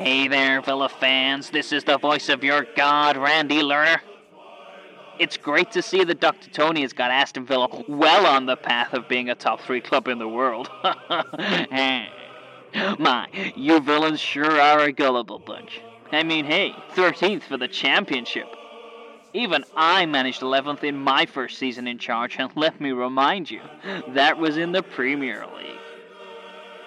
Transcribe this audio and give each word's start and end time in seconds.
Hey 0.00 0.28
there, 0.28 0.62
Villa 0.62 0.88
fans. 0.88 1.50
This 1.50 1.72
is 1.72 1.84
the 1.84 1.98
voice 1.98 2.30
of 2.30 2.42
your 2.42 2.66
god, 2.74 3.18
Randy 3.18 3.60
Lerner. 3.60 4.00
It's 5.18 5.36
great 5.36 5.72
to 5.72 5.82
see 5.82 6.04
that 6.04 6.20
Dr. 6.20 6.48
Tony 6.48 6.80
has 6.80 6.94
got 6.94 7.10
Aston 7.10 7.44
Villa 7.44 7.84
well 7.86 8.24
on 8.24 8.46
the 8.46 8.56
path 8.56 8.94
of 8.94 9.10
being 9.10 9.28
a 9.28 9.34
top 9.34 9.60
three 9.60 9.82
club 9.82 10.08
in 10.08 10.18
the 10.18 10.26
world. 10.26 10.70
My, 12.98 13.28
you 13.54 13.78
villains 13.80 14.20
sure 14.20 14.58
are 14.58 14.80
a 14.80 14.90
gullible 14.90 15.38
bunch. 15.38 15.82
I 16.12 16.22
mean, 16.22 16.46
hey, 16.46 16.74
13th 16.94 17.42
for 17.42 17.58
the 17.58 17.68
championship. 17.68 18.48
Even 19.34 19.66
I 19.76 20.06
managed 20.06 20.40
11th 20.40 20.82
in 20.82 20.96
my 20.96 21.26
first 21.26 21.58
season 21.58 21.86
in 21.86 21.98
charge, 21.98 22.36
and 22.38 22.50
let 22.56 22.80
me 22.80 22.92
remind 22.92 23.50
you, 23.50 23.60
that 24.14 24.38
was 24.38 24.56
in 24.56 24.72
the 24.72 24.82
Premier 24.82 25.44
League. 25.58 25.76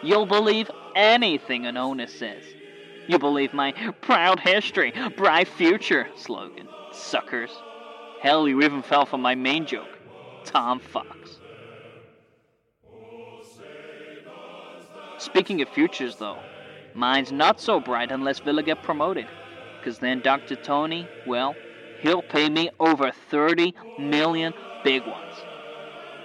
You'll 0.02 0.26
believe 0.26 0.72
anything 0.96 1.68
an 1.68 1.78
owner 1.78 2.08
says. 2.08 2.44
You 3.08 3.20
believe 3.20 3.54
my 3.54 3.74
proud 4.02 4.40
history, 4.40 4.94
bright 5.18 5.48
future 5.48 6.08
slogan. 6.16 6.68
Suckers. 6.92 7.52
Hell, 8.22 8.48
you 8.48 8.62
even 8.62 8.82
fell 8.82 9.06
for 9.06 9.18
my 9.18 9.36
main 9.36 9.66
joke. 9.66 10.00
Tom 10.46 10.80
Fox. 10.80 11.40
Speaking 15.18 15.62
of 15.62 15.70
futures, 15.70 16.18
though, 16.18 16.40
mine's 16.94 17.32
not 17.32 17.60
so 17.60 17.80
bright 17.80 18.12
unless 18.12 18.40
Villa 18.40 18.64
get 18.64 18.84
promoted. 18.84 19.28
Because 19.80 20.00
then 20.00 20.22
Dr. 20.22 20.56
Tony, 20.56 21.08
well, 21.28 21.56
he'll 22.02 22.22
pay 22.22 22.50
me 22.50 22.70
over 22.80 23.12
30 23.30 23.74
million 24.00 24.54
big 24.84 25.06
ones. 25.06 25.36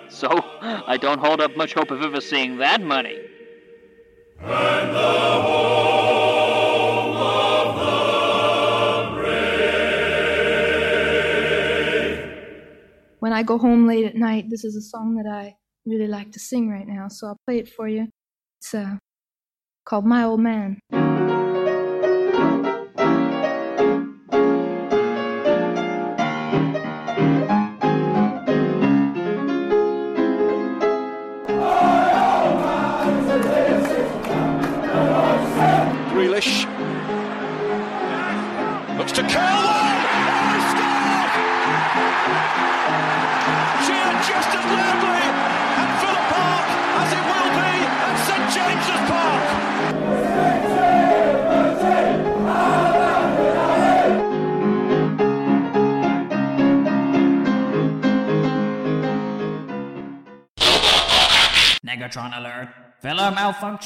So, 0.09 0.28
I 0.62 0.97
don't 0.97 1.19
hold 1.21 1.41
up 1.41 1.56
much 1.56 1.75
hope 1.75 1.91
of 1.91 2.03
ever 2.03 2.21
seeing 2.21 2.59
that 2.59 2.81
money. 2.81 3.19
I 13.38 13.44
go 13.44 13.56
home 13.56 13.87
late 13.87 14.04
at 14.04 14.16
night, 14.16 14.50
this 14.50 14.65
is 14.65 14.75
a 14.75 14.81
song 14.81 15.15
that 15.15 15.32
I 15.32 15.54
really 15.87 16.09
like 16.09 16.32
to 16.32 16.41
sing 16.41 16.69
right 16.69 16.88
now, 16.88 17.06
so 17.06 17.28
I'll 17.28 17.41
play 17.47 17.59
it 17.59 17.69
for 17.69 17.87
you. 17.87 18.09
It's 18.59 18.75
uh, 18.75 18.97
called 19.84 20.06
My 20.06 20.25
Old 20.25 20.41
Man. 20.41 20.81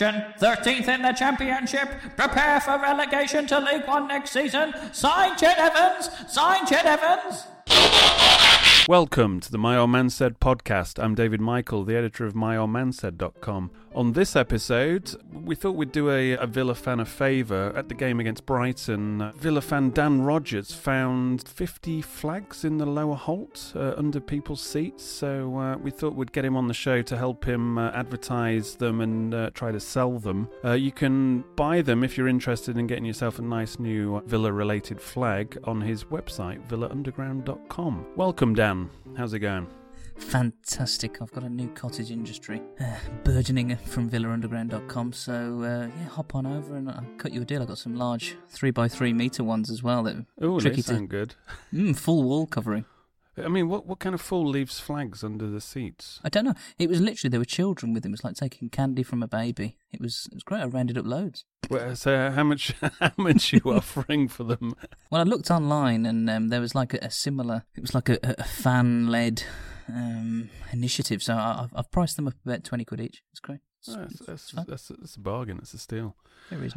Malfunction. 0.03 0.35
13th 0.39 0.89
in 0.89 1.03
the 1.03 1.13
championship. 1.13 1.89
Prepare 2.17 2.61
for 2.61 2.79
relegation 2.79 3.47
to 3.47 3.61
League 3.61 3.87
One 3.87 4.09
next 4.09 4.31
season. 4.31 4.75
Sign 4.93 5.37
Ched 5.37 5.57
Evans. 5.57 6.11
Sign 6.33 6.67
Ched 6.67 6.85
Evans. 6.85 7.47
Welcome 8.89 9.41
to 9.41 9.51
the 9.51 9.59
My 9.59 9.77
Old 9.77 9.91
Man 9.91 10.11
Said 10.11 10.41
podcast. 10.41 11.03
I'm 11.03 11.15
David 11.15 11.41
Michael, 11.41 11.85
the 11.85 11.97
editor 11.97 12.27
of 12.27 12.35
myoldmansaid.com. 12.35 13.71
On 13.95 14.13
this 14.13 14.37
episode, 14.37 15.15
we 15.45 15.55
thought 15.55 15.73
we'd 15.73 15.93
do 15.93 16.11
a, 16.11 16.33
a 16.33 16.47
Villa 16.47 16.75
fan 16.75 17.01
a 17.01 17.05
favour. 17.05 17.73
At 17.77 17.91
the 17.91 17.95
game 17.95 18.21
against 18.21 18.47
Brighton, 18.47 19.33
Villa 19.37 19.61
fan 19.61 19.91
Dan 19.91 20.23
Rogers 20.23 20.73
found 20.73 21.47
50 21.47 22.01
flags 22.01 22.65
in 22.65 22.79
the 22.79 22.87
lower 22.87 23.15
halt 23.15 23.73
uh, 23.77 23.93
under 23.99 24.19
people's 24.19 24.63
seats, 24.63 25.05
so 25.05 25.59
uh, 25.59 25.77
we 25.77 25.91
thought 25.91 26.15
we'd 26.15 26.33
get 26.33 26.45
him 26.45 26.57
on 26.57 26.69
the 26.69 26.75
show 26.75 27.03
to 27.03 27.19
help 27.19 27.45
him 27.45 27.77
uh, 27.77 27.91
advertise 27.91 28.77
them 28.77 29.03
and 29.03 29.35
uh, 29.35 29.51
try 29.51 29.71
to 29.71 29.81
sell 29.81 30.19
them. 30.19 30.49
Uh, 30.65 30.73
you 30.73 30.91
can 30.91 31.45
buy 31.55 31.83
them 31.83 32.03
if 32.03 32.17
you're 32.17 32.29
interested 32.29 32.79
in 32.79 32.87
getting 32.87 33.05
yourself 33.05 33.39
a 33.39 33.43
nice 33.43 33.79
new 33.79 34.23
Villa 34.25 34.51
related 34.51 35.03
flag 35.03 35.59
on 35.65 35.83
his 35.83 36.05
website, 36.05 36.67
villaunderground.com. 36.67 38.07
Welcome, 38.17 38.55
Dan. 38.55 38.89
How's 39.19 39.35
it 39.35 39.41
going? 39.41 39.67
Fantastic. 40.17 41.21
I've 41.21 41.33
got 41.33 41.45
a 41.45 41.49
new 41.49 41.69
cottage 41.69 42.11
industry 42.11 42.63
uh, 42.81 42.85
burgeoning 43.25 43.77
from 43.77 44.09
villaunderground.com. 44.11 45.13
So, 45.13 45.33
uh, 45.63 45.87
yeah, 45.97 46.09
hop 46.09 46.35
on 46.35 46.47
over 46.47 46.77
and 46.77 46.89
I'll 46.91 47.05
cut 47.19 47.33
you 47.33 47.43
a 47.43 47.45
deal. 47.45 47.63
I've 47.63 47.69
got 47.69 47.79
some 47.79 47.97
large 47.97 48.37
3x3 48.55 49.15
metre 49.15 49.45
ones 49.45 49.71
as 49.71 49.83
well 49.83 50.03
that 50.05 50.17
Oh, 50.41 50.59
they 50.59 50.69
tricky 50.71 50.83
sound 50.83 51.11
to. 51.11 51.17
good. 51.17 51.35
Mm, 51.73 51.97
full 51.97 52.23
wall 52.23 52.47
covering. 52.47 52.85
I 53.37 53.49
mean, 53.49 53.69
what 53.69 53.87
what 53.87 53.99
kind 53.99 54.15
of 54.15 54.21
fool 54.21 54.47
leaves 54.47 54.79
flags 54.79 55.25
under 55.25 55.49
the 55.49 55.61
seats? 55.61 56.21
I 56.23 56.29
don't 56.29 56.45
know. 56.45 56.55
It 56.79 56.89
was 56.89 57.01
literally, 57.01 57.31
there 57.31 57.41
were 57.41 57.47
children 57.47 57.95
with 57.95 58.05
him. 58.05 58.13
It 58.13 58.19
was 58.19 58.25
like 58.25 58.35
taking 58.35 58.69
candy 58.69 59.03
from 59.03 59.23
a 59.23 59.29
baby. 59.29 59.79
It 59.91 60.01
was 60.01 60.29
it 60.31 60.35
was 60.35 60.43
great. 60.43 60.61
I 60.61 60.67
rounded 60.67 60.99
up 60.99 61.07
loads. 61.07 61.45
Well, 61.71 61.97
so 61.97 62.31
how 62.31 62.45
much 62.45 62.75
how 63.01 63.13
much 63.17 63.53
you 63.53 63.61
offering 63.65 64.29
for 64.29 64.45
them? 64.45 64.75
Well, 65.11 65.21
I 65.21 65.25
looked 65.25 65.51
online 65.51 66.05
and 66.05 66.29
um, 66.29 66.49
there 66.49 66.61
was 66.61 66.75
like 66.75 66.93
a, 66.93 66.99
a 66.99 67.11
similar, 67.11 67.65
it 67.75 67.81
was 67.81 67.95
like 67.95 68.09
a, 68.09 68.19
a 68.23 68.45
fan 68.45 69.09
led 69.09 69.45
um, 69.89 70.51
initiative. 70.73 71.23
So 71.23 71.35
I, 71.35 71.63
I've, 71.65 71.73
I've 71.75 71.91
priced 71.91 72.17
them 72.17 72.29
up 72.29 72.35
about 72.45 72.65
20 72.65 72.85
quid 72.85 73.01
each. 73.01 73.23
It's 73.33 73.41
great. 73.41 73.61
Oh, 73.89 73.97
that's, 73.97 74.19
that's, 74.21 74.53
that's, 74.67 74.89
that's 74.89 75.17
a 75.17 75.21
bargain. 75.21 75.59
It's 75.59 75.75
a 75.75 75.79
steal. 75.79 76.17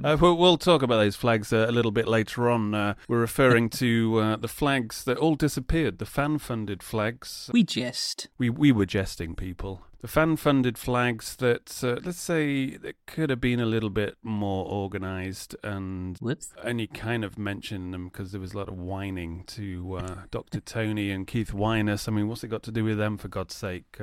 Uh, 0.03 0.15
we'll, 0.19 0.37
we'll 0.37 0.57
talk 0.57 0.81
about 0.81 0.97
those 0.97 1.15
flags 1.15 1.51
uh, 1.51 1.65
a 1.67 1.71
little 1.71 1.91
bit 1.91 2.07
later 2.07 2.49
on. 2.49 2.73
Uh, 2.73 2.93
we're 3.07 3.19
referring 3.19 3.69
to 3.71 4.19
uh, 4.19 4.35
the 4.37 4.47
flags 4.47 5.03
that 5.03 5.17
all 5.17 5.35
disappeared, 5.35 5.97
the 5.97 6.05
fan-funded 6.05 6.81
flags. 6.81 7.49
we 7.51 7.63
jest. 7.63 8.29
We 8.37 8.49
we 8.49 8.71
were 8.71 8.85
jesting, 8.85 9.35
people. 9.35 9.81
the 10.01 10.07
fan-funded 10.07 10.77
flags 10.77 11.35
that 11.37 11.83
uh, 11.83 11.99
let's 12.05 12.21
say 12.21 12.77
that 12.77 12.95
could 13.07 13.29
have 13.31 13.41
been 13.41 13.59
a 13.59 13.65
little 13.65 13.89
bit 13.89 14.15
more 14.23 14.65
organised 14.67 15.55
and 15.63 16.17
Whoops. 16.19 16.53
only 16.63 16.87
kind 16.87 17.25
of 17.25 17.37
mentioned 17.37 17.93
them 17.93 18.07
because 18.09 18.31
there 18.31 18.41
was 18.41 18.53
a 18.53 18.57
lot 18.57 18.69
of 18.69 18.77
whining 18.77 19.43
to 19.47 19.97
uh, 19.97 20.15
Dr. 20.31 20.59
Tony 20.61 21.09
and 21.11 21.25
Keith 21.27 21.51
Wyness. 21.51 22.07
I 22.07 22.11
mean, 22.11 22.27
what's 22.29 22.43
it 22.43 22.49
got 22.49 22.63
to 22.63 22.71
do 22.71 22.83
with 22.85 22.97
them 22.97 23.17
for 23.17 23.27
God's 23.27 23.55
sake? 23.55 23.97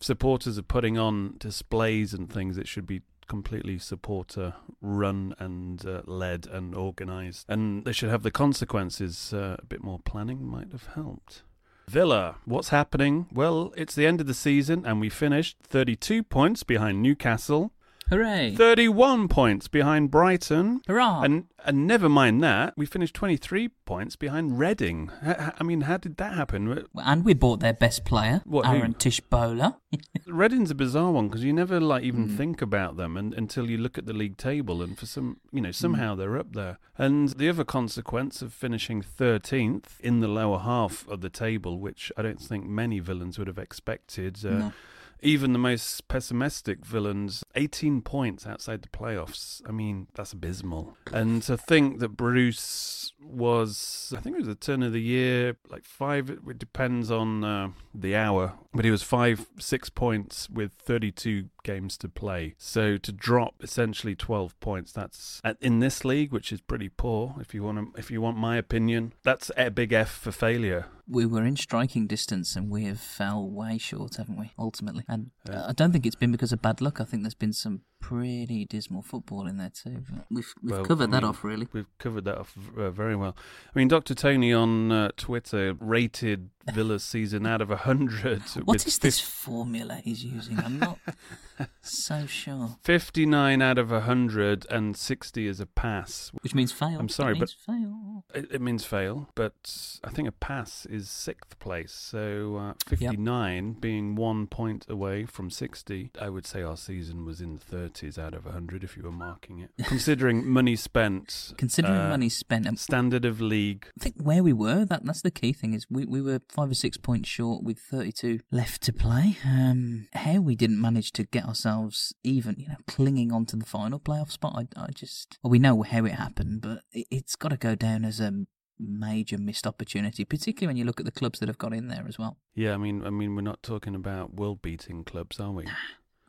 Supporters 0.00 0.58
are 0.58 0.62
putting 0.62 0.98
on 0.98 1.36
displays 1.38 2.14
and 2.14 2.32
things. 2.32 2.56
It 2.56 2.68
should 2.68 2.86
be 2.86 3.02
completely 3.26 3.78
supporter 3.78 4.54
run 4.80 5.34
and 5.38 5.84
uh, 5.86 6.02
led 6.06 6.46
and 6.46 6.74
organised, 6.74 7.46
and 7.48 7.84
they 7.84 7.92
should 7.92 8.10
have 8.10 8.22
the 8.22 8.30
consequences. 8.30 9.32
Uh, 9.32 9.56
a 9.58 9.66
bit 9.66 9.82
more 9.82 9.98
planning 10.00 10.46
might 10.46 10.72
have 10.72 10.86
helped. 10.94 11.42
Villa, 11.88 12.36
what's 12.44 12.68
happening? 12.68 13.26
Well, 13.32 13.72
it's 13.76 13.94
the 13.94 14.06
end 14.06 14.20
of 14.20 14.26
the 14.26 14.34
season, 14.34 14.84
and 14.84 15.00
we 15.00 15.08
finished 15.08 15.56
32 15.62 16.22
points 16.22 16.62
behind 16.62 17.02
Newcastle. 17.02 17.72
Hooray! 18.10 18.54
31 18.56 19.28
points 19.28 19.68
behind 19.68 20.10
Brighton. 20.10 20.80
Hurrah! 20.86 21.20
And 21.22 21.44
and 21.64 21.86
never 21.86 22.08
mind 22.08 22.42
that, 22.42 22.72
we 22.76 22.86
finished 22.86 23.14
23 23.14 23.68
points 23.84 24.16
behind 24.16 24.58
Reading. 24.58 25.10
I 25.22 25.62
mean, 25.62 25.82
how 25.82 25.98
did 25.98 26.16
that 26.16 26.32
happen? 26.32 26.86
And 26.94 27.24
we 27.24 27.34
bought 27.34 27.60
their 27.60 27.74
best 27.74 28.06
player, 28.06 28.40
What? 28.46 28.66
Aaron 28.66 28.94
Tshibola. 28.94 29.76
Reading's 30.26 30.70
a 30.70 30.74
bizarre 30.74 31.10
one 31.10 31.28
because 31.28 31.44
you 31.44 31.52
never 31.52 31.78
like 31.80 32.04
even 32.04 32.28
Mm. 32.28 32.36
think 32.38 32.62
about 32.62 32.96
them 32.96 33.16
and, 33.18 33.34
until 33.34 33.68
you 33.68 33.76
look 33.76 33.98
at 33.98 34.06
the 34.06 34.14
league 34.14 34.38
table, 34.38 34.80
and 34.82 34.98
for 34.98 35.04
some, 35.04 35.38
you 35.52 35.60
Mm. 35.60 35.64
know, 35.64 35.72
somehow 35.72 36.14
they're 36.14 36.38
up 36.38 36.54
there. 36.54 36.78
And 36.96 37.28
the 37.30 37.48
other 37.50 37.64
consequence 37.64 38.40
of 38.40 38.54
finishing 38.54 39.02
13th 39.02 40.00
in 40.00 40.20
the 40.20 40.28
lower 40.28 40.60
half 40.60 41.06
of 41.08 41.20
the 41.20 41.30
table, 41.30 41.78
which 41.78 42.10
I 42.16 42.22
don't 42.22 42.40
think 42.40 42.66
many 42.66 43.00
villains 43.00 43.38
would 43.38 43.48
have 43.48 43.58
expected. 43.58 44.38
Uh, 44.46 44.50
No. 44.50 44.72
Even 45.20 45.52
the 45.52 45.58
most 45.58 46.06
pessimistic 46.08 46.84
villains, 46.84 47.44
18 47.54 48.02
points 48.02 48.46
outside 48.46 48.82
the 48.82 48.88
playoffs. 48.88 49.60
I 49.68 49.72
mean, 49.72 50.06
that's 50.14 50.32
abysmal. 50.32 50.96
And 51.12 51.42
to 51.44 51.56
think 51.56 51.98
that 51.98 52.10
Bruce 52.10 53.12
was, 53.20 54.12
I 54.16 54.20
think 54.20 54.36
it 54.36 54.38
was 54.40 54.48
the 54.48 54.54
turn 54.54 54.82
of 54.82 54.92
the 54.92 55.00
year, 55.00 55.56
like 55.70 55.84
five, 55.84 56.30
it 56.30 56.58
depends 56.58 57.10
on 57.10 57.44
uh, 57.44 57.70
the 57.94 58.14
hour, 58.16 58.54
but 58.72 58.84
he 58.84 58.90
was 58.90 59.02
five, 59.02 59.46
six 59.58 59.90
points 59.90 60.48
with 60.48 60.72
32 60.72 61.46
games 61.68 61.98
to 61.98 62.08
play. 62.08 62.54
So 62.56 62.96
to 62.96 63.12
drop 63.12 63.54
essentially 63.62 64.14
12 64.14 64.58
points, 64.60 64.90
that's 64.92 65.42
in 65.60 65.80
this 65.80 66.02
league, 66.02 66.32
which 66.32 66.50
is 66.50 66.62
pretty 66.62 66.88
poor. 66.88 67.34
If 67.40 67.52
you 67.52 67.62
want 67.62 67.76
to, 67.78 67.98
if 68.00 68.10
you 68.10 68.22
want 68.22 68.38
my 68.38 68.56
opinion, 68.56 69.12
that's 69.22 69.50
a 69.56 69.70
big 69.70 69.92
F 69.92 70.10
for 70.10 70.32
failure. 70.32 70.86
We 71.06 71.26
were 71.26 71.44
in 71.44 71.56
striking 71.56 72.06
distance 72.06 72.56
and 72.56 72.70
we 72.70 72.84
have 72.84 73.00
fell 73.00 73.48
way 73.48 73.76
short, 73.78 74.16
haven't 74.16 74.38
we? 74.38 74.52
Ultimately, 74.58 75.04
and 75.08 75.30
Yeah. 75.48 75.66
I 75.68 75.72
don't 75.72 75.92
think 75.92 76.06
it's 76.06 76.16
been 76.16 76.32
because 76.32 76.52
of 76.52 76.62
bad 76.62 76.80
luck. 76.80 77.00
I 77.00 77.04
think 77.04 77.22
there's 77.22 77.34
been 77.46 77.52
some 77.52 77.82
pretty 78.00 78.64
dismal 78.64 79.02
football 79.02 79.46
in 79.46 79.56
there 79.56 79.70
too. 79.70 80.02
We've 80.30 80.52
we've 80.62 80.72
Well, 80.72 80.84
covered 80.84 81.08
I 81.10 81.20
that 81.20 81.24
off 81.24 81.44
really. 81.44 81.68
We've 81.72 81.86
covered 81.98 82.24
that 82.24 82.38
off 82.38 82.54
uh, 82.76 82.90
very 82.90 83.16
well. 83.16 83.36
I 83.74 83.78
mean, 83.78 83.88
Dr. 83.88 84.14
Tony 84.14 84.52
on 84.52 84.90
uh, 84.92 85.10
Twitter 85.16 85.74
rated 85.80 86.50
Villa's 86.74 87.02
season 87.02 87.46
out 87.46 87.60
of 87.62 87.70
100. 87.70 88.42
What 88.64 88.86
is 88.86 88.98
this 88.98 89.20
formula 89.20 90.00
he's 90.04 90.22
using? 90.24 90.58
I'm 90.58 90.78
not 90.78 90.98
so 91.80 92.26
sure. 92.26 92.76
59 92.82 93.62
out 93.62 93.78
of 93.78 93.90
100 93.90 94.66
and 94.70 94.96
60 94.96 95.46
is 95.46 95.60
a 95.60 95.66
pass. 95.66 96.30
Which 96.42 96.54
means 96.54 96.70
fail. 96.72 96.98
I'm 96.98 97.08
sorry, 97.08 97.32
It 97.36 97.40
but 97.40 97.50
fail. 97.50 98.24
It, 98.34 98.48
it 98.52 98.60
means 98.60 98.84
fail, 98.84 99.28
but 99.34 99.98
I 100.04 100.10
think 100.10 100.28
a 100.28 100.32
pass 100.32 100.84
is 100.86 101.08
sixth 101.08 101.58
place. 101.58 101.92
So 101.92 102.56
uh, 102.56 102.72
59 102.86 103.72
being 103.80 104.14
one 104.14 104.46
point 104.46 104.84
away 104.88 105.24
from 105.24 105.50
60, 105.50 106.10
I 106.20 106.28
would 106.28 106.46
say 106.46 106.62
our 106.62 106.76
season 106.76 107.24
was 107.24 107.40
in 107.40 107.60
the 107.70 107.87
30s 107.88 108.18
out 108.18 108.34
of 108.34 108.44
100 108.44 108.84
if 108.84 108.96
you 108.96 109.02
were 109.02 109.12
marking 109.12 109.58
it. 109.60 109.70
Considering 109.84 110.46
money 110.46 110.76
spent, 110.76 111.52
Considering 111.56 111.96
uh, 111.96 112.08
money 112.08 112.28
spent, 112.28 112.66
and 112.66 112.78
standard 112.78 113.24
of 113.24 113.40
league. 113.40 113.86
I 113.98 114.02
think 114.02 114.16
where 114.20 114.42
we 114.42 114.52
were, 114.52 114.84
that 114.84 115.04
that's 115.04 115.22
the 115.22 115.30
key 115.30 115.52
thing 115.52 115.74
is 115.74 115.86
we, 115.90 116.04
we 116.04 116.20
were 116.20 116.40
five 116.48 116.70
or 116.70 116.74
six 116.74 116.96
points 116.96 117.28
short 117.28 117.62
with 117.62 117.78
32 117.78 118.40
left 118.50 118.82
to 118.82 118.92
play. 118.92 119.36
Um, 119.44 120.08
how 120.12 120.40
we 120.40 120.56
didn't 120.56 120.80
manage 120.80 121.12
to 121.12 121.24
get 121.24 121.44
ourselves 121.44 122.14
even, 122.22 122.56
you 122.58 122.68
know, 122.68 122.76
clinging 122.86 123.32
onto 123.32 123.56
the 123.56 123.66
final 123.66 123.98
playoff 123.98 124.30
spot, 124.30 124.54
I, 124.56 124.80
I 124.80 124.90
just, 124.92 125.38
well, 125.42 125.50
we 125.50 125.58
know 125.58 125.82
how 125.82 126.04
it 126.04 126.12
happened, 126.12 126.60
but 126.60 126.82
it, 126.92 127.06
it's 127.10 127.36
got 127.36 127.48
to 127.48 127.56
go 127.56 127.74
down 127.74 128.04
as 128.04 128.20
a 128.20 128.32
major 128.78 129.38
missed 129.38 129.66
opportunity, 129.66 130.24
particularly 130.24 130.68
when 130.68 130.76
you 130.76 130.84
look 130.84 131.00
at 131.00 131.06
the 131.06 131.12
clubs 131.12 131.40
that 131.40 131.48
have 131.48 131.58
got 131.58 131.72
in 131.72 131.88
there 131.88 132.04
as 132.08 132.18
well. 132.18 132.38
Yeah, 132.54 132.74
I 132.74 132.76
mean, 132.76 133.04
I 133.04 133.10
mean, 133.10 133.34
we're 133.34 133.42
not 133.42 133.62
talking 133.62 133.94
about 133.94 134.34
world-beating 134.34 135.04
clubs, 135.04 135.40
are 135.40 135.50
we? 135.50 135.64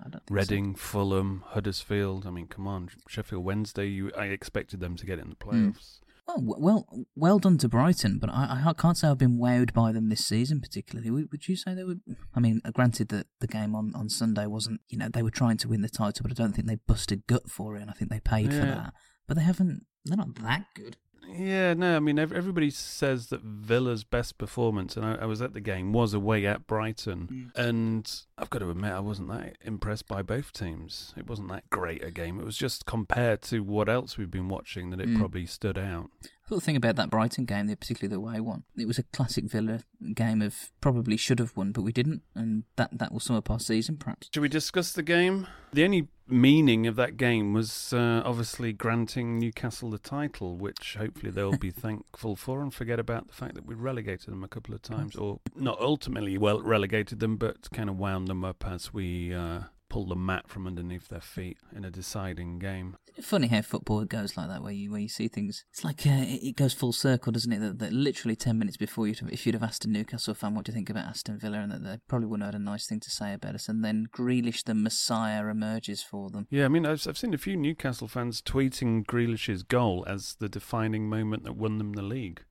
I 0.01 0.09
so. 0.11 0.19
Reading, 0.29 0.75
Fulham, 0.75 1.43
Huddersfield. 1.47 2.25
I 2.25 2.29
mean, 2.31 2.47
come 2.47 2.67
on, 2.67 2.89
Sheffield 3.07 3.43
Wednesday. 3.43 3.87
You, 3.87 4.11
I 4.17 4.25
expected 4.25 4.79
them 4.79 4.95
to 4.95 5.05
get 5.05 5.19
in 5.19 5.29
the 5.29 5.35
Hmm. 5.35 5.49
playoffs. 5.49 5.99
Well, 6.37 6.59
well, 6.59 7.05
well 7.15 7.39
done 7.39 7.57
to 7.57 7.67
Brighton, 7.67 8.19
but 8.19 8.29
I, 8.29 8.61
I 8.67 8.73
can't 8.73 8.95
say 8.95 9.07
I've 9.07 9.17
been 9.17 9.39
wowed 9.39 9.73
by 9.73 9.91
them 9.91 10.09
this 10.09 10.23
season 10.23 10.61
particularly. 10.61 11.09
Would, 11.09 11.47
you 11.47 11.55
say 11.55 11.73
they 11.73 11.83
were? 11.83 11.95
I 12.35 12.39
mean, 12.39 12.61
uh, 12.63 12.69
granted 12.69 13.09
that 13.09 13.25
the 13.39 13.47
game 13.47 13.73
on, 13.73 13.93
on 13.95 14.09
Sunday 14.09 14.45
wasn't, 14.45 14.81
you 14.89 14.97
know, 14.99 15.09
they 15.09 15.23
were 15.23 15.31
trying 15.31 15.57
to 15.57 15.67
win 15.67 15.81
the 15.81 15.89
title, 15.89 16.21
but 16.21 16.31
I 16.31 16.35
don't 16.35 16.53
think 16.53 16.67
they 16.67 16.77
busted 16.87 17.25
gut 17.25 17.49
for 17.49 17.75
it, 17.75 17.81
and 17.81 17.89
I 17.89 17.93
think 17.93 18.11
they 18.11 18.19
paid 18.19 18.53
for 18.53 18.59
that. 18.59 18.93
But 19.27 19.37
they 19.37 19.43
haven't. 19.43 19.87
They're 20.05 20.17
not 20.17 20.35
that 20.35 20.65
good. 20.75 20.97
Yeah, 21.31 21.73
no, 21.75 21.95
I 21.95 21.99
mean, 21.99 22.17
everybody 22.17 22.69
says 22.71 23.27
that 23.27 23.41
Villa's 23.41 24.03
best 24.03 24.37
performance, 24.37 24.97
and 24.97 25.05
I, 25.05 25.15
I 25.15 25.25
was 25.25 25.41
at 25.41 25.53
the 25.53 25.61
game, 25.61 25.93
was 25.93 26.13
away 26.13 26.45
at 26.45 26.65
Brighton. 26.65 27.51
And 27.55 28.11
I've 28.37 28.49
got 28.49 28.59
to 28.59 28.69
admit, 28.71 28.91
I 28.91 28.99
wasn't 28.99 29.29
that 29.29 29.57
impressed 29.63 30.07
by 30.07 30.21
both 30.23 30.51
teams. 30.53 31.13
It 31.15 31.27
wasn't 31.27 31.49
that 31.49 31.69
great 31.69 32.03
a 32.03 32.09
game. 32.11 32.39
It 32.39 32.45
was 32.45 32.57
just 32.57 32.85
compared 32.85 33.41
to 33.43 33.59
what 33.61 33.89
else 33.89 34.17
we've 34.17 34.31
been 34.31 34.49
watching 34.49 34.89
that 34.89 34.99
it 35.01 35.09
Mm. 35.09 35.19
probably 35.19 35.45
stood 35.45 35.77
out. 35.77 36.09
Thought 36.49 36.55
the 36.55 36.61
thing 36.61 36.75
about 36.77 36.95
that 36.95 37.11
Brighton 37.11 37.45
game, 37.45 37.67
particularly 37.67 38.09
the 38.09 38.15
away 38.15 38.39
one, 38.39 38.63
it 38.75 38.87
was 38.87 38.97
a 38.97 39.03
classic 39.03 39.45
Villa 39.45 39.81
game 40.15 40.41
of 40.41 40.71
probably 40.81 41.15
should 41.15 41.37
have 41.37 41.55
won, 41.55 41.71
but 41.71 41.83
we 41.83 41.91
didn't, 41.91 42.23
and 42.33 42.63
that 42.75 42.97
that 42.97 43.11
will 43.11 43.19
sum 43.19 43.35
up 43.35 43.51
our 43.51 43.59
season, 43.59 43.97
perhaps. 43.97 44.29
Should 44.33 44.41
we 44.41 44.49
discuss 44.49 44.91
the 44.91 45.03
game? 45.03 45.45
The 45.73 45.83
only 45.83 46.07
meaning 46.27 46.87
of 46.87 46.95
that 46.95 47.17
game 47.17 47.53
was 47.53 47.93
uh, 47.93 48.23
obviously 48.25 48.73
granting 48.73 49.37
Newcastle 49.37 49.91
the 49.91 49.99
title, 49.99 50.57
which 50.57 50.95
hopefully 50.97 51.31
they'll 51.31 51.55
be 51.55 51.69
thankful 51.69 52.35
for 52.35 52.63
and 52.63 52.73
forget 52.73 52.99
about 52.99 53.27
the 53.27 53.33
fact 53.33 53.53
that 53.53 53.67
we 53.67 53.75
relegated 53.75 54.29
them 54.29 54.43
a 54.43 54.47
couple 54.47 54.73
of 54.73 54.81
times, 54.81 55.15
or 55.15 55.41
not 55.55 55.79
ultimately 55.79 56.35
well 56.39 56.63
relegated 56.63 57.19
them, 57.19 57.37
but 57.37 57.69
kind 57.71 57.91
of 57.91 57.99
wound 57.99 58.27
them 58.27 58.43
up 58.43 58.65
as 58.65 58.91
we 58.91 59.35
uh, 59.35 59.59
pulled 59.89 60.09
the 60.09 60.15
mat 60.15 60.47
from 60.47 60.67
underneath 60.67 61.07
their 61.07 61.21
feet 61.21 61.57
in 61.75 61.83
a 61.83 61.91
deciding 61.91 62.59
game. 62.59 62.95
Funny 63.21 63.47
how 63.47 63.61
football 63.61 64.05
goes 64.05 64.37
like 64.37 64.47
that, 64.47 64.63
where 64.63 64.71
you 64.71 64.91
where 64.91 65.01
you 65.01 65.09
see 65.09 65.27
things. 65.27 65.65
It's 65.71 65.83
like 65.83 66.05
uh, 66.05 66.11
it 66.11 66.43
it 66.43 66.55
goes 66.55 66.73
full 66.73 66.93
circle, 66.93 67.31
doesn't 67.31 67.51
it? 67.51 67.59
That, 67.59 67.79
that 67.79 67.93
literally 67.93 68.35
ten 68.35 68.57
minutes 68.57 68.77
before 68.77 69.07
you, 69.07 69.15
if 69.29 69.45
you'd 69.45 69.55
have 69.55 69.63
asked 69.63 69.85
a 69.85 69.89
Newcastle 69.89 70.33
fan 70.33 70.55
what 70.55 70.65
do 70.65 70.71
you 70.71 70.75
think 70.75 70.89
about 70.89 71.07
Aston 71.07 71.39
Villa, 71.39 71.59
and 71.59 71.71
that 71.71 71.83
they 71.83 71.97
probably 72.07 72.27
wouldn't 72.27 72.45
have 72.45 72.53
had 72.53 72.61
a 72.61 72.63
nice 72.63 72.87
thing 72.87 72.99
to 73.01 73.09
say 73.09 73.33
about 73.33 73.55
us, 73.55 73.67
and 73.67 73.83
then 73.83 74.07
Grealish, 74.15 74.63
the 74.63 74.73
Messiah, 74.73 75.47
emerges 75.47 76.01
for 76.01 76.29
them. 76.29 76.47
Yeah, 76.49 76.65
I 76.65 76.69
mean, 76.69 76.85
I've, 76.85 77.05
I've 77.07 77.17
seen 77.17 77.33
a 77.33 77.37
few 77.37 77.57
Newcastle 77.57 78.07
fans 78.07 78.41
tweeting 78.41 79.05
Grealish's 79.05 79.63
goal 79.63 80.05
as 80.07 80.35
the 80.39 80.49
defining 80.49 81.09
moment 81.09 81.43
that 81.43 81.57
won 81.57 81.77
them 81.77 81.93
the 81.93 82.01
league. 82.01 82.43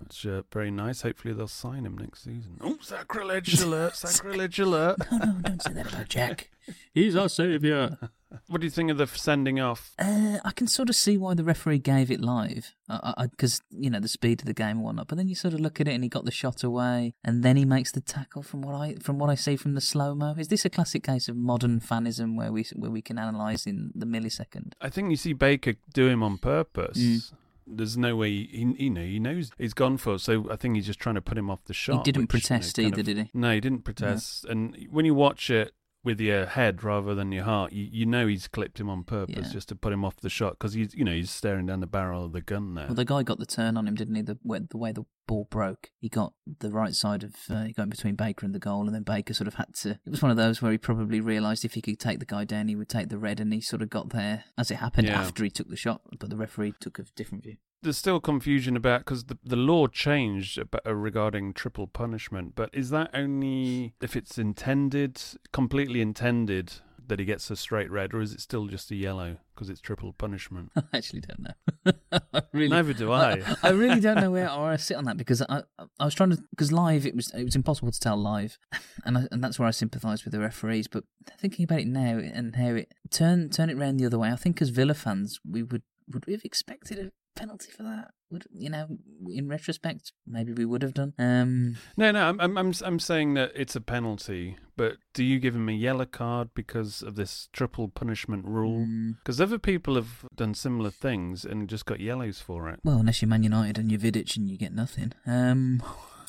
That's 0.00 0.24
uh, 0.26 0.42
very 0.52 0.70
nice. 0.70 1.02
Hopefully, 1.02 1.32
they'll 1.34 1.48
sign 1.48 1.86
him 1.86 1.96
next 1.96 2.24
season. 2.24 2.58
Oh, 2.60 2.78
sacrilege 2.80 3.60
alert! 3.60 3.96
Sacrilege 3.96 4.58
alert! 4.58 4.98
No, 5.10 5.18
no, 5.18 5.32
don't 5.42 5.62
say 5.62 5.72
that 5.72 5.92
about 5.92 6.08
Jack. 6.08 6.50
He's 6.94 7.16
our 7.16 7.28
saviour. 7.28 7.98
What 8.46 8.62
do 8.62 8.66
you 8.66 8.70
think 8.70 8.90
of 8.90 8.96
the 8.96 9.06
sending 9.06 9.60
off? 9.60 9.92
Uh, 9.98 10.38
I 10.42 10.52
can 10.52 10.66
sort 10.66 10.88
of 10.88 10.96
see 10.96 11.18
why 11.18 11.34
the 11.34 11.44
referee 11.44 11.80
gave 11.80 12.10
it 12.10 12.22
live, 12.22 12.74
because 12.88 13.60
you 13.70 13.90
know 13.90 14.00
the 14.00 14.08
speed 14.08 14.40
of 14.40 14.46
the 14.46 14.54
game 14.54 14.78
and 14.78 14.82
whatnot. 14.82 15.08
But 15.08 15.18
then 15.18 15.28
you 15.28 15.34
sort 15.34 15.52
of 15.52 15.60
look 15.60 15.82
at 15.82 15.88
it, 15.88 15.92
and 15.92 16.02
he 16.02 16.08
got 16.08 16.24
the 16.24 16.30
shot 16.30 16.64
away, 16.64 17.12
and 17.22 17.42
then 17.42 17.58
he 17.58 17.66
makes 17.66 17.92
the 17.92 18.00
tackle. 18.00 18.42
From 18.42 18.62
what 18.62 18.74
I 18.74 18.94
from 18.94 19.18
what 19.18 19.28
I 19.28 19.34
see 19.34 19.56
from 19.56 19.74
the 19.74 19.82
slow 19.82 20.14
mo, 20.14 20.34
is 20.38 20.48
this 20.48 20.64
a 20.64 20.70
classic 20.70 21.02
case 21.02 21.28
of 21.28 21.36
modern 21.36 21.78
fanism 21.80 22.34
where 22.34 22.50
we 22.50 22.64
where 22.74 22.90
we 22.90 23.02
can 23.02 23.18
analyse 23.18 23.66
in 23.66 23.92
the 23.94 24.06
millisecond? 24.06 24.72
I 24.80 24.88
think 24.88 25.10
you 25.10 25.16
see 25.16 25.34
Baker 25.34 25.74
do 25.92 26.08
him 26.08 26.22
on 26.22 26.38
purpose. 26.38 26.98
Mm. 26.98 27.32
There's 27.66 27.96
no 27.96 28.16
way 28.16 28.30
he, 28.30 28.74
you 28.78 28.90
know, 28.90 29.02
he 29.02 29.18
knows 29.18 29.50
he's 29.58 29.74
gone 29.74 29.96
for. 29.96 30.18
So 30.18 30.50
I 30.50 30.56
think 30.56 30.76
he's 30.76 30.86
just 30.86 30.98
trying 31.00 31.14
to 31.14 31.20
put 31.22 31.38
him 31.38 31.50
off 31.50 31.64
the 31.64 31.74
shot. 31.74 32.04
He 32.06 32.12
didn't 32.12 32.32
which, 32.32 32.44
you 32.50 32.54
know, 32.54 32.58
protest 32.58 32.78
either, 32.78 33.00
of- 33.00 33.06
did 33.06 33.16
he? 33.18 33.30
No, 33.34 33.52
he 33.54 33.60
didn't 33.60 33.84
protest. 33.84 34.44
And 34.44 34.86
when 34.90 35.04
you 35.04 35.14
watch 35.14 35.50
it 35.50 35.72
with 36.04 36.20
your 36.20 36.46
head 36.46 36.82
rather 36.82 37.14
than 37.14 37.30
your 37.32 37.44
heart, 37.44 37.72
you, 37.72 37.88
you 37.90 38.06
know 38.06 38.26
he's 38.26 38.48
clipped 38.48 38.80
him 38.80 38.88
on 38.90 39.04
purpose 39.04 39.46
Yeah. 39.46 39.52
just 39.52 39.68
to 39.68 39.76
put 39.76 39.92
him 39.92 40.04
off 40.04 40.16
the 40.16 40.28
shot 40.30 40.54
because 40.58 40.72
he's, 40.74 40.94
you 40.94 41.04
know, 41.04 41.12
he's 41.12 41.30
staring 41.30 41.66
down 41.66 41.80
the 41.80 41.86
barrel 41.86 42.24
of 42.24 42.32
the 42.32 42.40
gun 42.40 42.74
there. 42.74 42.86
Well, 42.86 42.94
the 42.94 43.04
guy 43.04 43.22
got 43.22 43.38
the 43.38 43.46
turn 43.46 43.76
on 43.76 43.86
him, 43.86 43.94
didn't 43.94 44.14
he? 44.16 44.22
The 44.22 44.38
way, 44.42 44.60
the 44.68 44.76
way 44.78 44.92
the 44.92 45.04
ball 45.28 45.46
broke, 45.50 45.90
he 46.00 46.08
got 46.08 46.32
the 46.60 46.70
right 46.70 46.94
side 46.94 47.22
of 47.22 47.34
uh, 47.48 47.64
he 47.64 47.72
got 47.72 47.84
in 47.84 47.90
between 47.90 48.16
Baker 48.16 48.44
and 48.44 48.54
the 48.54 48.58
goal, 48.58 48.86
and 48.86 48.94
then 48.94 49.02
Baker 49.04 49.32
sort 49.34 49.46
of 49.48 49.54
had 49.54 49.74
to. 49.82 49.90
It 49.90 50.10
was 50.10 50.22
one 50.22 50.30
of 50.32 50.36
those 50.36 50.60
where 50.60 50.72
he 50.72 50.78
probably 50.78 51.20
realised 51.20 51.64
if 51.64 51.74
he 51.74 51.80
could 51.82 52.00
take 52.00 52.18
the 52.18 52.26
guy 52.26 52.44
down, 52.44 52.68
he 52.68 52.74
would 52.76 52.88
take 52.88 53.08
the 53.08 53.18
red, 53.18 53.38
and 53.38 53.52
he 53.52 53.60
sort 53.60 53.82
of 53.82 53.88
got 53.90 54.10
there 54.10 54.44
as 54.58 54.70
it 54.70 54.76
happened 54.76 55.06
Yeah. 55.08 55.20
after 55.20 55.44
he 55.44 55.50
took 55.50 55.68
the 55.68 55.76
shot. 55.76 56.00
But 56.18 56.30
the 56.30 56.36
referee 56.36 56.74
took 56.80 56.98
a 56.98 57.04
different 57.14 57.44
view. 57.44 57.56
There's 57.82 57.98
still 57.98 58.20
confusion 58.20 58.76
about 58.76 59.00
because 59.00 59.24
the 59.24 59.38
the 59.44 59.56
law 59.56 59.86
changed 59.86 60.58
about, 60.58 60.86
uh, 60.86 60.94
regarding 60.94 61.52
triple 61.52 61.86
punishment. 61.86 62.54
But 62.54 62.70
is 62.72 62.90
that 62.90 63.10
only 63.14 63.94
if 64.00 64.16
it's 64.16 64.38
intended, 64.38 65.20
completely 65.52 66.00
intended? 66.00 66.74
That 67.08 67.18
he 67.18 67.24
gets 67.24 67.50
a 67.50 67.56
straight 67.56 67.90
red, 67.90 68.14
or 68.14 68.22
is 68.22 68.32
it 68.32 68.40
still 68.40 68.68
just 68.68 68.90
a 68.92 68.94
yellow 68.94 69.36
because 69.54 69.68
it's 69.68 69.80
triple 69.80 70.12
punishment? 70.12 70.70
I 70.76 70.82
actually 70.94 71.20
don't 71.20 71.40
know. 71.40 71.92
Really, 72.52 72.68
Neither 72.68 72.92
do 72.92 73.10
I. 73.10 73.42
I, 73.62 73.70
really 73.70 73.98
don't 73.98 74.20
know 74.20 74.30
where, 74.30 74.48
I 74.48 74.76
sit 74.76 74.96
on 74.96 75.04
that 75.04 75.16
because 75.16 75.40
I, 75.40 75.62
I 75.98 76.04
was 76.04 76.14
trying 76.14 76.30
to 76.30 76.42
because 76.50 76.70
live 76.70 77.06
it 77.06 77.16
was 77.16 77.32
it 77.32 77.44
was 77.44 77.56
impossible 77.56 77.90
to 77.90 77.98
tell 77.98 78.16
live, 78.16 78.58
and 79.06 79.16
I, 79.16 79.28
and 79.30 79.42
that's 79.42 79.58
where 79.58 79.66
I 79.66 79.70
sympathise 79.70 80.24
with 80.24 80.32
the 80.32 80.40
referees. 80.40 80.86
But 80.86 81.04
thinking 81.38 81.64
about 81.64 81.80
it 81.80 81.86
now 81.86 82.18
and 82.18 82.54
how 82.56 82.74
it 82.74 82.92
turn 83.10 83.48
turn 83.48 83.70
it 83.70 83.78
round 83.78 83.98
the 83.98 84.06
other 84.06 84.18
way, 84.18 84.30
I 84.30 84.36
think 84.36 84.60
as 84.60 84.68
Villa 84.68 84.92
fans 84.92 85.40
we 85.48 85.62
would 85.62 85.82
would 86.12 86.26
we 86.26 86.34
have 86.34 86.44
expected 86.44 86.98
a 86.98 87.12
penalty 87.34 87.70
for 87.70 87.82
that? 87.82 88.10
Would 88.30 88.44
you 88.52 88.70
know? 88.70 88.86
In 89.30 89.48
retrospect, 89.48 90.12
maybe 90.26 90.52
we 90.52 90.64
would 90.64 90.82
have 90.82 90.94
done. 90.94 91.12
Um, 91.18 91.76
no, 91.96 92.10
no, 92.10 92.28
I'm 92.28 92.40
I'm 92.40 92.56
I'm 92.56 92.72
I'm 92.84 92.98
saying 92.98 93.34
that 93.34 93.52
it's 93.54 93.76
a 93.76 93.80
penalty, 93.80 94.56
but 94.76 94.96
do 95.12 95.22
you 95.22 95.38
give 95.38 95.54
him 95.54 95.68
a 95.68 95.72
yellow 95.72 96.06
card 96.06 96.50
because 96.54 97.02
of 97.02 97.14
this 97.16 97.48
triple 97.52 97.88
punishment 97.88 98.46
rule? 98.46 98.86
Because 99.18 99.40
other 99.40 99.58
people 99.58 99.94
have 99.96 100.24
done 100.34 100.54
similar 100.54 100.90
things 100.90 101.44
and 101.44 101.68
just 101.68 101.84
got 101.84 102.00
yellows 102.00 102.40
for 102.40 102.68
it. 102.70 102.80
well, 102.84 102.98
unless 102.98 103.20
you're 103.20 103.28
Man 103.28 103.42
United 103.42 103.76
and 103.78 103.90
you're 103.90 104.00
Vidic 104.00 104.36
and 104.36 104.48
you 104.48 104.56
get 104.56 104.72
nothing. 104.72 105.12
Um, 105.26 105.82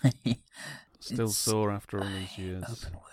Still 1.00 1.26
it's- 1.26 1.38
sore 1.38 1.72
after 1.72 2.00
all 2.00 2.06
these 2.08 2.38
years. 2.38 2.64
Open 2.64 2.94
word. 3.00 3.10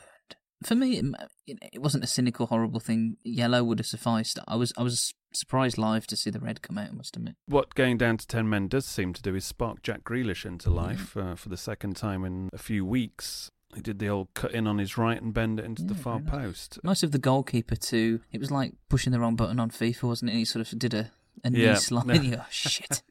For 0.65 0.75
me, 0.75 1.03
it, 1.47 1.59
it 1.73 1.83
wasn't 1.83 2.05
a 2.05 2.07
cynical, 2.07 2.47
horrible 2.47 2.81
thing. 2.81 3.17
Yellow 3.25 3.65
would 3.65 3.79
have 3.79 3.87
sufficed. 3.87 4.39
I 4.47 4.57
was 4.57 4.73
I 4.77 4.83
was 4.83 5.13
surprised 5.33 5.79
live 5.79 6.07
to 6.09 6.17
see 6.17 6.29
the 6.31 6.41
red 6.41 6.61
come 6.61 6.77
out. 6.77 6.89
I 6.89 6.93
must 6.93 7.17
admit. 7.17 7.37
What 7.47 7.75
going 7.75 7.97
down 7.97 8.17
to 8.19 8.27
10 8.27 8.49
men 8.49 8.69
does 8.69 8.85
seem 8.85 9.13
to 9.15 9.23
do 9.23 9.35
is 9.35 9.45
spark 9.45 9.83
Jack 9.83 10.03
Grealish 10.05 10.45
into 10.45 10.69
life 10.71 11.17
uh, 11.17 11.35
for 11.35 11.49
the 11.49 11.57
second 11.57 11.97
time 11.97 12.25
in 12.25 12.51
a 12.53 12.59
few 12.59 12.85
weeks. 12.85 13.51
He 13.75 13.81
did 13.81 14.01
the 14.01 14.09
old 14.09 14.35
cut 14.35 14.51
in 14.53 14.67
on 14.67 14.79
his 14.79 14.99
right 14.99 15.21
and 15.23 15.33
bend 15.33 15.61
it 15.61 15.65
into 15.65 15.85
the 15.85 15.95
far 15.95 16.19
post. 16.21 16.81
Nice 16.83 17.05
of 17.05 17.13
the 17.13 17.19
goalkeeper 17.19 17.77
too. 17.77 18.21
It 18.33 18.41
was 18.41 18.51
like 18.51 18.73
pushing 18.89 19.13
the 19.13 19.21
wrong 19.21 19.37
button 19.37 19.61
on 19.61 19.71
FIFA, 19.71 20.03
wasn't 20.03 20.33
it? 20.33 20.35
He 20.35 20.45
sort 20.45 20.71
of 20.73 20.77
did 20.79 20.93
a, 20.93 21.13
a 21.45 21.51
knee 21.51 21.63
Yeah. 21.65 21.75
slide. 21.75 22.23
You 22.25 22.31
go, 22.37 22.39
oh, 22.41 22.47
shit. 22.51 23.03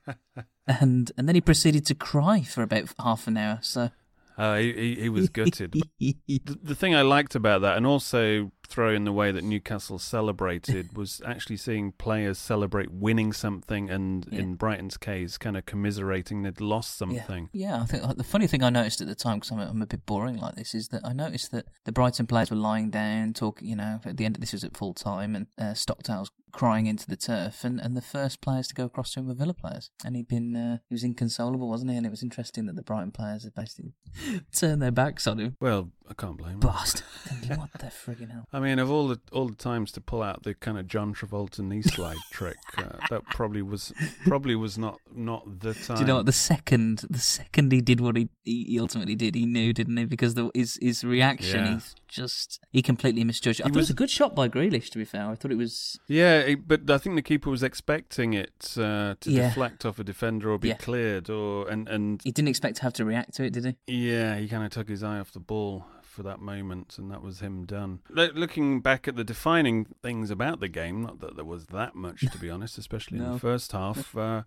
and 0.68 1.12
and 1.18 1.28
then 1.28 1.36
he 1.36 1.42
proceeded 1.42 1.86
to 1.86 1.96
cry 1.96 2.42
for 2.44 2.62
about 2.62 2.90
half 3.00 3.26
an 3.28 3.38
hour. 3.38 3.60
So 3.62 3.92
Uh, 4.40 4.56
he, 4.56 4.72
he, 4.72 4.96
he 4.96 5.10
was 5.10 5.28
gutted. 5.28 5.76
The, 6.00 6.16
the 6.64 6.76
thing 6.76 6.96
I 6.96 7.02
liked 7.02 7.36
about 7.36 7.62
that, 7.62 7.76
and 7.76 7.86
also 7.86 8.54
throwing 8.70 9.04
the 9.04 9.12
way 9.12 9.34
that 9.34 9.44
Newcastle 9.44 10.00
celebrated, 10.00 10.96
was 10.98 11.22
actually 11.26 11.58
seeing 11.58 11.92
players 11.92 12.38
celebrate 12.38 12.90
winning 12.90 13.34
something, 13.34 13.90
and 13.90 14.26
in 14.32 14.56
Brighton's 14.56 14.96
case, 14.96 15.38
kind 15.38 15.58
of 15.58 15.66
commiserating 15.66 16.44
they'd 16.44 16.62
lost 16.62 16.98
something. 16.98 17.50
Yeah, 17.52 17.82
I 17.82 17.86
think 17.86 18.04
uh, 18.04 18.14
the 18.14 18.24
funny 18.24 18.48
thing 18.48 18.64
I 18.64 18.70
noticed 18.70 19.02
at 19.02 19.08
the 19.08 19.16
time, 19.16 19.40
because 19.40 19.52
I'm, 19.52 19.60
I'm 19.60 19.82
a 19.82 19.88
bit 19.88 20.06
boring 20.06 20.38
like 20.38 20.56
this, 20.56 20.74
is 20.74 20.88
that 20.88 21.02
I 21.04 21.12
noticed 21.12 21.52
that 21.52 21.66
the 21.84 21.92
Brighton 21.92 22.26
players 22.26 22.50
were 22.50 22.56
lying 22.56 22.90
down, 22.92 23.34
talking. 23.34 23.68
You 23.68 23.76
know, 23.76 24.00
at 24.06 24.16
the 24.16 24.24
end 24.24 24.38
of 24.38 24.40
this 24.40 24.54
was 24.54 24.64
at 24.64 24.78
full 24.78 24.94
time, 24.94 25.36
and 25.36 25.48
uh, 25.58 25.74
Stockdale's 25.74 26.32
crying 26.52 26.88
into 26.88 27.08
the 27.08 27.16
turf, 27.16 27.64
and, 27.64 27.80
and 27.80 27.96
the 27.96 28.02
first 28.02 28.42
players 28.42 28.68
to 28.70 28.76
go 28.76 28.86
across 28.86 29.14
to 29.14 29.20
him 29.20 29.28
were 29.28 29.34
Villa 29.34 29.54
players, 29.54 29.92
and 30.06 30.16
he'd 30.16 30.28
been 30.28 30.56
uh, 30.56 30.78
he 30.90 30.94
was 30.94 31.04
inconsolable, 31.04 31.70
wasn't 31.70 31.92
he? 31.92 31.98
And 31.98 32.06
it 32.06 32.10
was 32.10 32.24
interesting 32.24 32.66
that 32.68 32.76
the 32.76 32.82
Brighton 32.82 33.12
players 33.12 33.44
had 33.44 33.54
basically 33.56 33.94
turned 34.56 34.82
their 34.82 34.92
backs 34.92 35.28
on 35.28 35.40
him. 35.40 35.56
Well, 35.60 35.92
I 36.10 36.14
can't 36.14 36.38
blame 36.38 36.62
him. 36.62 36.62
Thinking, 36.70 37.58
what 37.58 37.72
the 37.74 37.86
friggin' 37.88 38.32
hell? 38.32 38.46
I 38.52 38.60
mean, 38.60 38.80
of 38.80 38.90
all 38.90 39.08
the 39.08 39.20
all 39.32 39.48
the 39.48 39.56
times 39.56 39.92
to 39.94 40.02
pull 40.02 40.24
out 40.24 40.44
the 40.44 40.54
kind 40.56 40.78
of 40.78 40.88
John 40.88 41.14
Travolta 41.14 41.60
knee 41.60 41.82
slide 41.82 42.18
trick, 42.32 42.58
uh, 42.78 42.84
that 43.10 43.26
probably 43.26 43.62
was 43.62 43.94
probably 44.26 44.56
was 44.56 44.78
not 44.78 45.00
not 45.14 45.60
the 45.60 45.74
time. 45.74 45.98
Do 45.98 46.02
you 46.02 46.08
know 46.08 46.16
what? 46.18 46.26
The 46.26 46.32
second, 46.32 47.06
the 47.10 47.20
second 47.20 47.72
he 47.72 47.82
did 47.82 48.02
what 48.02 48.16
he, 48.16 48.30
he 48.44 48.80
ultimately 48.80 49.16
did, 49.16 49.36
he 49.36 49.46
knew, 49.46 49.74
didn't 49.74 49.98
he? 49.98 50.06
Because 50.06 50.34
the, 50.34 50.50
his 50.54 50.78
his 50.82 51.04
reaction, 51.04 51.66
Yeah. 51.66 51.74
he's 51.76 51.96
just 52.10 52.60
he 52.72 52.82
completely 52.82 53.24
misjudged. 53.24 53.60
it. 53.62 53.64
I 53.64 53.68
He 53.68 53.72
thought 53.72 53.78
it 53.78 53.80
was 53.80 53.84
was- 53.86 53.90
a 53.92 53.94
good 53.96 54.10
shot 54.10 54.36
by 54.36 54.50
Grealish. 54.50 54.90
To 54.92 54.98
be 54.98 55.06
fair, 55.06 55.28
I 55.30 55.36
thought 55.36 55.52
it 55.52 55.58
was. 55.58 56.00
Yeah, 56.08 56.40
it- 56.40 56.68
but 56.68 56.90
I 56.90 56.98
think 56.98 57.16
the 57.16 57.22
keeper 57.22 57.50
was 57.50 57.64
expecting 57.64 58.34
it 58.34 58.76
uh, 58.78 59.16
to 59.22 59.32
Yeah. 59.32 59.48
deflect 59.50 59.86
off 59.86 60.00
a 60.00 60.04
defender 60.04 60.52
or 60.52 60.58
be 60.60 60.70
Yeah. 60.70 60.76
cleared, 60.78 61.30
or 61.30 61.70
and 61.70 61.88
and 61.88 62.22
He 62.24 62.32
didn't 62.32 62.50
expect 62.50 62.78
to 62.78 62.82
have 62.84 62.94
to 62.94 63.06
react 63.06 63.36
to 63.36 63.44
it, 63.46 63.54
did 63.54 63.66
he? 63.66 63.76
yeah, 63.88 64.38
he 64.38 64.48
kind 64.48 64.64
of 64.66 64.72
took 64.72 64.90
his 64.90 65.04
eye 65.04 65.20
off 65.20 65.32
the 65.32 65.40
ball 65.40 65.86
for 66.02 66.24
that 66.24 66.40
moment, 66.42 66.98
and 66.98 67.10
that 67.12 67.22
was 67.22 67.40
him 67.40 67.66
done. 67.66 68.00
Lo- 68.10 68.32
looking 68.34 68.82
back 68.82 69.08
at 69.08 69.16
the 69.16 69.24
defining 69.24 69.86
things 70.02 70.32
about 70.32 70.60
the 70.60 70.68
game, 70.68 71.02
not 71.04 71.20
that 71.22 71.36
there 71.36 71.46
was 71.46 71.68
that 71.68 71.96
much 71.96 72.22
to 72.32 72.38
be 72.40 72.50
honest, 72.56 72.78
especially 72.78 73.20
in 73.20 73.32
the 73.32 73.40
first 73.40 73.72
half, 73.72 74.18
uh, 74.18 74.44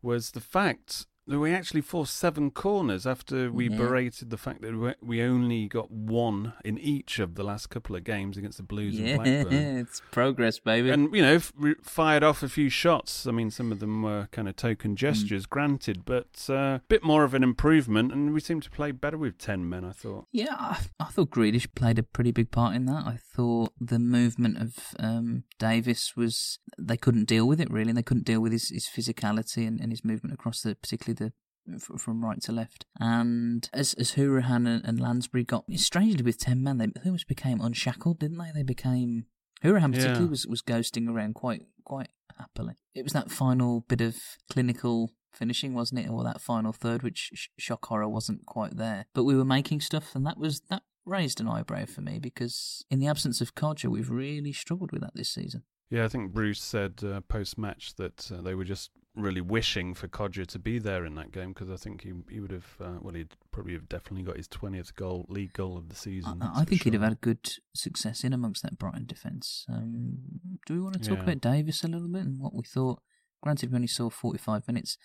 was 0.00 0.32
the 0.32 0.40
fact 0.40 1.06
we 1.26 1.52
actually 1.52 1.80
forced 1.80 2.16
seven 2.16 2.50
corners 2.50 3.06
after 3.06 3.50
we 3.50 3.68
Yeah. 3.68 3.76
berated 3.76 4.30
the 4.30 4.36
fact 4.36 4.60
that 4.62 4.76
we- 4.76 4.94
we 5.00 5.22
only 5.22 5.68
got 5.68 5.90
one 5.90 6.52
in 6.64 6.78
each 6.78 7.18
of 7.18 7.36
the 7.36 7.44
last 7.44 7.68
couple 7.70 7.94
of 7.94 8.04
games 8.04 8.36
against 8.36 8.56
the 8.58 8.64
Blues 8.64 8.98
and 8.98 9.06
Yeah, 9.08 9.16
Blackburn. 9.22 9.52
it's 9.54 10.02
progress, 10.10 10.58
baby. 10.58 10.90
And 10.90 11.14
you 11.14 11.22
know, 11.22 11.38
fired 11.82 12.22
off 12.24 12.42
a 12.42 12.48
few 12.48 12.68
shots. 12.68 13.26
I 13.26 13.30
mean, 13.30 13.50
some 13.50 13.70
of 13.72 13.78
them 13.78 14.02
were 14.02 14.28
kind 14.32 14.48
of 14.48 14.56
token 14.56 14.96
gestures, 14.96 15.46
granted, 15.46 16.04
but 16.04 16.46
a 16.48 16.54
uh, 16.54 16.78
bit 16.88 17.04
more 17.04 17.24
of 17.24 17.34
an 17.34 17.42
improvement. 17.42 18.12
And 18.12 18.32
we 18.34 18.40
seemed 18.40 18.64
to 18.64 18.70
play 18.70 18.90
better 18.90 19.16
with 19.18 19.38
ten 19.38 19.68
men. 19.68 19.84
I 19.84 19.92
thought. 19.92 20.26
Yeah, 20.32 20.54
I, 20.58 20.78
I 21.00 21.04
thought 21.04 21.30
Grealish 21.30 21.68
played 21.74 21.98
a 21.98 22.02
pretty 22.02 22.32
big 22.32 22.50
part 22.50 22.74
in 22.74 22.86
that. 22.86 23.04
I 23.06 23.16
thought 23.34 23.72
the 23.80 23.98
movement 23.98 24.58
of 24.58 24.76
um, 24.98 25.44
Davis 25.58 26.16
was 26.16 26.58
they 26.78 26.96
couldn't 26.96 27.24
deal 27.28 27.46
with 27.46 27.60
it 27.60 27.70
really. 27.70 27.90
and 27.90 27.96
They 27.98 28.02
couldn't 28.02 28.24
deal 28.26 28.40
with 28.40 28.52
his, 28.52 28.68
his 28.70 28.86
physicality 28.88 29.66
and, 29.66 29.80
and 29.80 29.92
his 29.92 30.04
movement 30.04 30.34
across 30.34 30.62
the 30.62 30.74
particularly 30.74 31.11
the 31.12 31.32
from 31.78 32.24
right 32.24 32.40
to 32.42 32.52
left. 32.52 32.86
And 32.98 33.68
as 33.72 33.94
as 33.94 34.12
Hourihane 34.14 34.66
and, 34.66 34.84
and 34.84 35.00
Lansbury 35.00 35.44
got 35.44 35.64
strangely 35.76 36.22
with 36.22 36.38
ten 36.38 36.62
men, 36.62 36.78
they 36.78 36.88
almost 37.04 37.28
became 37.28 37.60
unshackled, 37.60 38.18
didn't 38.18 38.38
they? 38.38 38.50
They 38.52 38.64
became 38.64 39.26
Hourihane 39.62 39.92
particularly 39.92 40.24
Yeah. 40.24 40.30
was, 40.30 40.46
was 40.46 40.62
ghosting 40.62 41.08
around 41.08 41.34
quite 41.34 41.62
quite 41.84 42.08
happily. 42.38 42.74
It 42.94 43.04
was 43.04 43.12
that 43.12 43.30
final 43.30 43.82
bit 43.88 44.00
of 44.00 44.16
clinical 44.50 45.12
finishing, 45.32 45.72
wasn't 45.72 46.00
it, 46.00 46.10
or 46.10 46.24
that 46.24 46.40
final 46.40 46.72
third, 46.72 47.02
which 47.02 47.30
sh- 47.34 47.48
shock 47.58 47.86
horror 47.86 48.08
wasn't 48.08 48.44
quite 48.44 48.76
there. 48.76 49.06
But 49.14 49.24
we 49.24 49.36
were 49.36 49.44
making 49.44 49.80
stuff, 49.80 50.14
and 50.14 50.26
that 50.26 50.38
was 50.38 50.62
that 50.68 50.82
raised 51.04 51.40
an 51.40 51.48
eyebrow 51.48 51.84
for 51.86 52.00
me 52.00 52.18
because 52.18 52.84
in 52.90 52.98
the 53.00 53.06
absence 53.08 53.40
of 53.40 53.54
Kodjia, 53.54 53.86
we've 53.90 54.10
really 54.10 54.52
struggled 54.52 54.92
with 54.92 55.00
that 55.02 55.14
this 55.14 55.30
season. 55.30 55.62
Yeah, 55.90 56.04
I 56.04 56.08
think 56.08 56.32
Bruce 56.32 56.62
said 56.62 57.02
uh, 57.04 57.20
post 57.22 57.58
match 57.58 57.94
that 57.96 58.30
uh, 58.32 58.40
they 58.40 58.54
were 58.54 58.64
just 58.64 58.90
really 59.14 59.40
wishing 59.42 59.92
for 59.94 60.08
Kodjia 60.08 60.46
to 60.46 60.58
be 60.58 60.78
there 60.78 61.04
in 61.04 61.14
that 61.16 61.32
game 61.32 61.52
because 61.52 61.70
I 61.70 61.76
think 61.76 62.02
he 62.02 62.12
he 62.30 62.40
would 62.40 62.50
have 62.50 62.66
uh, 62.80 62.98
well 63.00 63.14
he'd 63.14 63.34
probably 63.50 63.74
have 63.74 63.88
definitely 63.88 64.22
got 64.22 64.36
his 64.38 64.48
twentieth 64.48 64.94
goal 64.96 65.26
league 65.28 65.52
goal 65.52 65.76
of 65.76 65.88
the 65.90 65.94
season. 65.94 66.40
I, 66.42 66.60
I 66.60 66.64
think 66.64 66.84
he'd 66.84 66.94
have 66.94 67.02
had 67.02 67.12
a 67.12 67.16
good 67.16 67.52
success 67.74 68.24
in 68.24 68.32
amongst 68.32 68.62
that 68.62 68.78
Brighton 68.78 69.04
defence. 69.06 69.66
Um, 69.68 70.18
do 70.66 70.74
we 70.74 70.80
want 70.80 70.94
to 70.94 71.08
talk 71.08 71.18
Yeah. 71.18 71.24
about 71.24 71.40
Davis 71.42 71.84
a 71.84 71.88
little 71.88 72.08
bit 72.08 72.22
and 72.22 72.38
what 72.40 72.54
we 72.54 72.62
thought? 72.64 73.02
Granted, 73.42 73.70
we 73.70 73.76
only 73.76 73.88
saw 73.88 74.08
45 74.08 74.66
minutes, 74.68 74.96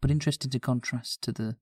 but 0.00 0.10
interesting 0.10 0.50
to 0.50 0.58
contrast 0.60 1.22
to 1.22 1.32
the 1.32 1.56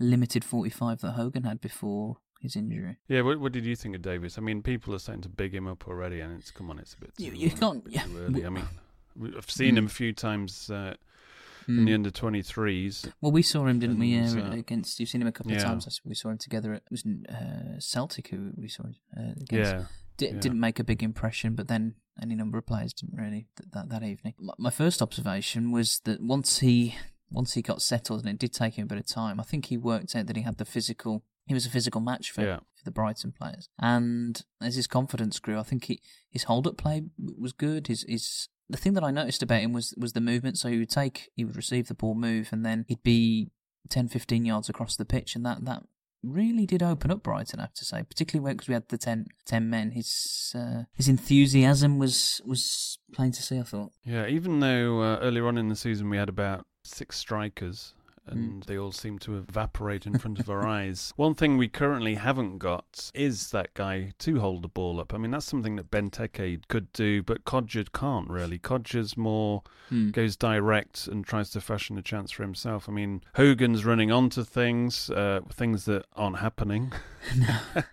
limited 0.00 0.44
45 0.44 1.00
that 1.00 1.12
Hogan 1.12 1.44
had 1.44 1.60
before 1.60 2.18
his 2.40 2.56
injury. 2.56 2.98
Yeah, 3.08 3.22
what, 3.22 3.40
what 3.40 3.52
did 3.52 3.64
you 3.64 3.74
think 3.76 3.94
of 3.96 4.02
Davis? 4.02 4.38
I 4.38 4.40
mean, 4.42 4.62
people 4.62 4.94
are 4.94 4.98
starting 4.98 5.22
to 5.22 5.28
big 5.28 5.54
him 5.54 5.66
up 5.66 5.86
already, 5.88 6.20
and 6.20 6.38
it's 6.38 6.50
come 6.50 6.70
on, 6.70 6.78
it's 6.78 6.94
a 6.94 6.98
bit 6.98 7.16
too, 7.16 7.24
You- 7.24 7.32
you 7.32 7.50
can't- 7.50 7.84
yeah, 7.88 8.06
early. 8.16 8.44
I 8.44 8.48
mean, 8.50 8.64
I've 9.36 9.50
seen 9.50 9.76
him 9.78 9.86
a 9.86 9.90
few 9.90 10.12
times 10.12 10.70
uh, 10.70 10.94
in 11.68 11.84
the 11.86 11.92
Mm. 11.92 11.94
under 11.94 12.10
twenty 12.10 12.42
threes. 12.42 13.06
Well, 13.20 13.32
we 13.32 13.42
saw 13.42 13.66
him, 13.66 13.78
didn't 13.78 13.98
we? 13.98 14.18
Uh, 14.18 14.36
uh, 14.36 14.50
against 14.52 15.00
you've 15.00 15.08
seen 15.08 15.22
him 15.22 15.28
a 15.28 15.32
couple 15.32 15.52
of 15.52 15.62
times. 15.62 16.00
We 16.04 16.14
saw 16.14 16.28
him 16.30 16.38
together. 16.38 16.74
At, 16.74 16.82
it 16.82 16.90
was 16.90 17.04
uh, 17.28 17.78
Celtic 17.80 18.28
who 18.28 18.52
we 18.56 18.68
saw 18.68 18.84
him 18.84 18.94
uh, 19.16 19.32
against. 19.40 19.72
Yeah, 19.72 19.84
Di- 20.18 20.26
yeah. 20.26 20.40
Didn't 20.40 20.60
make 20.60 20.78
a 20.78 20.84
big 20.84 21.02
impression, 21.02 21.54
but 21.54 21.68
then 21.68 21.94
any 22.22 22.34
number 22.34 22.58
of 22.58 22.66
players 22.66 22.92
didn't 22.92 23.16
really 23.18 23.48
th- 23.56 23.70
that 23.72 23.88
that 23.88 24.02
evening. 24.02 24.34
My- 24.38 24.54
My 24.58 24.70
first 24.70 25.00
observation 25.00 25.72
was 25.72 26.00
that 26.04 26.20
once 26.20 26.58
he 26.58 26.96
once 27.30 27.54
he 27.54 27.62
got 27.62 27.80
settled, 27.82 28.20
and 28.20 28.28
it 28.28 28.38
did 28.38 28.52
take 28.52 28.74
him 28.74 28.84
a 28.84 28.86
bit 28.86 28.98
of 28.98 29.06
time. 29.06 29.40
I 29.40 29.44
think 29.44 29.66
he 29.66 29.76
worked 29.76 30.14
out 30.14 30.26
that 30.26 30.36
he 30.36 30.42
had 30.42 30.58
the 30.58 30.64
physical. 30.66 31.24
He 31.46 31.54
was 31.54 31.66
a 31.66 31.70
physical 31.70 32.00
match 32.00 32.30
for, 32.30 32.42
Yeah. 32.42 32.58
for 32.74 32.84
the 32.84 32.90
Brighton 32.90 33.32
players, 33.32 33.68
and 33.78 34.42
as 34.60 34.76
his 34.76 34.86
confidence 34.86 35.38
grew, 35.40 35.58
I 35.58 35.62
think 35.62 35.84
he 35.84 36.00
his 36.30 36.44
hold 36.44 36.66
up 36.66 36.76
play 36.76 37.04
was 37.18 37.52
good. 37.52 37.86
His 37.88 38.04
his 38.08 38.48
the 38.68 38.76
thing 38.76 38.94
that 38.94 39.04
I 39.04 39.10
noticed 39.10 39.42
about 39.42 39.60
him 39.60 39.72
was 39.72 39.94
was 39.96 40.12
the 40.12 40.20
movement. 40.20 40.58
So 40.58 40.68
he 40.68 40.78
would 40.78 40.90
take, 40.90 41.30
he 41.34 41.44
would 41.44 41.56
receive 41.56 41.88
the 41.88 41.94
ball, 41.94 42.14
move, 42.14 42.48
and 42.52 42.64
then 42.64 42.84
he'd 42.88 43.02
be 43.02 43.50
10, 43.90 44.08
15 44.08 44.44
yards 44.44 44.68
across 44.68 44.96
the 44.96 45.04
pitch, 45.04 45.34
and 45.36 45.44
that 45.44 45.64
that 45.64 45.82
really 46.22 46.64
did 46.66 46.82
open 46.82 47.10
up 47.10 47.22
Brighton. 47.22 47.60
I 47.60 47.64
have 47.64 47.74
to 47.74 47.84
say, 47.84 48.02
particularly 48.02 48.54
because 48.54 48.68
we 48.68 48.74
had 48.74 48.88
the 48.88 48.98
10, 48.98 49.26
10 49.44 49.70
men. 49.70 49.90
His 49.90 50.52
uh, 50.56 50.84
his 50.94 51.08
enthusiasm 51.08 51.98
was 51.98 52.40
was 52.44 52.98
plain 53.12 53.32
to 53.32 53.42
see. 53.42 53.58
I 53.58 53.62
thought. 53.62 53.92
yeah. 54.04 54.26
Even 54.26 54.60
though 54.60 55.00
uh, 55.02 55.18
earlier 55.20 55.46
on 55.46 55.58
in 55.58 55.68
the 55.68 55.76
season 55.76 56.08
we 56.10 56.16
had 56.16 56.28
about 56.28 56.66
six 56.84 57.18
strikers, 57.18 57.94
and 58.26 58.62
they 58.64 58.78
all 58.78 58.92
seem 58.92 59.18
to 59.20 59.36
evaporate 59.36 60.06
in 60.06 60.18
front 60.18 60.38
of 60.38 60.48
our 60.48 60.66
eyes. 60.66 61.12
One 61.16 61.34
thing 61.34 61.56
we 61.56 61.68
currently 61.68 62.14
haven't 62.14 62.58
got 62.58 63.10
is 63.14 63.50
that 63.50 63.74
guy 63.74 64.12
to 64.20 64.40
hold 64.40 64.62
the 64.62 64.68
ball 64.68 64.98
up. 65.00 65.12
I 65.12 65.18
mean, 65.18 65.30
that's 65.30 65.46
something 65.46 65.76
that 65.76 65.90
Benteke 65.90 66.66
could 66.68 66.92
do, 66.92 67.22
but 67.22 67.44
Kodjia 67.44 67.92
can't 67.92 68.28
really. 68.30 68.58
Kodjia's 68.58 69.16
more 69.16 69.62
Hmm. 69.90 70.10
goes 70.10 70.34
direct 70.34 71.06
and 71.06 71.26
tries 71.26 71.50
to 71.50 71.60
fashion 71.60 71.98
a 71.98 72.02
chance 72.02 72.30
for 72.30 72.42
himself. 72.42 72.88
I 72.88 72.92
mean, 72.92 73.20
Hogan's 73.36 73.84
running 73.84 74.10
onto 74.10 74.42
things, 74.42 75.10
uh, 75.10 75.40
things 75.52 75.84
that 75.84 76.06
aren't 76.16 76.38
happening. 76.38 76.92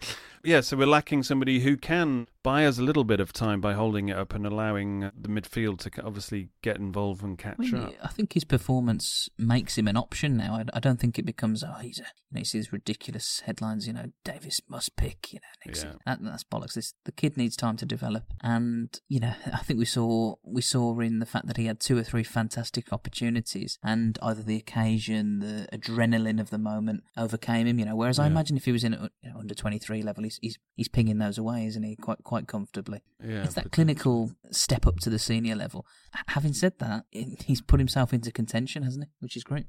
Yeah, 0.43 0.61
so 0.61 0.75
we're 0.75 0.87
lacking 0.87 1.21
somebody 1.21 1.59
who 1.59 1.77
can 1.77 2.27
buy 2.43 2.65
us 2.65 2.77
a 2.77 2.81
little 2.81 3.03
bit 3.03 3.19
of 3.19 3.31
time 3.33 3.61
by 3.61 3.73
holding 3.73 4.09
it 4.09 4.17
up 4.17 4.33
and 4.33 4.45
allowing 4.45 5.03
uh, 5.03 5.11
the 5.19 5.29
midfield 5.29 5.79
to 5.79 6.03
obviously 6.03 6.49
get 6.61 6.77
involved 6.77 7.23
and 7.23 7.37
catch 7.37 7.57
I, 7.59 7.63
mean, 7.63 7.75
up. 7.83 7.93
I 8.03 8.07
think 8.07 8.33
his 8.33 8.43
performance 8.43 9.29
makes 9.37 9.77
him 9.77 9.87
an 9.87 9.97
option 9.97 10.37
now. 10.37 10.55
I, 10.55 10.65
I 10.73 10.79
don't 10.79 10.99
think 10.99 11.19
it 11.19 11.25
becomes 11.25 11.63
oh 11.63 11.75
he's 11.81 11.99
a 11.99 12.03
you 12.03 12.35
know 12.35 12.39
you 12.39 12.45
see 12.45 12.57
these 12.59 12.73
ridiculous 12.73 13.41
headlines 13.45 13.87
you 13.87 13.93
know 13.93 14.05
Davis 14.23 14.61
must 14.69 14.95
pick 14.95 15.33
you 15.33 15.39
know 15.39 15.47
next 15.65 15.83
Yeah. 15.83 15.93
that, 16.05 16.19
that's 16.23 16.43
bollocks. 16.43 16.73
This 16.73 16.93
the 17.05 17.11
kid 17.11 17.37
needs 17.37 17.55
time 17.55 17.77
to 17.77 17.85
develop, 17.85 18.23
and 18.41 18.99
you 19.07 19.19
know 19.19 19.33
I 19.53 19.59
think 19.59 19.79
we 19.79 19.85
saw 19.85 20.35
we 20.43 20.61
saw 20.61 20.99
in 20.99 21.19
the 21.19 21.25
fact 21.25 21.47
that 21.47 21.57
he 21.57 21.65
had 21.65 21.79
two 21.79 21.97
or 21.97 22.03
three 22.03 22.23
fantastic 22.23 22.91
opportunities, 22.91 23.77
and 23.83 24.17
either 24.21 24.41
the 24.41 24.57
occasion, 24.57 25.39
the 25.39 25.67
adrenaline 25.73 26.39
of 26.39 26.49
the 26.49 26.57
moment 26.57 27.03
overcame 27.17 27.67
him. 27.67 27.79
You 27.79 27.85
know, 27.85 27.95
whereas 27.95 28.19
I 28.19 28.27
imagine 28.27 28.57
if 28.57 28.65
he 28.65 28.71
was 28.71 28.83
in 28.83 28.93
uh, 28.93 29.09
you 29.21 29.31
know, 29.31 29.39
under 29.39 29.53
twenty 29.53 29.77
three 29.79 30.01
level, 30.01 30.23
he's, 30.23 30.39
he's 30.41 30.57
he's 30.75 30.87
pinging 30.87 31.17
those 31.19 31.37
away, 31.37 31.65
isn't 31.65 31.83
he? 31.83 31.95
Quite 31.95 32.23
quite 32.31 32.47
comfortably. 32.47 33.01
Yeah, 33.21 33.43
it's 33.43 33.55
that 33.55 33.65
but- 33.65 33.71
clinical 33.73 34.31
step 34.51 34.87
up 34.87 35.01
to 35.01 35.09
the 35.09 35.19
senior 35.19 35.53
level. 35.53 35.85
H- 36.15 36.23
Having 36.29 36.53
said 36.53 36.79
that, 36.79 37.03
i- 37.13 37.35
he's 37.43 37.59
put 37.61 37.77
himself 37.81 38.13
into 38.13 38.31
contention, 38.31 38.83
hasn't 38.83 39.03
he? 39.03 39.09
Which 39.19 39.35
is 39.35 39.43
great. 39.43 39.65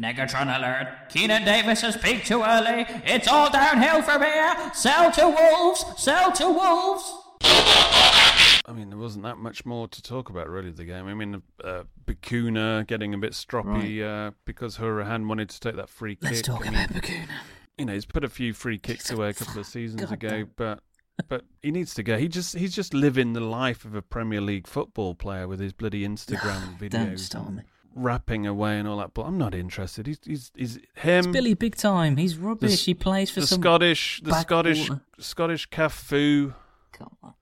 Negatron 0.00 0.48
alert. 0.58 0.88
Keinan 1.10 1.44
Davis 1.44 1.80
has 1.82 1.96
peaked 1.96 2.26
too 2.26 2.42
early. 2.42 2.86
It's 3.06 3.28
all 3.28 3.50
downhill 3.50 4.02
from 4.02 4.22
here. 4.22 4.52
Sell 4.74 5.12
to 5.12 5.28
Wolves. 5.28 5.84
Sell 5.96 6.32
to 6.32 6.46
Wolves. 6.50 7.04
I 7.44 8.72
mean, 8.74 8.90
there 8.90 8.98
wasn't 8.98 9.22
that 9.22 9.36
much 9.38 9.64
more 9.64 9.86
to 9.86 10.02
talk 10.02 10.28
about 10.28 10.48
really 10.48 10.72
the 10.72 10.84
game. 10.84 11.06
I 11.06 11.14
mean, 11.14 11.42
uh, 11.62 11.84
Bacuna 12.04 12.84
getting 12.86 13.14
a 13.14 13.18
bit 13.18 13.32
stroppy 13.32 14.02
uh, 14.02 14.32
because 14.44 14.78
Hourihane 14.78 15.28
wanted 15.28 15.50
to 15.50 15.60
take 15.60 15.76
that 15.76 15.88
free 15.88 16.16
kick. 16.16 16.24
Let's 16.30 16.42
talk 16.42 16.62
I 16.66 16.70
mean, 16.70 16.74
about 16.84 16.88
Bacuna. 17.02 17.28
You 17.78 17.84
know, 17.86 17.92
he's 17.94 18.06
put 18.06 18.22
a 18.24 18.28
few 18.28 18.52
free 18.52 18.78
kicks 18.78 19.10
away 19.10 19.30
a 19.30 19.34
couple 19.34 19.58
of 19.60 19.66
seasons 19.66 20.02
God 20.02 20.12
ago, 20.12 20.28
damn. 20.28 20.50
but 20.56 20.80
but 21.28 21.44
he 21.62 21.70
needs 21.70 21.94
to 21.94 22.02
go. 22.02 22.18
He 22.18 22.28
just 22.28 22.56
he's 22.56 22.74
just 22.74 22.92
living 22.94 23.32
the 23.32 23.40
life 23.40 23.84
of 23.84 23.94
a 23.94 24.02
Premier 24.02 24.40
League 24.40 24.66
football 24.66 25.14
player 25.14 25.46
with 25.48 25.60
his 25.60 25.72
bloody 25.72 26.06
Instagram 26.06 26.78
videos. 26.78 26.90
Don't 26.90 27.18
start 27.18 27.52
me. 27.52 27.62
Rapping 27.94 28.46
away 28.46 28.78
and 28.78 28.88
all 28.88 28.96
that, 28.98 29.12
but 29.12 29.22
I'm 29.24 29.36
not 29.36 29.54
interested. 29.54 30.06
He's 30.06 30.18
he's, 30.24 30.50
he's 30.54 30.76
him. 30.94 31.18
It's 31.18 31.26
Billy 31.26 31.52
big 31.54 31.76
time. 31.76 32.16
He's 32.16 32.36
the 32.38 32.44
rubbish. 32.46 32.72
S- 32.72 32.84
he 32.86 32.94
plays 32.94 33.30
for 33.30 33.40
the 33.40 33.46
some 33.46 33.60
Scottish, 33.60 34.20
the 34.24 34.32
Scottish, 34.40 34.80
backwater- 34.88 35.02
Scottish 35.18 35.68
Cafu, 35.68 36.54
Come 36.92 37.16
on. 37.22 37.34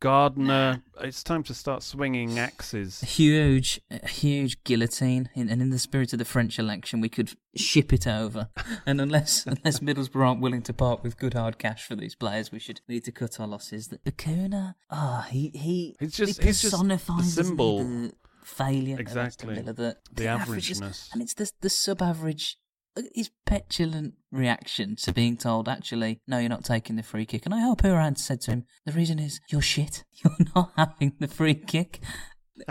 Gardner. 0.00 0.82
It's 1.00 1.22
time 1.22 1.42
to 1.44 1.54
start 1.54 1.82
swinging 1.82 2.38
axes. 2.38 3.00
Huge, 3.00 3.80
huge 4.08 4.62
guillotine, 4.64 5.28
in, 5.34 5.48
and 5.48 5.60
in 5.62 5.70
the 5.70 5.78
spirit 5.78 6.12
of 6.12 6.18
the 6.18 6.24
French 6.24 6.58
election, 6.58 7.00
we 7.00 7.08
could 7.08 7.32
ship 7.56 7.92
it 7.92 8.06
over. 8.06 8.48
And 8.86 9.00
unless 9.00 9.46
unless 9.46 9.80
Middlesbrough 9.80 10.26
aren't 10.26 10.40
willing 10.40 10.62
to 10.62 10.72
part 10.72 11.02
with 11.02 11.18
good 11.18 11.34
hard 11.34 11.58
cash 11.58 11.86
for 11.86 11.96
these 11.96 12.14
players, 12.14 12.52
we 12.52 12.58
should 12.58 12.80
need 12.88 13.04
to 13.04 13.12
cut 13.12 13.40
our 13.40 13.46
losses. 13.48 13.88
The 13.88 13.98
Bacuna, 13.98 14.74
ah, 14.90 15.26
he 15.30 15.50
he, 15.54 15.96
He's 15.98 16.12
just- 16.12 16.40
he 16.40 16.46
he's 16.46 16.62
just 16.62 16.72
the 16.72 16.78
personifies 16.78 17.34
symbol. 17.34 17.78
the 17.84 18.12
failure 18.44 18.96
Exactly. 19.00 19.60
The, 19.60 19.96
The 20.12 20.26
averages- 20.28 20.80
averageness. 20.80 21.12
and 21.12 21.20
it's 21.22 21.34
the 21.34 21.50
the 21.60 21.70
sub-average. 21.70 22.46
look 22.46 22.52
at 22.52 22.65
His 23.14 23.30
petulant 23.44 24.14
reaction 24.32 24.96
to 24.96 25.12
being 25.12 25.36
told, 25.36 25.68
actually, 25.68 26.20
no, 26.26 26.38
you're 26.38 26.48
not 26.48 26.64
taking 26.64 26.96
the 26.96 27.02
free 27.02 27.26
kick. 27.26 27.44
And 27.44 27.54
I 27.54 27.60
hope 27.60 27.84
Iran 27.84 28.16
said 28.16 28.40
to 28.42 28.52
him, 28.52 28.64
the 28.84 28.92
reason 28.92 29.18
is 29.18 29.40
you're 29.50 29.62
shit. 29.62 30.04
You're 30.24 30.48
not 30.54 30.72
having 30.76 31.12
the 31.20 31.28
free 31.28 31.54
kick. 31.54 32.00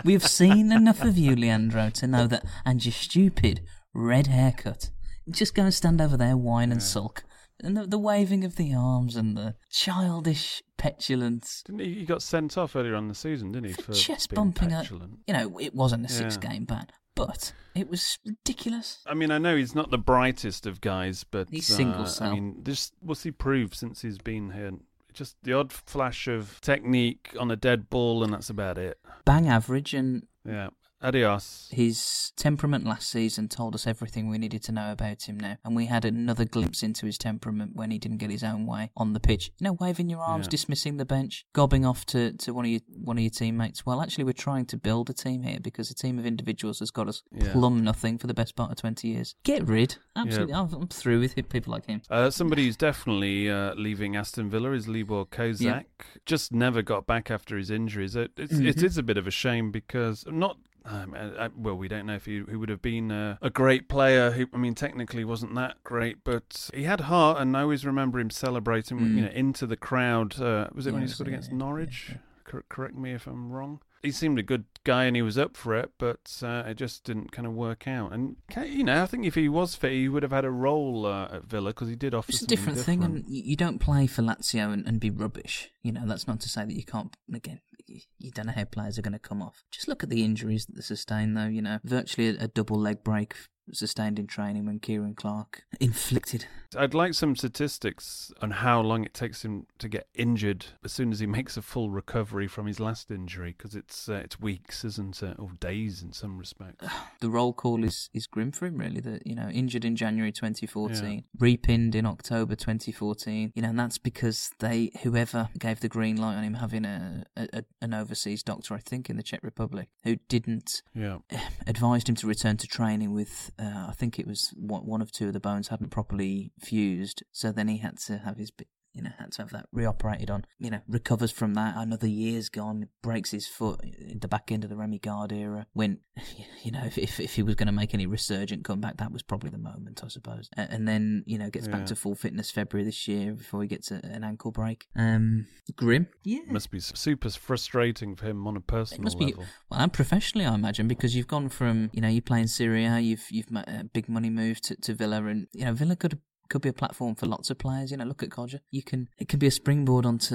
We've 0.04 0.26
seen 0.26 0.72
enough 0.72 1.02
of 1.02 1.16
you, 1.16 1.36
Leandro, 1.36 1.90
to 1.90 2.06
know 2.08 2.26
that. 2.26 2.44
And 2.64 2.84
your 2.84 2.92
stupid 2.92 3.60
red 3.94 4.26
haircut. 4.26 4.90
Just 5.30 5.54
go 5.54 5.62
and 5.62 5.74
stand 5.74 6.00
over 6.00 6.16
there, 6.16 6.36
whine 6.36 6.72
and 6.72 6.82
sulk. 6.82 7.24
And 7.62 7.76
the, 7.76 7.86
the 7.86 7.98
waving 7.98 8.44
of 8.44 8.56
the 8.56 8.74
arms 8.74 9.16
and 9.16 9.36
the 9.36 9.54
childish 9.70 10.62
petulance. 10.76 11.62
Didn't 11.64 11.80
he? 11.80 11.94
He 11.94 12.04
got 12.04 12.22
sent 12.22 12.58
off 12.58 12.76
earlier 12.76 12.94
on 12.94 13.04
in 13.04 13.08
the 13.08 13.14
season, 13.14 13.52
didn't 13.52 13.68
he? 13.68 13.72
For 13.82 13.92
Chest 13.92 14.34
bumping. 14.34 14.72
A, 14.72 14.80
petulant. 14.82 15.20
you 15.26 15.32
know, 15.34 15.58
it 15.58 15.74
wasn't 15.74 16.04
a 16.04 16.08
six 16.08 16.38
Yeah. 16.42 16.50
game 16.50 16.64
ban, 16.66 16.86
but 17.14 17.52
it 17.74 17.88
was 17.88 18.18
ridiculous. 18.26 18.98
I 19.06 19.14
mean, 19.14 19.30
I 19.30 19.38
know 19.38 19.56
he's 19.56 19.74
not 19.74 19.90
the 19.90 19.98
brightest 19.98 20.66
of 20.66 20.80
guys, 20.82 21.24
but 21.24 21.48
He's 21.50 21.66
single 21.66 22.04
uh. 22.04 22.14
I 22.20 22.34
mean, 22.34 22.56
this 22.62 22.92
what's 23.00 23.22
he 23.22 23.30
proved 23.30 23.74
since 23.74 24.02
he's 24.02 24.18
been 24.18 24.50
here? 24.50 24.72
Just 25.14 25.36
the 25.42 25.54
odd 25.54 25.72
flash 25.72 26.28
of 26.28 26.60
technique 26.60 27.34
on 27.40 27.50
a 27.50 27.56
dead 27.56 27.88
ball, 27.88 28.22
and 28.22 28.34
that's 28.34 28.50
about 28.50 28.76
it. 28.76 28.98
Bang 29.24 29.48
average 29.48 29.94
and 29.94 30.26
Yeah. 30.44 30.68
Adios. 31.02 31.68
His 31.70 32.32
temperament 32.36 32.84
last 32.86 33.10
season 33.10 33.48
told 33.48 33.74
us 33.74 33.86
everything 33.86 34.28
we 34.28 34.38
needed 34.38 34.62
to 34.64 34.72
know 34.72 34.92
about 34.92 35.22
him 35.28 35.38
now, 35.38 35.56
and 35.64 35.76
we 35.76 35.86
had 35.86 36.04
another 36.04 36.44
glimpse 36.44 36.82
into 36.82 37.06
his 37.06 37.18
temperament 37.18 37.72
when 37.74 37.90
he 37.90 37.98
didn't 37.98 38.16
get 38.18 38.30
his 38.30 38.42
own 38.42 38.66
way 38.66 38.90
on 38.96 39.12
the 39.12 39.20
pitch. 39.20 39.50
You 39.58 39.64
know, 39.64 39.72
waving 39.74 40.08
your 40.08 40.20
arms, 40.20 40.46
Yeah. 40.46 40.50
dismissing 40.50 40.96
the 40.96 41.04
bench, 41.04 41.44
gobbing 41.52 41.84
off 41.84 42.06
to, 42.06 42.32
to 42.38 42.54
one 42.54 42.64
of 42.64 42.70
your 42.70 42.80
one 43.04 43.18
of 43.18 43.22
your 43.22 43.30
teammates. 43.30 43.84
Well, 43.84 44.00
actually, 44.00 44.24
we're 44.24 44.32
trying 44.32 44.66
to 44.66 44.76
build 44.76 45.10
a 45.10 45.14
team 45.14 45.42
here 45.42 45.58
because 45.60 45.90
a 45.90 45.94
team 45.94 46.18
of 46.18 46.26
individuals 46.26 46.78
has 46.80 46.90
got 46.90 47.08
us 47.08 47.22
Yeah. 47.32 47.52
plumb 47.52 47.84
nothing 47.84 48.18
for 48.18 48.26
the 48.26 48.34
best 48.34 48.56
part 48.56 48.70
of 48.70 48.78
twenty 48.78 49.08
years. 49.08 49.34
Get 49.44 49.68
rid. 49.68 49.96
Absolutely, 50.16 50.54
I'm, 50.54 50.72
I'm 50.72 50.88
through 50.88 51.20
with 51.20 51.34
people 51.50 51.72
like 51.72 51.86
him. 51.86 52.00
Uh, 52.10 52.30
somebody 52.30 52.64
who's 52.64 52.76
definitely 52.76 53.50
uh, 53.50 53.74
leaving 53.74 54.16
Aston 54.16 54.48
Villa 54.48 54.72
is 54.72 54.88
Libor 54.88 55.26
Kozak. 55.26 55.84
Just 56.24 56.52
never 56.52 56.80
got 56.82 57.06
back 57.06 57.30
after 57.30 57.56
his 57.58 57.70
injuries. 57.70 58.16
It, 58.16 58.30
it's, 58.38 58.52
it 58.54 58.76
Mhm. 58.76 58.82
is 58.82 58.96
a 58.96 59.02
bit 59.02 59.18
of 59.18 59.26
a 59.26 59.30
shame 59.30 59.70
because 59.70 60.24
not. 60.26 60.56
Um, 60.88 61.14
uh, 61.14 61.18
uh, 61.38 61.48
well, 61.56 61.74
we 61.74 61.88
don't 61.88 62.06
know 62.06 62.14
if 62.14 62.26
he, 62.26 62.42
he 62.48 62.56
would 62.56 62.68
have 62.68 62.82
been 62.82 63.10
uh, 63.10 63.36
a 63.42 63.50
great 63.50 63.88
player. 63.88 64.46
I 64.52 64.56
mean, 64.56 64.74
technically 64.74 65.24
wasn't 65.24 65.54
that 65.56 65.82
great, 65.84 66.22
but 66.24 66.70
he 66.72 66.84
had 66.84 67.02
heart, 67.02 67.38
and 67.40 67.56
I 67.56 67.62
always 67.62 67.84
remember 67.84 68.20
him 68.20 68.30
celebrating, 68.30 68.98
Mm. 68.98 69.14
you 69.16 69.20
know, 69.22 69.28
into 69.32 69.66
the 69.66 69.76
crowd. 69.76 70.40
Uh, 70.40 70.68
was 70.74 70.86
it 70.86 70.92
when 70.92 71.02
he 71.02 71.08
scored 71.08 71.28
yeah, 71.28 71.34
against 71.34 71.50
yeah, 71.50 71.58
Norwich? 71.58 72.14
Cor- 72.44 72.64
correct 72.68 72.94
me 72.96 73.12
if 73.12 73.26
I'm 73.26 73.50
wrong. 73.50 73.80
He 74.02 74.12
seemed 74.12 74.38
a 74.38 74.42
good 74.42 74.66
guy, 74.84 75.04
and 75.06 75.16
he 75.16 75.22
was 75.22 75.36
up 75.36 75.56
for 75.56 75.74
it, 75.74 75.90
but 75.98 76.40
uh, 76.42 76.62
it 76.66 76.74
just 76.76 77.02
didn't 77.02 77.32
kind 77.32 77.46
of 77.48 77.54
work 77.54 77.88
out. 77.88 78.12
And 78.12 78.36
you 78.64 78.84
know, 78.84 79.02
I 79.02 79.06
think 79.06 79.26
if 79.26 79.34
he 79.34 79.48
was 79.48 79.74
fit, 79.74 79.90
he 79.92 80.08
would 80.08 80.22
have 80.22 80.30
had 80.30 80.44
a 80.44 80.50
role 80.50 81.06
uh, 81.06 81.28
at 81.32 81.44
Villa 81.44 81.70
because 81.70 81.88
he 81.88 81.96
did 81.96 82.14
offer 82.14 82.30
It's 82.30 82.36
a 82.36 82.40
something 82.40 82.56
different 82.56 82.78
thing, 82.78 83.02
and 83.02 83.24
you 83.26 83.56
don't 83.56 83.80
play 83.80 84.06
for 84.06 84.22
Lazio 84.22 84.72
and, 84.72 84.86
and 84.86 85.00
be 85.00 85.10
rubbish. 85.10 85.70
You 85.82 85.90
know, 85.90 86.06
that's 86.06 86.28
not 86.28 86.38
to 86.40 86.48
say 86.48 86.64
that 86.64 86.74
you 86.74 86.84
can't. 86.84 87.16
Again, 87.34 87.60
you 87.86 88.30
don't 88.30 88.46
know 88.46 88.52
how 88.52 88.64
players 88.64 88.98
are 88.98 89.02
going 89.02 89.12
to 89.12 89.18
come 89.18 89.42
off. 89.42 89.64
Just 89.70 89.88
look 89.88 90.02
at 90.02 90.10
the 90.10 90.24
injuries 90.24 90.66
that 90.66 90.76
they 90.76 90.82
sustained, 90.82 91.36
though. 91.36 91.46
You 91.46 91.62
know, 91.62 91.78
virtually 91.84 92.28
a, 92.28 92.44
a 92.44 92.48
double 92.48 92.78
leg 92.78 93.04
break 93.04 93.34
sustained 93.72 94.18
in 94.18 94.26
training 94.26 94.66
when 94.66 94.80
Ciaran 94.80 95.14
Clark 95.14 95.64
inflicted. 95.80 96.46
I'd 96.76 96.94
like 96.94 97.14
some 97.14 97.36
statistics 97.36 98.32
on 98.42 98.50
how 98.50 98.80
long 98.80 99.04
it 99.04 99.14
takes 99.14 99.44
him 99.44 99.66
to 99.78 99.88
get 99.88 100.08
injured 100.14 100.66
as 100.84 100.92
soon 100.92 101.12
as 101.12 101.20
he 101.20 101.26
makes 101.26 101.56
a 101.56 101.62
full 101.62 101.90
recovery 101.90 102.48
from 102.48 102.66
his 102.66 102.80
last 102.80 103.10
injury, 103.10 103.54
because 103.56 103.74
it's 103.74 104.08
uh, 104.08 104.20
it's 104.24 104.40
weeks, 104.40 104.84
isn't 104.84 105.22
it, 105.22 105.38
or 105.38 105.50
days 105.60 106.02
in 106.02 106.12
some 106.12 106.38
respects. 106.38 106.86
The 107.20 107.30
roll 107.30 107.54
call 107.54 107.82
is, 107.82 108.10
is 108.12 108.26
grim 108.26 108.52
for 108.52 108.66
him, 108.66 108.76
really. 108.76 109.00
That 109.00 109.26
you 109.26 109.34
know, 109.34 109.48
injured 109.48 109.84
in 109.84 109.96
January 109.96 110.32
2014, 110.32 111.24
repinned 111.38 111.94
in 111.94 112.04
October 112.04 112.54
2014. 112.54 113.52
You 113.54 113.62
know, 113.62 113.70
and 113.70 113.78
that's 113.78 113.98
because 113.98 114.50
they 114.58 114.90
whoever 115.02 115.48
gave 115.58 115.80
the 115.80 115.88
green 115.88 116.16
light 116.16 116.36
on 116.36 116.44
him 116.44 116.54
having 116.54 116.84
a, 116.84 117.24
a 117.36 117.64
an 117.80 117.94
overseas 117.94 118.42
doctor, 118.42 118.74
I 118.74 118.78
think, 118.78 119.08
in 119.08 119.16
the 119.16 119.22
Czech 119.22 119.40
Republic, 119.42 119.88
who 120.04 120.16
didn't 120.28 120.82
Yeah. 120.94 121.18
advised 121.66 122.08
him 122.08 122.16
to 122.16 122.26
return 122.26 122.56
to 122.58 122.66
training 122.66 123.12
with, 123.12 123.50
uh, 123.58 123.86
I 123.88 123.92
think 123.92 124.18
it 124.18 124.26
was 124.26 124.52
one 124.56 125.00
of 125.00 125.10
two 125.12 125.28
of 125.28 125.32
the 125.32 125.40
bones 125.40 125.68
hadn't 125.68 125.90
properly 125.90 126.52
fused, 126.60 127.22
so 127.32 127.52
then 127.52 127.68
he 127.68 127.78
had 127.78 127.98
to 128.06 128.18
have 128.18 128.36
his, 128.36 128.52
you 128.96 129.02
know, 129.02 129.10
had 129.18 129.30
to 129.32 129.42
have 129.42 129.50
that 129.50 129.66
reoperated 129.72 130.30
on. 130.30 130.44
You 130.58 130.70
know, 130.70 130.80
recovers 130.88 131.30
from 131.30 131.54
that. 131.54 131.76
Another 131.76 132.06
year's 132.08 132.48
gone, 132.48 132.88
breaks 133.02 133.30
his 133.30 133.46
foot 133.46 133.80
in 133.84 134.18
the 134.20 134.28
back 134.28 134.50
end 134.50 134.64
of 134.64 134.70
the 134.70 134.76
Remi 134.76 134.98
Garde 134.98 135.32
era. 135.32 135.66
When, 135.74 135.98
you 136.64 136.72
know, 136.72 136.82
if 136.84 136.96
if, 136.98 137.20
if 137.20 137.34
he 137.34 137.42
was 137.42 137.54
going 137.54 137.66
to 137.66 137.72
make 137.72 137.92
any 137.94 138.06
resurgent 138.06 138.64
comeback, 138.64 138.96
that 138.96 139.12
was 139.12 139.22
probably 139.22 139.50
the 139.50 139.58
moment, 139.58 140.00
I 140.02 140.08
suppose. 140.08 140.48
A- 140.56 140.70
And 140.72 140.88
then, 140.88 141.22
you 141.26 141.38
know, 141.38 141.50
gets 141.50 141.66
Yeah. 141.66 141.72
back 141.76 141.86
to 141.86 141.94
full 141.96 142.14
fitness 142.14 142.50
February 142.50 142.84
this 142.84 143.06
year 143.06 143.34
before 143.34 143.62
he 143.62 143.68
gets 143.68 143.90
a, 143.90 144.00
an 144.04 144.24
ankle 144.24 144.50
break. 144.50 144.86
Um, 144.96 145.46
grim. 145.76 146.08
Yeah. 146.24 146.38
It 146.40 146.50
must 146.50 146.70
be 146.70 146.80
super 146.80 147.28
frustrating 147.30 148.16
for 148.16 148.26
him 148.26 148.46
on 148.46 148.56
a 148.56 148.60
It 148.60 148.66
personal 148.66 149.02
must 149.04 149.18
be 149.18 149.26
level. 149.26 149.44
well, 149.70 149.80
and 149.80 149.92
professionally, 149.92 150.46
I 150.46 150.54
imagine, 150.54 150.88
because 150.88 151.14
you've 151.14 151.26
gone 151.28 151.48
from 151.50 151.90
you 151.92 152.00
know 152.00 152.08
you 152.08 152.22
play 152.22 152.40
in 152.40 152.48
Serie 152.48 152.84
A, 152.86 152.98
you've 153.00 153.26
you've 153.30 153.50
made 153.50 153.64
a 153.68 153.84
big 153.84 154.08
money 154.08 154.30
move 154.30 154.60
to, 154.62 154.76
to 154.76 154.94
Villa, 154.94 155.24
and 155.24 155.46
you 155.52 155.64
know 155.64 155.74
Villa 155.74 155.96
could 155.96 156.12
have 156.12 156.20
could 156.48 156.62
be 156.62 156.68
a 156.68 156.72
platform 156.72 157.14
for 157.14 157.26
lots 157.26 157.50
of 157.50 157.58
players. 157.58 157.90
You 157.90 157.96
know, 157.96 158.04
look 158.04 158.22
at 158.22 158.28
Kodjia. 158.30 158.60
You 158.70 158.82
can 158.82 159.08
it 159.18 159.28
can 159.28 159.38
be 159.38 159.46
a 159.46 159.50
springboard 159.50 160.06
onto 160.06 160.34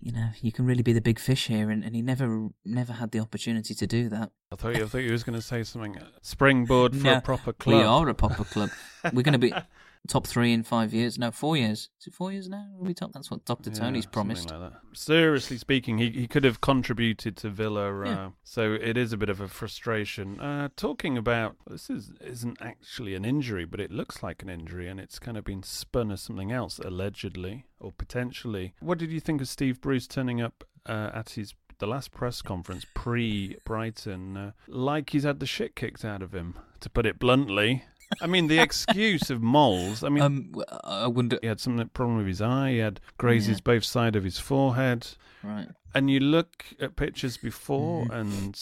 you 0.00 0.12
know 0.12 0.28
you 0.40 0.52
can 0.52 0.66
really 0.66 0.82
be 0.82 0.92
the 0.92 1.00
big 1.00 1.18
fish 1.18 1.46
here, 1.46 1.70
and, 1.70 1.84
and 1.84 1.94
he 1.94 2.02
never 2.02 2.48
never 2.64 2.92
had 2.94 3.10
the 3.10 3.20
opportunity 3.20 3.74
to 3.74 3.86
do 3.86 4.08
that. 4.10 4.30
I 4.52 4.56
thought 4.56 4.76
you, 4.76 4.84
I 4.84 4.86
thought 4.86 4.98
you 4.98 5.12
was 5.12 5.24
going 5.24 5.38
to 5.38 5.42
say 5.42 5.64
something. 5.64 5.96
uh, 5.98 6.06
Springboard 6.22 6.94
for 6.96 7.02
No, 7.04 7.16
a 7.16 7.20
proper 7.20 7.52
club. 7.52 7.76
We 7.78 7.82
are 7.82 8.08
a 8.08 8.14
proper 8.14 8.44
club. 8.44 8.70
We're 9.12 9.22
going 9.22 9.32
to 9.32 9.38
be 9.38 9.52
top 10.08 10.26
three 10.26 10.52
in 10.52 10.62
five 10.62 10.92
years. 10.92 11.18
No, 11.18 11.30
four 11.30 11.56
years. 11.56 11.90
Is 12.00 12.08
it 12.08 12.14
four 12.14 12.32
years 12.32 12.48
now? 12.48 12.66
Are 12.78 12.84
we 12.84 12.94
top? 12.94 13.12
That's 13.12 13.30
what 13.30 13.44
Dr. 13.44 13.70
Yeah, 13.70 13.78
Tony's 13.78 14.06
promised. 14.06 14.50
like. 14.50 14.72
Seriously 14.92 15.58
speaking, 15.58 15.98
he 15.98 16.10
he 16.10 16.26
could 16.26 16.44
have 16.44 16.60
contributed 16.60 17.36
to 17.38 17.50
Villa, 17.50 18.04
uh, 18.04 18.30
so 18.42 18.74
it 18.74 18.96
is 18.96 19.12
a 19.12 19.16
bit 19.16 19.28
of 19.28 19.40
a 19.40 19.48
frustration. 19.48 20.38
Uh, 20.40 20.68
talking 20.76 21.16
about 21.16 21.56
this 21.66 21.90
is 21.90 22.12
isn't 22.20 22.60
actually 22.60 23.14
an 23.14 23.24
injury, 23.24 23.64
but 23.64 23.80
it 23.80 23.90
looks 23.90 24.22
like 24.22 24.42
an 24.42 24.48
injury, 24.48 24.88
and 24.88 25.00
it's 25.00 25.18
kind 25.18 25.36
of 25.36 25.44
been 25.44 25.62
spun 25.62 26.10
as 26.10 26.20
something 26.22 26.52
else, 26.52 26.78
allegedly 26.78 27.66
or 27.80 27.92
potentially. 27.92 28.74
What 28.80 28.98
did 28.98 29.10
you 29.10 29.20
think 29.20 29.40
of 29.40 29.48
Steve 29.48 29.80
Bruce 29.80 30.06
turning 30.06 30.40
up 30.40 30.64
uh, 30.86 31.10
at 31.14 31.30
his 31.30 31.54
the 31.78 31.86
last 31.86 32.12
press 32.12 32.40
conference 32.40 32.86
pre 32.94 33.56
Brighton, 33.64 34.36
uh, 34.36 34.52
like 34.68 35.10
he's 35.10 35.24
had 35.24 35.40
the 35.40 35.46
shit 35.46 35.74
kicked 35.74 36.04
out 36.04 36.22
of 36.22 36.32
him, 36.32 36.58
to 36.80 36.88
put 36.88 37.06
it 37.06 37.18
bluntly? 37.18 37.84
I 38.20 38.26
mean, 38.26 38.46
the 38.48 38.58
excuse 38.58 39.30
of 39.30 39.42
moles. 39.42 40.02
I 40.04 40.08
mean, 40.08 40.22
Um, 40.22 40.52
I 40.84 41.06
wonder. 41.06 41.38
he 41.42 41.46
had 41.48 41.60
some 41.60 41.88
problem 41.94 42.16
with 42.18 42.26
his 42.26 42.40
eye. 42.40 42.72
He 42.72 42.78
had 42.78 43.00
grazes 43.18 43.58
Yeah. 43.58 43.62
both 43.64 43.84
sides 43.84 44.16
of 44.16 44.24
his 44.24 44.38
forehead. 44.38 45.08
Right. 45.42 45.68
And 45.94 46.10
you 46.10 46.20
look 46.20 46.64
at 46.80 46.96
pictures 46.96 47.36
before, 47.36 48.06
Mhm. 48.06 48.10
and 48.20 48.60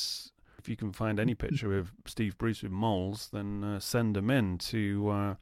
if 0.59 0.69
you 0.69 0.77
can 0.77 0.93
find 0.93 1.19
any 1.19 1.35
picture 1.35 1.77
of 1.79 1.93
Steve 2.07 2.37
Bruce 2.39 2.63
with 2.63 2.73
moles, 2.73 3.29
then 3.33 3.65
uh, 3.65 3.81
send 3.81 4.17
them 4.17 4.31
in 4.31 4.59
to 4.59 5.09
uh, 5.11 5.35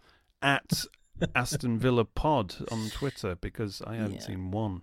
at 0.43 0.85
Aston 1.35 1.79
Villa 1.79 2.05
Pod 2.05 2.55
on 2.71 2.89
Twitter 2.91 3.35
because 3.35 3.83
I 3.87 3.97
haven't 3.97 4.15
Yeah. 4.15 4.21
seen 4.27 4.51
one. 4.51 4.83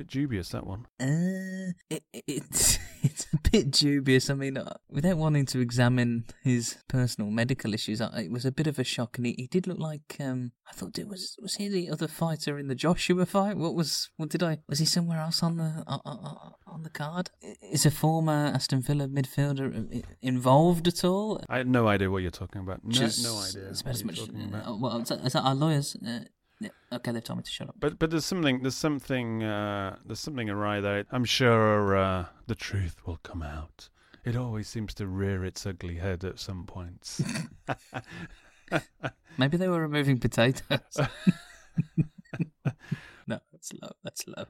Bit 0.00 0.06
dubious 0.06 0.48
that 0.48 0.66
one. 0.66 0.86
Uh, 0.98 1.72
it, 1.90 2.02
it, 2.14 2.24
it's 2.26 2.78
it's 3.02 3.26
a 3.34 3.50
bit 3.50 3.70
dubious. 3.70 4.30
I 4.30 4.34
mean, 4.34 4.56
uh, 4.56 4.72
without 4.88 5.18
wanting 5.18 5.44
to 5.44 5.60
examine 5.60 6.24
his 6.42 6.78
personal 6.88 7.30
medical 7.30 7.74
issues, 7.74 8.00
it 8.00 8.32
was 8.32 8.46
a 8.46 8.50
bit 8.50 8.66
of 8.66 8.78
a 8.78 8.84
shock, 8.84 9.18
and 9.18 9.26
he, 9.26 9.34
he 9.36 9.46
did 9.46 9.66
look 9.66 9.78
like 9.78 10.16
um. 10.18 10.52
I 10.66 10.72
thought 10.72 10.98
it 10.98 11.06
was 11.06 11.36
was 11.42 11.56
he 11.56 11.68
the 11.68 11.90
other 11.90 12.08
fighter 12.08 12.58
in 12.58 12.68
the 12.68 12.74
Joshua 12.74 13.26
fight? 13.26 13.58
What 13.58 13.74
was 13.74 14.08
what 14.16 14.30
did 14.30 14.42
I 14.42 14.60
was 14.70 14.78
he 14.78 14.86
somewhere 14.86 15.20
else 15.20 15.42
on 15.42 15.58
the 15.58 15.84
uh, 15.86 15.98
uh, 16.06 16.16
uh, 16.16 16.50
on 16.66 16.82
the 16.82 16.88
card? 16.88 17.30
Is 17.70 17.84
a 17.84 17.90
former 17.90 18.52
Aston 18.54 18.80
Villa 18.80 19.06
midfielder 19.06 19.98
uh, 19.98 20.08
involved 20.22 20.88
at 20.88 21.04
all? 21.04 21.44
I 21.50 21.58
had 21.58 21.68
no 21.68 21.88
idea 21.88 22.10
what 22.10 22.22
you're 22.22 22.30
talking 22.30 22.62
about. 22.62 22.82
No, 22.84 22.90
Just- 22.90 23.22
no 23.22 23.36
idea. 23.36 23.68
It's 23.68 23.82
about 23.82 23.94
as 23.96 24.04
much. 24.04 24.20
Uh, 24.20 24.76
well, 24.80 25.02
is 25.02 25.10
that, 25.10 25.26
is 25.26 25.34
that 25.34 25.42
our 25.42 25.54
lawyers? 25.54 25.94
Okay, 26.92 27.12
they've 27.12 27.22
told 27.22 27.38
me 27.38 27.42
to 27.44 27.50
shut 27.50 27.68
up. 27.68 27.76
But 27.78 27.98
but 27.98 28.10
there's 28.10 28.24
something 28.24 28.62
there's 28.62 28.74
something 28.76 29.42
uh, 29.44 29.96
there's 30.04 30.20
something 30.20 30.50
awry 30.50 30.80
there. 30.80 31.04
I'm 31.12 31.24
sure 31.24 31.96
uh, 31.96 32.26
the 32.46 32.54
truth 32.54 32.96
will 33.06 33.18
come 33.22 33.42
out. 33.42 33.88
It 34.24 34.36
always 34.36 34.68
seems 34.68 34.92
to 34.94 35.06
rear 35.06 35.44
its 35.44 35.64
ugly 35.64 35.96
head 35.96 36.24
at 36.24 36.38
some 36.38 36.66
points. 36.66 37.22
Maybe 39.38 39.56
they 39.56 39.68
were 39.68 39.80
removing 39.80 40.18
potatoes. 40.18 40.98
no, 43.26 43.38
that's 43.52 43.72
low. 43.80 43.90
That's 44.04 44.26
low. 44.26 44.44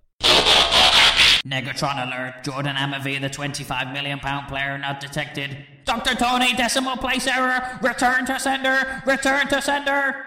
Negatron 1.46 2.06
alert. 2.06 2.42
Jordan 2.42 2.74
Amavi, 2.76 3.20
the 3.20 3.30
25 3.30 3.92
million 3.92 4.18
pound 4.18 4.48
player, 4.48 4.76
not 4.76 4.98
detected. 4.98 5.56
Dr. 5.84 6.16
Tony, 6.16 6.52
decimal 6.54 6.96
place 6.96 7.26
error. 7.28 7.78
Return 7.82 8.26
to 8.26 8.40
sender. 8.40 9.02
Return 9.06 9.46
to 9.48 9.62
sender. 9.62 10.26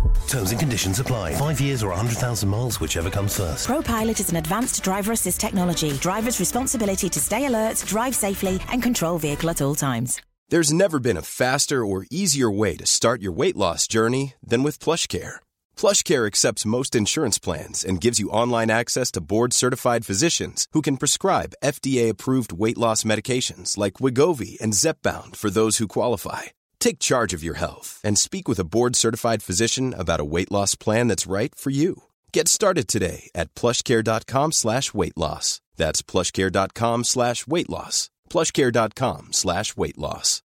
Terms 0.27 0.51
and 0.51 0.59
conditions 0.59 0.99
apply. 0.99 1.35
Five 1.35 1.59
years 1.59 1.83
or 1.83 1.89
100,000 1.89 2.47
miles, 2.47 2.79
whichever 2.79 3.09
comes 3.09 3.37
first. 3.37 3.67
ProPilot 3.67 4.19
is 4.19 4.29
an 4.29 4.37
advanced 4.37 4.83
driver 4.83 5.11
assist 5.11 5.41
technology. 5.41 5.91
Driver's 5.93 6.39
responsibility 6.39 7.09
to 7.09 7.19
stay 7.19 7.45
alert, 7.45 7.83
drive 7.85 8.15
safely, 8.15 8.59
and 8.69 8.81
control 8.81 9.17
vehicle 9.17 9.49
at 9.49 9.61
all 9.61 9.75
times. 9.75 10.21
There's 10.49 10.73
never 10.73 10.99
been 10.99 11.15
a 11.15 11.21
faster 11.21 11.85
or 11.85 12.05
easier 12.11 12.51
way 12.51 12.75
to 12.75 12.85
start 12.85 13.21
your 13.21 13.31
weight 13.31 13.55
loss 13.55 13.87
journey 13.87 14.33
than 14.43 14.63
with 14.63 14.79
PlushCare. 14.79 15.35
PlushCare 15.77 16.27
accepts 16.27 16.65
most 16.65 16.93
insurance 16.93 17.39
plans 17.39 17.85
and 17.85 18.01
gives 18.01 18.19
you 18.19 18.29
online 18.29 18.69
access 18.69 19.11
to 19.11 19.21
board-certified 19.21 20.05
physicians 20.05 20.67
who 20.73 20.81
can 20.81 20.97
prescribe 20.97 21.53
FDA-approved 21.63 22.51
weight 22.51 22.77
loss 22.77 23.03
medications 23.03 23.77
like 23.77 24.01
Wegovy 24.01 24.59
and 24.59 24.73
Zepbound 24.73 25.37
for 25.37 25.49
those 25.49 25.77
who 25.77 25.87
qualify. 25.87 26.51
Take 26.81 26.99
charge 26.99 27.33
of 27.33 27.43
your 27.43 27.55
health 27.55 28.01
and 28.03 28.17
speak 28.17 28.49
with 28.49 28.59
a 28.59 28.65
board-certified 28.65 29.41
physician 29.41 29.93
about 29.97 30.19
a 30.19 30.25
weight 30.25 30.51
loss 30.51 30.75
plan 30.75 31.07
that's 31.07 31.27
right 31.27 31.55
for 31.55 31.69
you. 31.69 32.03
Get 32.33 32.49
started 32.49 32.89
today 32.89 33.29
at 33.33 33.53
plushcare.com 33.55 34.51
slash 34.51 34.93
weight 34.93 35.17
loss. 35.17 35.61
That's 35.77 36.01
plushcare.com 36.01 37.03
slash 37.05 37.47
weight 37.47 37.69
loss. 37.69 38.09
plushcare.com 38.29 39.29
slash 39.31 39.77
weight 39.77 39.97
loss. 39.97 40.41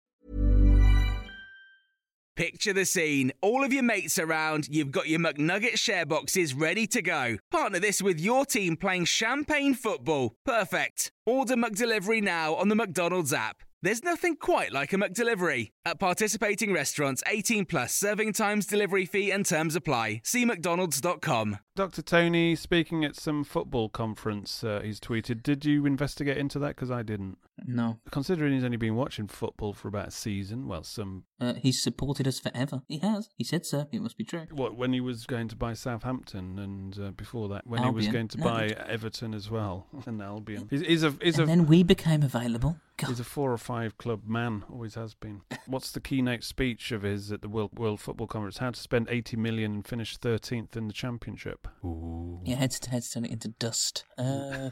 Picture 2.36 2.74
the 2.74 2.84
scene. 2.84 3.32
All 3.40 3.64
of 3.64 3.72
your 3.72 3.82
mates 3.82 4.18
around, 4.18 4.68
you've 4.68 4.92
got 4.92 5.08
your 5.08 5.20
McNugget 5.20 5.78
share 5.78 6.04
boxes 6.04 6.52
ready 6.52 6.86
to 6.88 7.00
go. 7.00 7.38
Partner 7.50 7.78
this 7.78 8.02
with 8.02 8.20
your 8.20 8.44
team 8.44 8.76
playing 8.76 9.06
champagne 9.06 9.72
football. 9.72 10.34
Perfect. 10.44 11.12
Order 11.24 11.56
McDelivery 11.56 12.22
now 12.22 12.54
on 12.54 12.68
the 12.68 12.74
McDonald's 12.74 13.32
app. 13.32 13.62
There's 13.80 14.04
nothing 14.04 14.36
quite 14.36 14.72
like 14.72 14.92
a 14.92 14.96
McDelivery. 14.96 15.70
At 15.86 16.00
participating 16.00 16.72
restaurants, 16.72 17.22
18 17.28 17.64
plus 17.64 17.94
serving 17.94 18.32
times, 18.32 18.66
delivery 18.66 19.06
fee, 19.06 19.30
and 19.30 19.46
terms 19.46 19.76
apply. 19.76 20.20
See 20.24 20.44
McDonald's.com. 20.44 21.58
Dr. 21.76 22.02
Tony 22.02 22.56
speaking 22.56 23.04
at 23.04 23.14
some 23.14 23.44
football 23.44 23.88
conference, 23.88 24.64
uh, 24.64 24.80
he's 24.82 24.98
tweeted, 24.98 25.44
Did 25.44 25.64
you 25.64 25.86
investigate 25.86 26.38
into 26.38 26.58
that? 26.58 26.68
Because 26.74 26.90
I 26.90 27.04
didn't. 27.04 27.38
No. 27.64 27.98
Considering 28.10 28.52
he's 28.52 28.64
only 28.64 28.76
been 28.78 28.96
watching 28.96 29.28
football 29.28 29.74
for 29.74 29.86
about 29.86 30.08
a 30.08 30.10
season, 30.10 30.66
well, 30.66 30.82
some. 30.82 31.22
Uh, 31.40 31.54
he's 31.54 31.80
supported 31.80 32.26
us 32.26 32.40
forever. 32.40 32.82
He 32.88 32.98
has. 32.98 33.28
He 33.36 33.44
said 33.44 33.64
so. 33.64 33.86
It 33.92 34.02
must 34.02 34.18
be 34.18 34.24
true. 34.24 34.46
What, 34.50 34.74
when 34.76 34.92
he 34.92 35.00
was 35.00 35.24
going 35.24 35.46
to 35.48 35.56
buy 35.56 35.74
Southampton 35.74 36.58
and 36.58 36.98
uh, 36.98 37.10
before 37.12 37.48
that, 37.50 37.64
when 37.64 37.84
he 37.84 37.90
was 37.90 38.08
going 38.08 38.26
to 38.28 38.38
No, 38.38 38.44
buy 38.44 38.64
it's- 38.64 38.86
Everton 38.88 39.34
as 39.34 39.48
well, 39.50 39.86
and 40.06 40.20
Albion. 40.20 40.66
He's, 40.68 40.80
he's 40.80 41.02
a, 41.04 41.14
he's, 41.22 41.38
and 41.38 41.44
a, 41.44 41.46
then 41.46 41.66
we 41.66 41.82
became 41.84 42.22
available. 42.22 42.76
he's 43.06 43.20
a 43.20 43.24
four 43.24 43.52
or 43.52 43.58
five 43.58 43.96
club 43.98 44.22
man, 44.26 44.64
always 44.70 44.94
has 44.96 45.14
been. 45.14 45.42
What's 45.76 45.92
the 45.92 46.00
keynote 46.00 46.42
speech 46.42 46.90
of 46.90 47.02
his 47.02 47.30
at 47.30 47.42
the 47.42 47.50
World, 47.50 47.78
World 47.78 48.00
Football 48.00 48.28
Conference? 48.28 48.56
How 48.56 48.70
to 48.70 48.80
spend 48.80 49.08
80 49.10 49.36
million 49.36 49.72
and 49.74 49.86
finish 49.86 50.18
13th 50.18 50.74
in 50.74 50.86
the 50.86 50.92
championship. 50.94 51.68
Ooh. 51.84 52.40
Yeah, 52.46 52.56
heads 52.56 52.80
to 52.80 52.88
heads 52.88 53.10
turn 53.10 53.26
it 53.26 53.30
into 53.30 53.48
dust. 53.48 54.06
Uh, 54.16 54.70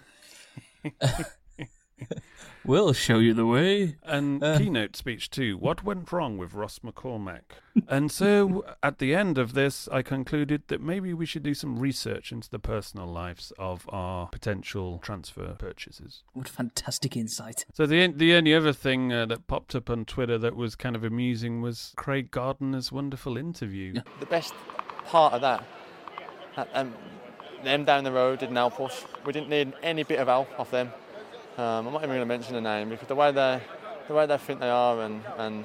we'll 2.65 2.93
show 2.93 3.19
you 3.19 3.35
the 3.35 3.47
way. 3.47 3.97
And 4.03 4.43
Uh. 4.43 4.59
keynote 4.59 4.97
speech 4.97 5.31
too. 5.31 5.57
What 5.59 5.85
went 5.85 6.11
wrong 6.13 6.37
with 6.39 6.55
Ross 6.55 6.81
McCormack? 6.81 7.43
and 7.89 8.11
so 8.11 8.65
at 8.83 8.99
the 8.99 9.15
end 9.15 9.39
of 9.39 9.55
this, 9.55 9.89
I 9.89 10.03
concluded 10.03 10.63
that 10.69 10.81
maybe 10.81 11.13
we 11.15 11.27
should 11.27 11.43
do 11.43 11.55
some 11.55 11.79
research 11.79 12.33
into 12.33 12.51
the 12.51 12.59
personal 12.59 13.07
lives 13.07 13.53
of 13.59 13.87
our 13.91 14.29
potential 14.29 14.99
transfer 15.03 15.55
purchases. 15.59 16.23
What 16.33 16.49
fantastic 16.49 17.17
insight. 17.17 17.65
So 17.75 17.87
the 17.87 18.07
the 18.09 18.35
only 18.35 18.55
other 18.55 18.73
thing 18.73 19.13
uh, 19.13 19.27
that 19.27 19.47
popped 19.47 19.75
up 19.75 19.91
on 19.91 20.05
Twitter 20.05 20.39
that 20.39 20.57
was 20.57 20.77
kind 20.77 20.97
of 20.97 21.05
amusing 21.05 21.63
was 21.63 21.93
Craig 21.97 22.31
Gardner's 22.31 22.91
wonderful 22.93 23.37
interview. 23.37 23.95
The 24.21 24.27
best 24.27 24.55
part 25.07 25.33
of 25.35 25.41
that, 25.43 25.65
uh, 26.57 26.65
um, 26.73 26.95
them 27.63 27.85
down 27.85 28.05
the 28.05 28.13
road 28.13 28.39
didn't 28.41 28.57
help 28.57 28.79
us. 28.81 29.05
We 29.25 29.33
didn't 29.33 29.49
need 29.49 29.73
any 29.83 30.03
bit 30.03 30.19
of 30.19 30.29
help 30.29 30.49
off 30.59 30.71
them. 30.71 30.91
Um, 31.57 31.87
I'm 31.87 31.93
not 31.93 32.03
even 32.03 32.11
going 32.11 32.21
to 32.21 32.27
mention 32.27 32.55
the 32.55 32.61
name 32.61 32.89
because 32.89 33.07
the 33.07 33.15
way 33.15 33.31
they, 33.31 33.61
the 34.09 34.15
way 34.15 34.27
they 34.27 34.39
think 34.39 34.59
they 34.61 34.71
are, 34.71 35.03
and 35.03 35.23
and 35.39 35.65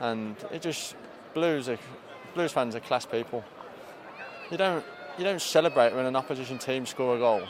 and 0.00 0.36
it 0.50 0.60
just 0.60 0.96
blues 1.34 1.68
are, 1.68 1.78
blues 2.34 2.50
fans 2.52 2.74
are 2.74 2.80
class 2.80 3.06
people. 3.06 3.44
You 4.50 4.56
don't 4.56 4.84
you 5.16 5.22
don't 5.22 5.40
celebrate 5.40 5.94
when 5.94 6.04
an 6.04 6.16
opposition 6.16 6.58
team 6.58 6.84
score 6.84 7.14
a 7.14 7.18
goal, 7.18 7.42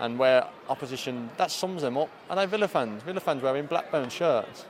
and 0.00 0.18
where 0.18 0.46
opposition 0.68 1.30
that 1.36 1.52
sums 1.52 1.82
them 1.82 1.96
up. 1.96 2.08
And 2.28 2.38
they 2.38 2.46
Villa 2.46 2.66
fans, 2.66 3.02
Villa 3.04 3.20
fans 3.20 3.42
wearing 3.42 3.66
Blackburn 3.66 4.08
shirts, 4.08 4.64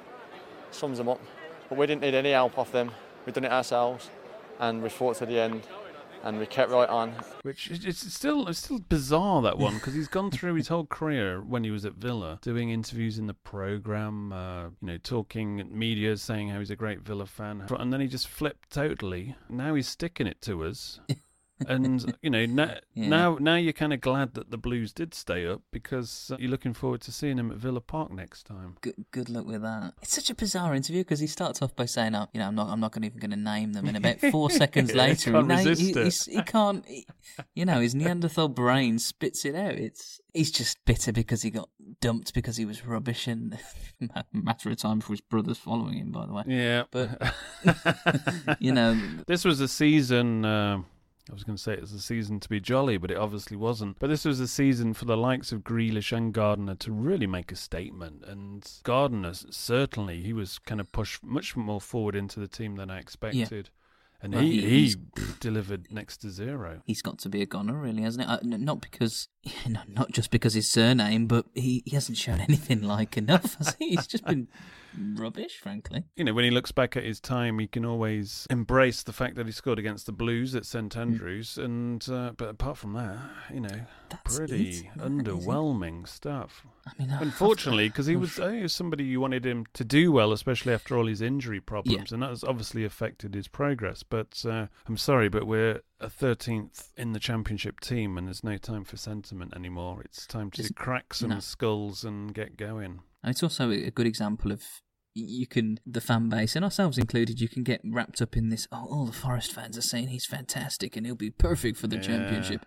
sums 0.70 0.98
them 0.98 1.08
up. 1.08 1.20
but 1.70 1.78
we 1.78 1.86
didn't 1.86 2.02
need 2.02 2.14
any 2.14 2.32
help 2.32 2.58
off 2.58 2.72
them. 2.72 2.90
We'd 3.24 3.34
done 3.34 3.44
it 3.44 3.52
ourselves, 3.52 4.10
and 4.58 4.82
we 4.82 4.90
fought 4.90 5.16
to 5.16 5.26
the 5.26 5.38
end, 5.40 5.62
and 6.24 6.38
we 6.38 6.46
kept 6.46 6.70
right 6.70 6.88
on. 6.88 7.12
Which 7.42 7.70
is- 7.70 7.84
it's 7.84 8.12
still 8.12 8.48
it's 8.48 8.58
still 8.58 8.78
bizarre 8.78 9.42
that 9.42 9.58
one 9.58 9.74
because 9.74 9.94
he's 9.94 10.08
gone 10.08 10.30
through 10.30 10.54
his 10.54 10.68
whole 10.68 10.86
career 10.86 11.40
when 11.40 11.64
he 11.64 11.70
was 11.70 11.84
at 11.84 11.94
Villa, 11.94 12.38
doing 12.42 12.70
interviews 12.70 13.18
in 13.18 13.26
the 13.26 13.34
program, 13.34 14.32
uh, 14.32 14.64
you 14.64 14.70
know, 14.82 14.98
talking 14.98 15.60
at 15.60 15.70
media, 15.70 16.16
saying 16.16 16.48
how 16.50 16.58
he's 16.58 16.70
a 16.70 16.76
great 16.76 17.00
Villa 17.02 17.26
fan, 17.26 17.64
and 17.78 17.92
then 17.92 18.00
he 18.00 18.06
just 18.06 18.28
flipped 18.28 18.70
totally. 18.70 19.36
Now 19.48 19.74
he's 19.74 19.88
sticking 19.88 20.26
it 20.26 20.40
to 20.42 20.64
us. 20.64 21.00
and 21.66 22.14
you 22.22 22.30
know 22.30 22.46
now, 22.46 22.74
Yeah. 22.94 23.08
now 23.08 23.36
now 23.40 23.56
you're 23.56 23.72
kind 23.72 23.92
of 23.92 24.00
glad 24.00 24.34
that 24.34 24.50
the 24.50 24.58
Blues 24.58 24.92
did 24.92 25.14
stay 25.14 25.46
up 25.46 25.62
because 25.72 26.30
uh, 26.32 26.36
you're 26.38 26.50
looking 26.50 26.74
forward 26.74 27.00
to 27.02 27.12
seeing 27.12 27.38
him 27.38 27.50
at 27.50 27.56
Villa 27.58 27.80
Park 27.80 28.12
next 28.12 28.44
time. 28.44 28.76
Good, 28.80 29.04
good 29.10 29.28
luck 29.28 29.46
with 29.46 29.62
that. 29.62 29.94
It's 30.02 30.14
such 30.14 30.30
a 30.30 30.34
bizarre 30.34 30.74
interview 30.74 31.02
because 31.02 31.20
he 31.20 31.26
starts 31.26 31.62
off 31.62 31.74
by 31.74 31.86
saying, 31.86 32.14
"Oh, 32.14 32.26
you 32.32 32.40
know, 32.40 32.46
I'm 32.46 32.54
not, 32.54 32.68
I'm 32.68 32.80
not 32.80 32.92
gonna 32.92 33.06
even 33.06 33.18
going 33.18 33.30
to 33.30 33.36
name 33.36 33.72
them." 33.72 33.86
And 33.88 33.96
about 33.96 34.20
four 34.30 34.50
seconds 34.50 34.94
later, 34.94 35.32
can't 35.32 35.50
he, 35.60 35.68
resist 35.68 36.28
he, 36.28 36.36
he 36.36 36.42
can't. 36.42 36.86
He, 36.86 37.06
you 37.54 37.64
know, 37.64 37.80
his 37.80 37.94
Neanderthal 37.94 38.48
brain 38.48 38.98
spits 38.98 39.44
it 39.44 39.54
out. 39.54 39.72
It's 39.74 40.20
he's 40.34 40.50
just 40.50 40.78
bitter 40.84 41.12
because 41.12 41.42
he 41.42 41.50
got 41.50 41.68
dumped 42.00 42.34
because 42.34 42.56
he 42.56 42.64
was 42.64 42.86
rubbish, 42.86 43.26
and 43.26 43.58
matter 44.32 44.70
of 44.70 44.76
time 44.76 45.00
for 45.00 45.12
his 45.12 45.20
brothers 45.20 45.58
following 45.58 45.94
him. 45.98 46.12
By 46.12 46.26
the 46.26 46.32
way, 46.32 46.42
Yeah, 46.46 46.84
but 46.90 47.34
you 48.58 48.72
know, 48.72 48.98
this 49.26 49.44
was 49.44 49.60
a 49.60 49.68
season. 49.68 50.44
Uh, 50.44 50.82
I 51.30 51.34
was 51.34 51.44
going 51.44 51.56
to 51.56 51.62
say 51.62 51.72
it 51.74 51.80
was 51.80 51.92
a 51.92 52.00
season 52.00 52.40
to 52.40 52.48
be 52.48 52.60
jolly, 52.60 52.96
but 52.96 53.10
it 53.10 53.16
obviously 53.16 53.56
wasn't. 53.56 53.98
But 53.98 54.08
this 54.08 54.24
was 54.24 54.40
a 54.40 54.48
season 54.48 54.94
for 54.94 55.04
the 55.04 55.16
likes 55.16 55.52
of 55.52 55.62
Grealish 55.62 56.16
and 56.16 56.32
Gardner 56.32 56.74
to 56.76 56.92
really 56.92 57.26
make 57.26 57.52
a 57.52 57.56
statement. 57.56 58.24
And 58.26 58.66
Gardner 58.82 59.32
certainly 59.34 60.20
he 60.22 60.32
was 60.32 60.58
kind 60.58 60.80
of 60.80 60.90
pushed 60.92 61.22
much 61.24 61.56
more 61.56 61.80
forward 61.80 62.14
into 62.16 62.40
the 62.40 62.48
team 62.48 62.76
than 62.76 62.90
I 62.90 62.98
expected. 62.98 63.70
And 64.20 64.34
Well, 64.34 64.42
he, 64.42 64.60
he- 64.62 64.94
delivered 65.40 65.92
next 65.92 66.16
to 66.22 66.30
zero. 66.30 66.82
he's 66.86 67.02
got 67.02 67.18
to 67.20 67.28
be 67.28 67.40
a 67.40 67.46
goner, 67.46 67.78
really, 67.78 68.02
hasn't 68.02 68.26
he? 68.28 68.32
Uh, 68.34 68.38
not 68.42 68.80
because, 68.80 69.28
no, 69.68 69.80
not 69.86 70.10
just 70.10 70.30
because 70.32 70.54
his 70.54 70.68
surname, 70.68 71.26
but 71.26 71.46
he, 71.54 71.82
he 71.86 71.94
hasn't 71.94 72.18
shown 72.18 72.40
anything 72.48 72.82
like 72.82 73.16
enough. 73.16 73.54
Has 73.56 73.76
he? 73.78 73.90
He's 73.90 74.06
just 74.08 74.24
been 74.24 74.48
rubbish, 75.16 75.58
frankly. 75.58 76.04
You 76.16 76.24
know, 76.24 76.34
when 76.34 76.44
he 76.44 76.50
looks 76.50 76.72
back 76.72 76.96
at 76.96 77.04
his 77.04 77.20
time, 77.20 77.58
he 77.58 77.66
can 77.66 77.84
always 77.84 78.46
embrace 78.50 79.02
the 79.02 79.12
fact 79.12 79.36
that 79.36 79.46
he 79.46 79.52
scored 79.52 79.78
against 79.78 80.06
the 80.06 80.12
Blues 80.12 80.54
at 80.54 80.66
St 80.66 80.96
Andrews. 80.96 81.58
And 81.58 82.06
uh, 82.08 82.32
but 82.36 82.48
apart 82.48 82.78
from 82.78 82.92
that, 82.94 83.18
you 83.52 83.60
know, 83.60 83.86
pretty 84.24 84.90
it. 84.94 84.98
underwhelming 84.98 86.08
stuff. 86.08 86.66
I 86.86 86.92
mean, 86.98 87.10
I- 87.10 87.22
Unfortunately, 87.22 87.88
because 87.88 88.06
he 88.06 88.16
was, 88.16 88.38
uh, 88.38 88.48
he 88.48 88.62
was 88.62 88.72
somebody 88.72 89.04
you 89.04 89.20
wanted 89.20 89.44
him 89.44 89.66
to 89.74 89.84
do 89.84 90.12
well, 90.12 90.32
especially 90.32 90.72
after 90.72 90.96
all 90.96 91.06
his 91.06 91.20
injury 91.20 91.60
problems, 91.60 92.12
and 92.12 92.22
that 92.22 92.30
has 92.30 92.44
obviously 92.44 92.84
affected 92.84 93.34
his 93.34 93.48
progress. 93.48 94.02
But 94.02 94.44
uh, 94.48 94.66
I'm 94.86 94.96
sorry, 94.96 95.28
but 95.28 95.46
we're 95.46 95.82
a 96.00 96.08
13th 96.08 96.90
in 96.96 97.12
the 97.12 97.18
championship 97.18 97.80
team, 97.80 98.16
and 98.16 98.26
there's 98.26 98.44
no 98.44 98.56
time 98.56 98.84
for 98.84 98.96
sentiment 98.96 99.54
anymore. 99.54 100.02
It's 100.04 100.26
time 100.26 100.50
to 100.52 100.72
crack 100.74 101.14
some 101.14 101.30
no. 101.30 101.40
skulls 101.40 102.04
and 102.04 102.32
get 102.32 102.56
going. 102.56 103.00
And 103.22 103.30
it's 103.30 103.42
also 103.42 103.70
a 103.70 103.90
good 103.90 104.06
example 104.06 104.52
of 104.52 104.62
you 105.24 105.46
can 105.46 105.78
the 105.86 106.00
fan 106.00 106.28
base 106.28 106.54
and 106.56 106.64
ourselves 106.64 106.98
included 106.98 107.40
you 107.40 107.48
can 107.48 107.62
get 107.62 107.80
wrapped 107.84 108.20
up 108.22 108.36
in 108.36 108.48
this 108.48 108.66
oh 108.72 108.86
all 108.90 109.04
the 109.06 109.12
forest 109.12 109.52
fans 109.52 109.76
are 109.76 109.82
saying 109.82 110.08
he's 110.08 110.26
fantastic 110.26 110.96
and 110.96 111.04
he'll 111.06 111.14
be 111.14 111.30
perfect 111.30 111.76
for 111.76 111.86
the 111.86 111.96
Yeah. 111.96 112.02
championship 112.02 112.64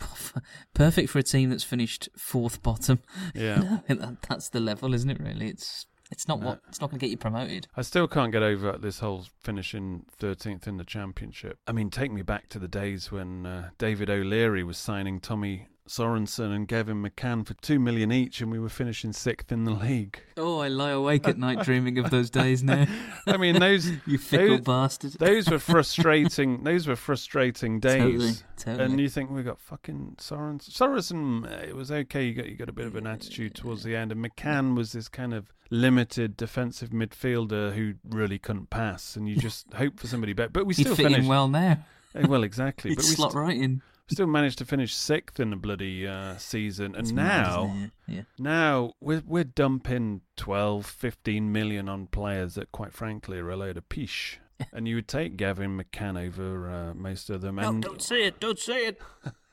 perfect 0.74 1.10
for 1.10 1.18
a 1.18 1.22
team 1.22 1.50
that's 1.50 1.64
finished 1.64 2.08
fourth 2.16 2.62
bottom 2.62 3.00
Yeah. 3.34 3.78
That- 3.88 4.22
that's 4.28 4.48
the 4.48 4.60
level 4.60 4.94
isn't 4.94 5.10
it 5.10 5.20
really 5.20 5.48
it's 5.48 5.86
it's 6.12 6.26
not 6.26 6.40
what 6.40 6.60
it's 6.68 6.80
not 6.80 6.90
going 6.90 6.98
to 6.98 7.04
get 7.06 7.10
you 7.10 7.16
promoted 7.16 7.68
I 7.76 7.82
still 7.82 8.08
can't 8.08 8.32
get 8.32 8.42
over 8.42 8.76
this 8.78 8.98
whole 8.98 9.26
finishing 9.40 10.06
13th 10.20 10.66
in 10.66 10.76
the 10.76 10.82
championship. 10.84 11.58
I 11.68 11.72
mean, 11.72 11.88
take 11.88 12.10
me 12.10 12.22
back 12.22 12.48
to 12.48 12.58
the 12.58 12.66
days 12.66 13.12
when 13.12 13.46
uh, 13.46 13.70
David 13.78 14.10
O'Leary 14.10 14.64
was 14.64 14.76
signing 14.76 15.20
Tommy 15.20 15.68
Sorensen 15.90 16.54
and 16.54 16.68
Gavin 16.68 17.02
McCann 17.02 17.44
for 17.44 17.54
two 17.54 17.80
million 17.80 18.12
each, 18.12 18.40
and 18.40 18.50
we 18.52 18.60
were 18.60 18.68
finishing 18.68 19.12
sixth 19.12 19.50
in 19.50 19.64
the 19.64 19.72
league. 19.72 20.20
oh 20.36 20.60
I 20.60 20.68
lie 20.68 20.90
awake 20.90 21.26
at 21.26 21.36
night 21.36 21.64
dreaming 21.64 21.98
of 21.98 22.10
those 22.10 22.30
days 22.30 22.62
now 22.62 22.86
I 23.26 23.36
mean, 23.36 23.58
those 23.58 23.90
you 24.06 24.16
fickle 24.16 24.58
those, 24.58 24.60
bastard 24.60 25.12
Those 25.14 25.48
were 25.50 25.58
frustrating. 25.74 26.62
those 26.62 26.86
were 26.86 26.94
frustrating 26.96 27.80
days. 27.80 28.00
Totally, 28.02 28.32
totally. 28.56 28.84
And 28.84 29.00
you 29.00 29.08
think 29.08 29.30
we 29.30 29.42
got 29.42 29.58
fucking 29.60 30.14
Sorensen. 30.18 30.70
Sorensen, 30.70 31.50
it 31.68 31.74
was 31.74 31.90
okay. 31.90 32.24
You 32.24 32.34
got 32.34 32.46
you 32.48 32.54
got 32.56 32.68
a 32.68 32.72
bit 32.72 32.86
of 32.86 32.94
an 32.94 33.06
attitude 33.08 33.54
towards 33.56 33.82
the 33.82 33.96
end, 33.96 34.12
and 34.12 34.24
McCann 34.24 34.76
was 34.76 34.92
this 34.92 35.08
kind 35.08 35.34
of 35.34 35.52
limited 35.70 36.36
defensive 36.36 36.90
midfielder 36.90 37.72
who 37.74 37.94
really 38.08 38.38
couldn't 38.38 38.70
pass, 38.70 39.16
and 39.16 39.28
you 39.28 39.34
just 39.36 39.72
hope 39.74 39.98
for 39.98 40.06
somebody 40.06 40.32
better. 40.34 40.50
But 40.50 40.66
we 40.66 40.74
He'd 40.74 40.84
still 40.84 40.94
fit 40.94 41.06
finished 41.08 41.28
well 41.28 41.48
now. 41.48 41.78
Eh, 42.14 42.26
Well, 42.28 42.44
exactly. 42.44 42.90
He'd 42.90 42.96
but 42.96 43.04
we 43.06 43.10
slot 43.10 43.32
st- 43.32 43.44
right 43.44 43.56
in. 43.56 43.82
Still 44.10 44.26
managed 44.26 44.58
to 44.58 44.64
finish 44.64 44.94
sixth 44.94 45.38
in 45.40 45.50
the 45.50 45.56
bloody 45.56 46.06
uh, 46.06 46.36
season, 46.36 46.94
and 46.94 47.04
It's 47.04 47.12
now? 47.12 47.74
Yeah. 48.08 48.22
now 48.38 48.94
we're 49.00 49.22
we're 49.26 49.44
dumping 49.44 50.22
12, 50.36 50.84
15 50.86 51.52
million 51.52 51.88
on 51.88 52.06
players 52.08 52.54
that, 52.54 52.72
quite 52.72 52.92
frankly, 52.92 53.38
are 53.38 53.50
a 53.50 53.56
load 53.56 53.76
of 53.76 53.88
pish. 53.88 54.40
and 54.72 54.86
you 54.88 54.96
would 54.96 55.08
take 55.08 55.36
Gavin 55.36 55.78
McCann 55.80 56.20
over 56.22 56.68
uh, 56.68 56.94
most 56.94 57.30
of 57.30 57.40
them, 57.40 57.56
No, 57.56 57.68
and 57.68 57.82
don't 57.82 58.02
say 58.02 58.24
it. 58.24 58.40
Don't 58.40 58.58
say 58.58 58.86
it. 58.88 59.00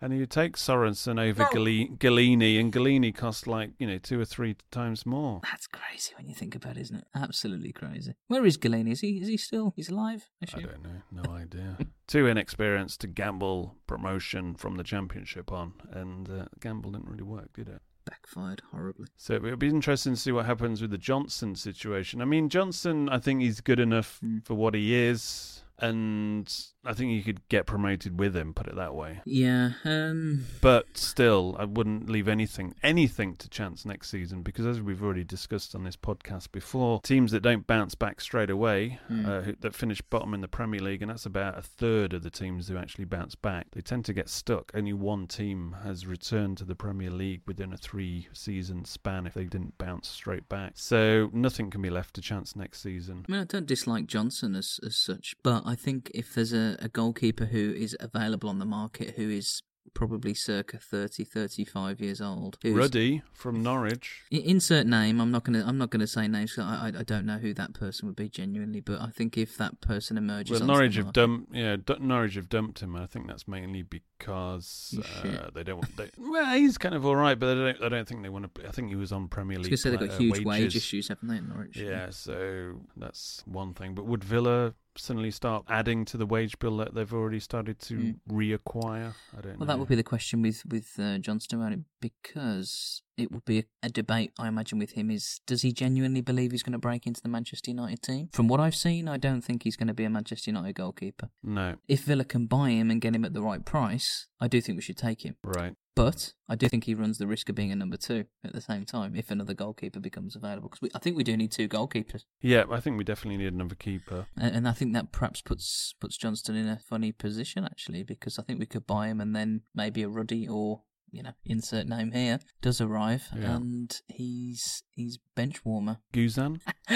and 0.00 0.16
you 0.16 0.26
take 0.26 0.56
Sorensen 0.56 1.20
over 1.20 1.44
Gali- 1.44 1.98
Gollini, 1.98 2.58
and 2.58 2.72
Gollini 2.72 3.14
cost 3.14 3.46
like 3.46 3.70
you 3.78 3.86
know 3.86 3.98
two 3.98 4.20
or 4.20 4.24
three 4.24 4.56
times 4.70 5.04
more. 5.04 5.40
That's 5.42 5.66
crazy 5.66 6.12
when 6.16 6.26
you 6.26 6.34
think 6.34 6.54
about 6.54 6.76
it, 6.76 6.82
isn't 6.82 6.96
it? 6.96 7.04
Absolutely 7.14 7.72
crazy. 7.72 8.14
Where 8.28 8.44
is 8.46 8.56
Gollini? 8.56 8.92
Is 8.92 9.00
he 9.00 9.18
is 9.20 9.28
he 9.28 9.36
still 9.36 9.72
he's 9.76 9.88
alive? 9.90 10.28
I 10.42 10.60
don't 10.60 10.82
know, 10.82 11.22
no 11.22 11.32
idea. 11.32 11.78
Too 12.06 12.26
inexperienced 12.26 13.00
to 13.02 13.06
gamble 13.06 13.76
promotion 13.86 14.54
from 14.54 14.76
the 14.76 14.84
championship 14.84 15.52
on, 15.52 15.74
and 15.92 16.28
uh, 16.28 16.44
gamble 16.60 16.90
didn't 16.92 17.08
really 17.08 17.22
work, 17.22 17.52
did 17.52 17.68
it? 17.68 17.82
Backfired 18.04 18.62
horribly. 18.72 19.06
So 19.16 19.34
it'll 19.34 19.56
be 19.56 19.68
interesting 19.68 20.14
to 20.14 20.20
see 20.20 20.32
what 20.32 20.46
happens 20.46 20.80
with 20.80 20.90
the 20.90 20.98
Johnstone 20.98 21.54
situation. 21.54 22.20
I 22.20 22.24
mean, 22.24 22.48
Johnstone, 22.48 23.08
I 23.08 23.18
think 23.18 23.42
he's 23.42 23.60
good 23.60 23.78
enough 23.78 24.18
for 24.44 24.54
what 24.54 24.74
he 24.74 24.94
is, 24.94 25.62
and 25.78 26.52
I 26.84 26.94
think 26.94 27.12
you 27.12 27.22
could 27.22 27.46
get 27.48 27.66
promoted 27.66 28.18
with 28.18 28.34
him. 28.34 28.54
Put 28.54 28.66
it 28.66 28.76
that 28.76 28.94
way. 28.94 29.20
Yeah. 29.26 29.72
Um. 29.84 30.46
But 30.62 30.86
still, 30.96 31.54
I 31.58 31.64
wouldn't 31.66 32.08
leave 32.08 32.26
anything 32.26 32.74
anything 32.82 33.36
to 33.36 33.48
chance 33.50 33.84
next 33.84 34.08
season 34.10 34.42
because, 34.42 34.64
as 34.66 34.80
we've 34.80 35.02
already 35.02 35.24
discussed 35.24 35.74
on 35.74 35.84
this 35.84 35.96
podcast 35.96 36.52
before, 36.52 37.00
teams 37.02 37.32
that 37.32 37.42
don't 37.42 37.66
bounce 37.66 37.94
back 37.94 38.20
straight 38.20 38.48
away, 38.50 38.98
Mm. 39.10 39.26
uh, 39.28 39.40
who, 39.42 39.54
that 39.60 39.74
finish 39.74 40.00
bottom 40.00 40.32
in 40.32 40.40
the 40.40 40.48
Premier 40.48 40.80
League, 40.80 41.02
and 41.02 41.10
that's 41.10 41.26
about 41.26 41.58
a 41.58 41.62
third 41.62 42.14
of 42.14 42.22
the 42.22 42.30
teams 42.30 42.68
who 42.68 42.76
actually 42.78 43.04
bounce 43.04 43.34
back, 43.34 43.66
they 43.72 43.80
tend 43.82 44.04
to 44.06 44.12
get 44.12 44.28
stuck. 44.28 44.70
Only 44.74 44.92
one 44.94 45.26
team 45.26 45.76
has 45.84 46.06
returned 46.06 46.56
to 46.58 46.64
the 46.64 46.74
Premier 46.74 47.10
League 47.10 47.42
within 47.46 47.72
a 47.72 47.76
three-season 47.76 48.84
span 48.84 49.26
if 49.26 49.34
they 49.34 49.44
didn't 49.44 49.76
bounce 49.78 50.08
straight 50.08 50.48
back. 50.48 50.72
So 50.76 51.30
nothing 51.32 51.70
can 51.70 51.82
be 51.82 51.90
left 51.90 52.14
to 52.14 52.20
chance 52.20 52.56
next 52.56 52.80
season. 52.80 53.24
I 53.28 53.32
mean, 53.32 53.40
I 53.42 53.44
don't 53.44 53.66
dislike 53.66 54.06
Johnstone 54.06 54.54
as 54.56 54.80
as 54.84 54.96
such, 54.96 55.34
but 55.42 55.62
I 55.66 55.74
think 55.74 56.10
if 56.14 56.34
there's 56.34 56.52
a, 56.52 56.69
a 56.78 56.88
goalkeeper 56.88 57.46
who 57.46 57.72
is 57.72 57.96
available 58.00 58.48
on 58.48 58.58
the 58.58 58.64
market 58.64 59.14
who 59.16 59.28
is 59.28 59.62
probably 59.94 60.34
circa 60.34 60.78
30, 60.78 61.24
35 61.24 62.00
years 62.00 62.20
old, 62.20 62.58
Ruddy 62.64 63.22
from 63.32 63.62
Norwich. 63.62 64.22
Insert 64.30 64.86
name. 64.86 65.20
I'm 65.20 65.30
not 65.30 65.44
gonna. 65.44 65.64
I'm 65.66 65.78
not 65.78 65.90
gonna 65.90 66.06
say 66.06 66.28
names. 66.28 66.56
I, 66.58 66.62
I 66.62 66.86
I 67.00 67.02
don't 67.02 67.26
know 67.26 67.38
who 67.38 67.54
that 67.54 67.74
person 67.74 68.06
would 68.06 68.16
be 68.16 68.28
genuinely. 68.28 68.80
But 68.80 69.00
I 69.00 69.08
think 69.08 69.36
if 69.36 69.56
that 69.58 69.80
person 69.80 70.16
emerges, 70.16 70.60
Well, 70.60 70.66
Norwich 70.66 70.96
have 70.96 71.12
dumped. 71.12 71.54
Yeah, 71.54 71.76
D- 71.76 71.96
Norwich 72.00 72.34
have 72.34 72.48
dumped 72.48 72.80
him. 72.80 72.96
I 72.96 73.06
think 73.06 73.26
that's 73.26 73.48
mainly 73.48 73.82
because 73.82 74.98
uh, 75.24 75.50
they 75.54 75.64
don't. 75.64 75.76
Want, 75.76 75.96
they, 75.96 76.10
well, 76.18 76.56
he's 76.56 76.78
kind 76.78 76.94
of 76.94 77.04
all 77.04 77.16
right, 77.16 77.38
but 77.38 77.50
I 77.50 77.54
don't. 77.54 77.82
I 77.84 77.88
don't 77.88 78.08
think 78.08 78.22
they 78.22 78.28
want 78.28 78.54
to. 78.54 78.68
I 78.68 78.70
think 78.70 78.88
he 78.88 78.96
was 78.96 79.12
on 79.12 79.28
Premier 79.28 79.58
League. 79.58 79.76
gonna 79.82 79.96
they've 79.96 80.08
got 80.08 80.14
uh, 80.14 80.18
huge 80.18 80.44
wage 80.44 80.76
issues, 80.76 81.08
haven't 81.08 81.28
they, 81.28 81.36
in 81.36 81.48
Norwich? 81.48 81.76
Yeah, 81.76 82.10
so 82.10 82.80
that's 82.96 83.42
one 83.46 83.74
thing. 83.74 83.94
But 83.94 84.06
would 84.06 84.24
Villa 84.24 84.74
suddenly 84.96 85.30
start 85.30 85.64
adding 85.68 86.04
to 86.06 86.16
the 86.16 86.26
wage 86.26 86.58
bill 86.58 86.76
that 86.78 86.94
they've 86.94 87.12
already 87.14 87.40
started 87.40 87.78
to 87.80 87.94
Mm. 87.94 88.18
reacquire? 88.28 89.14
I 89.36 89.40
don't 89.40 89.52
know. 89.52 89.56
Well, 89.60 89.66
that 89.66 89.78
would 89.78 89.88
be 89.88 89.94
the 89.96 90.02
question 90.02 90.42
with 90.42 90.64
with 90.66 90.98
uh, 90.98 91.18
Johnstone 91.18 91.60
around 91.60 91.72
it 91.74 91.80
because 92.00 93.02
it 93.20 93.30
would 93.32 93.44
be 93.44 93.58
a, 93.58 93.64
a 93.84 93.88
debate. 93.88 94.32
I 94.38 94.48
imagine 94.48 94.78
with 94.78 94.92
him 94.92 95.10
is 95.10 95.40
does 95.46 95.62
he 95.62 95.72
genuinely 95.72 96.20
believe 96.20 96.52
he's 96.52 96.62
going 96.62 96.72
to 96.72 96.78
break 96.78 97.06
into 97.06 97.20
the 97.20 97.28
Manchester 97.28 97.70
United 97.70 98.02
team? 98.02 98.28
From 98.32 98.48
what 98.48 98.60
I've 98.60 98.74
seen, 98.74 99.08
I 99.08 99.16
don't 99.16 99.42
think 99.42 99.62
he's 99.62 99.76
going 99.76 99.88
to 99.88 99.94
be 99.94 100.04
a 100.04 100.10
Manchester 100.10 100.50
United 100.50 100.74
goalkeeper. 100.74 101.30
No. 101.42 101.76
If 101.88 102.04
Villa 102.04 102.24
can 102.24 102.46
buy 102.46 102.70
him 102.70 102.90
and 102.90 103.00
get 103.00 103.14
him 103.14 103.24
at 103.24 103.34
the 103.34 103.42
right 103.42 103.64
price, 103.64 104.26
I 104.40 104.48
do 104.48 104.60
think 104.60 104.76
we 104.76 104.82
should 104.82 104.96
take 104.96 105.24
him. 105.24 105.36
Right. 105.44 105.74
But 105.96 106.32
I 106.48 106.54
do 106.54 106.68
think 106.68 106.84
he 106.84 106.94
runs 106.94 107.18
the 107.18 107.26
risk 107.26 107.48
of 107.48 107.54
being 107.54 107.72
a 107.72 107.76
number 107.76 107.96
two 107.96 108.24
at 108.42 108.52
the 108.54 108.60
same 108.60 108.86
time 108.86 109.14
if 109.14 109.30
another 109.30 109.52
goalkeeper 109.54 110.00
becomes 110.00 110.34
available. 110.34 110.70
Because 110.70 110.88
I 110.94 110.98
think 110.98 111.16
we 111.16 111.24
do 111.24 111.36
need 111.36 111.52
two 111.52 111.68
goalkeepers. 111.68 112.24
Yeah, 112.40 112.64
I 112.70 112.80
think 112.80 112.96
we 112.96 113.04
definitely 113.04 113.36
need 113.36 113.52
another 113.52 113.74
keeper. 113.74 114.26
And, 114.36 114.56
and 114.56 114.68
I 114.68 114.72
think 114.72 114.94
that 114.94 115.12
perhaps 115.12 115.42
puts 115.42 115.94
puts 116.00 116.16
Johnstone 116.16 116.56
in 116.56 116.68
a 116.68 116.78
funny 116.78 117.12
position 117.12 117.64
actually, 117.64 118.02
because 118.02 118.38
I 118.38 118.42
think 118.42 118.60
we 118.60 118.66
could 118.66 118.86
buy 118.86 119.08
him 119.08 119.20
and 119.20 119.36
then 119.36 119.62
maybe 119.74 120.02
a 120.02 120.08
Ruddy 120.08 120.48
or 120.48 120.82
you 121.12 121.22
know, 121.22 121.32
insert 121.44 121.86
name 121.86 122.12
here, 122.12 122.38
does 122.62 122.80
arrive, 122.80 123.24
Yeah. 123.36 123.56
and 123.56 124.00
he's 124.08 124.82
he's 124.90 125.18
bench 125.34 125.64
warmer. 125.64 125.98
Guzan? 126.12 126.60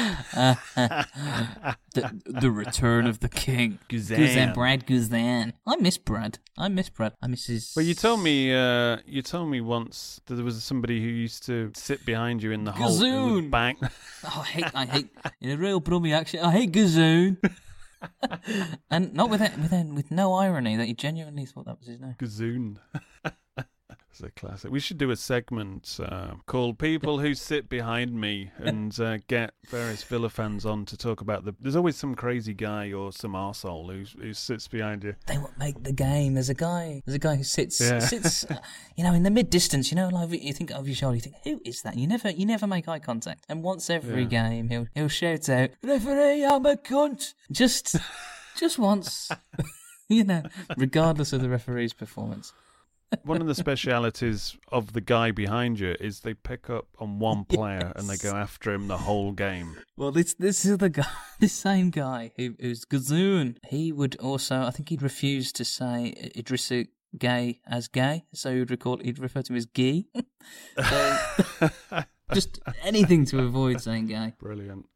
the, 1.95 2.21
the 2.27 2.51
return 2.51 3.07
of 3.07 3.21
the 3.21 3.29
king. 3.29 3.79
Guzan. 3.89 4.17
Guzan, 4.19 4.55
Brad 4.55 4.87
Guzan. 4.87 5.53
I 5.67 5.77
miss 5.77 5.99
Brad. 5.99 6.39
I 6.59 6.69
miss 6.69 6.89
Brad. 6.89 7.13
I 7.23 7.27
miss 7.27 7.47
his. 7.47 7.73
Well, 7.77 7.85
you 7.85 7.95
told 7.95 8.23
me 8.23 8.55
uh, 8.55 8.99
you 9.07 9.23
told 9.23 9.51
me 9.51 9.61
once 9.61 10.21
that 10.27 10.35
there 10.35 10.45
was 10.45 10.63
somebody 10.63 11.01
who 11.01 11.09
used 11.09 11.45
to 11.47 11.71
sit 11.75 12.05
behind 12.07 12.43
you 12.43 12.53
in 12.53 12.65
the 12.65 12.73
hole 12.73 12.99
would. 12.99 13.51
Oh, 14.27 14.41
I 14.41 14.45
hate, 14.45 14.65
I 14.75 14.85
hate, 14.87 15.09
in 15.43 15.51
a 15.51 15.57
real 15.59 15.81
Brummy 15.81 16.15
accent, 16.15 16.45
I 16.45 16.51
hate 16.53 16.73
Gazoon. 16.73 17.37
and 18.91 19.13
not 19.13 19.29
with 19.29 19.43
it, 19.43 19.53
with 19.59 19.73
it, 19.73 19.87
with 19.87 20.11
no 20.11 20.35
irony 20.35 20.77
that 20.77 20.87
he 20.87 20.95
genuinely 20.95 21.45
thought 21.45 21.67
that 21.67 21.79
was 21.79 21.89
his 21.89 22.01
name. 22.01 22.15
Gazoon. 22.19 22.79
It's 24.15 24.23
a 24.23 24.31
classic. 24.31 24.71
We 24.71 24.79
should 24.79 24.99
do 24.99 25.11
a 25.11 25.17
segment 25.17 25.99
uh, 26.01 26.35
called 26.47 26.79
"People 26.79 27.19
Who 27.19 27.35
Sit 27.35 27.69
Behind 27.69 28.15
Me" 28.15 28.49
and 28.59 28.97
uh, 29.01 29.19
get 29.27 29.55
various 29.67 30.05
Villa 30.05 30.31
fans 30.31 30.65
on 30.65 30.85
to 30.87 30.97
talk 30.97 31.21
about 31.21 31.45
the. 31.45 31.53
There's 31.59 31.75
always 31.75 31.97
some 31.97 32.15
crazy 32.15 32.55
guy 32.55 32.93
or 32.93 33.11
some 33.13 33.33
arsehole 33.33 33.93
who 33.93 34.05
who 34.23 34.33
sits 34.33 34.69
behind 34.69 35.03
you. 35.03 35.17
They 35.27 35.37
won't 35.37 35.59
make 35.59 35.83
the 35.83 35.91
game. 35.91 36.35
There's 36.35 36.49
a 36.49 36.55
guy. 36.55 37.03
There's 37.05 37.17
a 37.17 37.19
guy 37.19 37.35
who 37.35 37.43
sits, 37.43 37.81
Yeah. 37.81 37.99
sits, 37.99 38.45
uh, 38.45 38.59
you 38.95 39.03
know, 39.03 39.15
in 39.15 39.25
the 39.25 39.33
mid 39.33 39.51
distance. 39.51 39.91
You 39.91 39.97
know, 39.97 40.11
like 40.11 40.31
you 40.31 40.53
think 40.53 40.71
over 40.71 40.87
your 40.87 40.95
shoulder. 40.95 41.17
You 41.17 41.21
think, 41.23 41.35
who 41.43 41.61
is 41.65 41.83
that? 41.83 41.97
You 41.97 42.07
never, 42.07 42.31
you 42.31 42.47
never 42.47 42.69
make 42.69 42.87
eye 42.87 43.01
contact. 43.01 43.45
And 43.49 43.65
once 43.65 43.91
every 43.91 44.23
Yeah. 44.23 44.29
game, 44.29 44.69
he'll 44.69 44.87
he'll 44.95 45.09
shout 45.09 45.49
out, 45.49 45.71
"Referee, 45.83 46.45
I'm 46.45 46.65
a 46.67 46.77
cunt." 46.77 47.35
Just, 47.51 47.97
just 48.57 48.79
once. 48.79 49.29
you 50.09 50.23
know, 50.23 50.45
regardless 50.77 51.33
of 51.33 51.41
the 51.43 51.49
referee's 51.49 51.93
performance. 51.93 52.53
One 53.23 53.41
of 53.41 53.47
the 53.47 53.55
specialities 53.55 54.57
of 54.71 54.93
the 54.93 55.01
guy 55.01 55.31
behind 55.31 55.81
you 55.81 55.95
is 56.01 56.21
they 56.21 56.35
pick 56.35 56.69
up 56.69 56.87
on 56.99 57.19
one 57.19 57.45
player 57.49 57.93
and 57.97 58.09
they 58.09 58.17
go 58.17 58.35
after 58.35 58.73
him 58.73 58.89
the 58.89 58.99
whole 58.99 59.33
game. 59.33 59.77
Well, 59.97 60.13
this 60.13 60.35
this 60.35 60.65
is 60.65 60.79
the 60.79 60.89
guy, 60.89 61.07
this 61.41 61.53
same 61.53 61.91
guy 61.91 62.33
who 62.37 62.55
who's 62.61 62.85
Gazoon. 62.85 63.57
He 63.69 63.93
would 63.93 64.17
also, 64.17 64.63
I 64.63 64.71
think, 64.71 64.89
he'd 64.89 65.03
refuse 65.03 65.53
to 65.53 65.65
say 65.65 66.15
Idrissa 66.37 66.89
Gueye 67.17 67.61
as 67.67 67.89
gay, 67.89 68.25
so 68.33 68.55
he'd 68.55 68.71
recall 68.71 68.99
he'd 68.99 69.19
refer 69.19 69.43
to 69.43 69.53
him 69.53 69.57
as 69.57 69.67
Gee. 69.67 70.09
so, 70.89 71.19
just 72.33 72.61
anything 72.83 73.25
to 73.27 73.41
avoid 73.41 73.81
saying 73.81 74.07
gay. 74.07 74.35
Brilliant. 74.39 74.87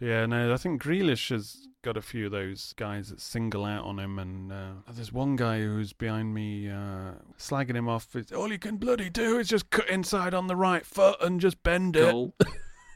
Yeah, 0.00 0.26
no, 0.26 0.52
I 0.52 0.56
think 0.56 0.82
Grealish 0.82 1.30
has 1.30 1.68
got 1.82 1.96
a 1.96 2.02
few 2.02 2.26
of 2.26 2.32
those 2.32 2.72
guys 2.76 3.10
that 3.10 3.20
single 3.20 3.64
out 3.64 3.84
on 3.84 3.98
him, 3.98 4.18
and 4.18 4.52
uh, 4.52 4.72
there's 4.90 5.12
one 5.12 5.36
guy 5.36 5.60
who's 5.60 5.92
behind 5.92 6.34
me 6.34 6.68
uh, 6.68 7.12
slagging 7.38 7.76
him 7.76 7.88
off. 7.88 8.16
It's, 8.16 8.32
All 8.32 8.50
you 8.50 8.58
can 8.58 8.76
bloody 8.76 9.10
do 9.10 9.38
is 9.38 9.48
just 9.48 9.70
cut 9.70 9.88
inside 9.88 10.34
on 10.34 10.46
the 10.46 10.56
right 10.56 10.84
foot 10.84 11.16
and 11.20 11.40
just 11.40 11.62
bend 11.62 11.96
it. 11.96 12.10
Goal. 12.10 12.34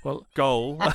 Well, 0.02 0.26
goal. 0.34 0.82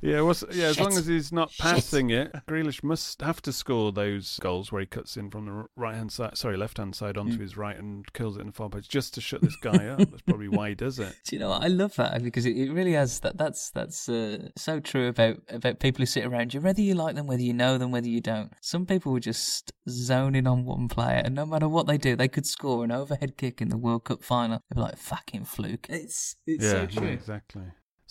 yeah, 0.00 0.20
what's, 0.22 0.44
yeah. 0.52 0.66
As 0.66 0.80
long 0.80 0.96
as 0.96 1.06
he's 1.06 1.32
not 1.32 1.50
Shit. 1.50 1.62
passing 1.62 2.10
it, 2.10 2.32
Grealish 2.48 2.82
must 2.82 3.20
have 3.22 3.42
to 3.42 3.52
score 3.52 3.92
those 3.92 4.38
goals 4.40 4.72
where 4.72 4.80
he 4.80 4.86
cuts 4.86 5.16
in 5.16 5.30
from 5.30 5.46
the 5.46 5.64
right 5.76 5.94
hand 5.94 6.10
side, 6.12 6.36
sorry, 6.36 6.56
left 6.56 6.78
hand 6.78 6.94
side 6.94 7.16
onto 7.18 7.36
Mm. 7.36 7.40
his 7.40 7.56
right 7.56 7.76
and 7.78 8.10
kills 8.12 8.36
it 8.36 8.40
in 8.40 8.46
the 8.48 8.52
far 8.52 8.68
post 8.68 8.90
just 8.90 9.14
to 9.14 9.20
shut 9.20 9.40
this 9.42 9.56
guy 9.56 9.86
up. 9.88 9.98
That's 9.98 10.22
probably 10.22 10.48
why 10.48 10.70
he 10.70 10.74
does 10.74 10.98
it. 10.98 11.14
Do 11.26 11.36
you 11.36 11.40
know 11.40 11.50
what? 11.50 11.62
I 11.62 11.68
love 11.68 11.94
that 11.96 12.22
because 12.22 12.46
it, 12.46 12.56
it 12.56 12.72
really 12.72 12.92
has 12.92 13.20
that. 13.20 13.36
That's 13.36 13.70
that's 13.70 14.08
uh, 14.08 14.48
so 14.56 14.80
true 14.80 15.08
about 15.08 15.38
about 15.48 15.80
people 15.80 16.00
who 16.02 16.06
sit 16.06 16.24
around 16.24 16.54
you, 16.54 16.60
whether 16.60 16.80
you 16.80 16.94
like 16.94 17.14
them, 17.14 17.26
whether 17.26 17.42
you 17.42 17.52
know 17.52 17.78
them, 17.78 17.90
whether 17.90 18.08
you 18.08 18.20
don't. 18.20 18.52
Some 18.60 18.86
people 18.86 19.12
will 19.12 19.20
just 19.20 19.72
zone 19.88 20.34
in 20.34 20.46
on 20.46 20.64
one 20.64 20.88
player, 20.88 21.22
and 21.24 21.34
no 21.34 21.44
matter 21.46 21.68
what 21.68 21.86
they 21.86 21.98
do, 21.98 22.16
they 22.16 22.28
could 22.28 22.46
score 22.46 22.84
an 22.84 22.92
overhead 22.92 23.36
kick 23.36 23.60
in 23.60 23.68
the 23.68 23.78
World 23.78 24.04
Cup 24.04 24.22
final. 24.22 24.62
They'd 24.70 24.76
be 24.76 24.80
like, 24.80 24.96
"Fucking 24.98 25.44
fluke!" 25.44 25.86
It's 25.88 26.36
it's 26.46 26.64
yeah, 26.64 26.70
so 26.70 26.80
yeah, 26.82 26.86
true. 26.86 27.08
exactly. 27.08 27.62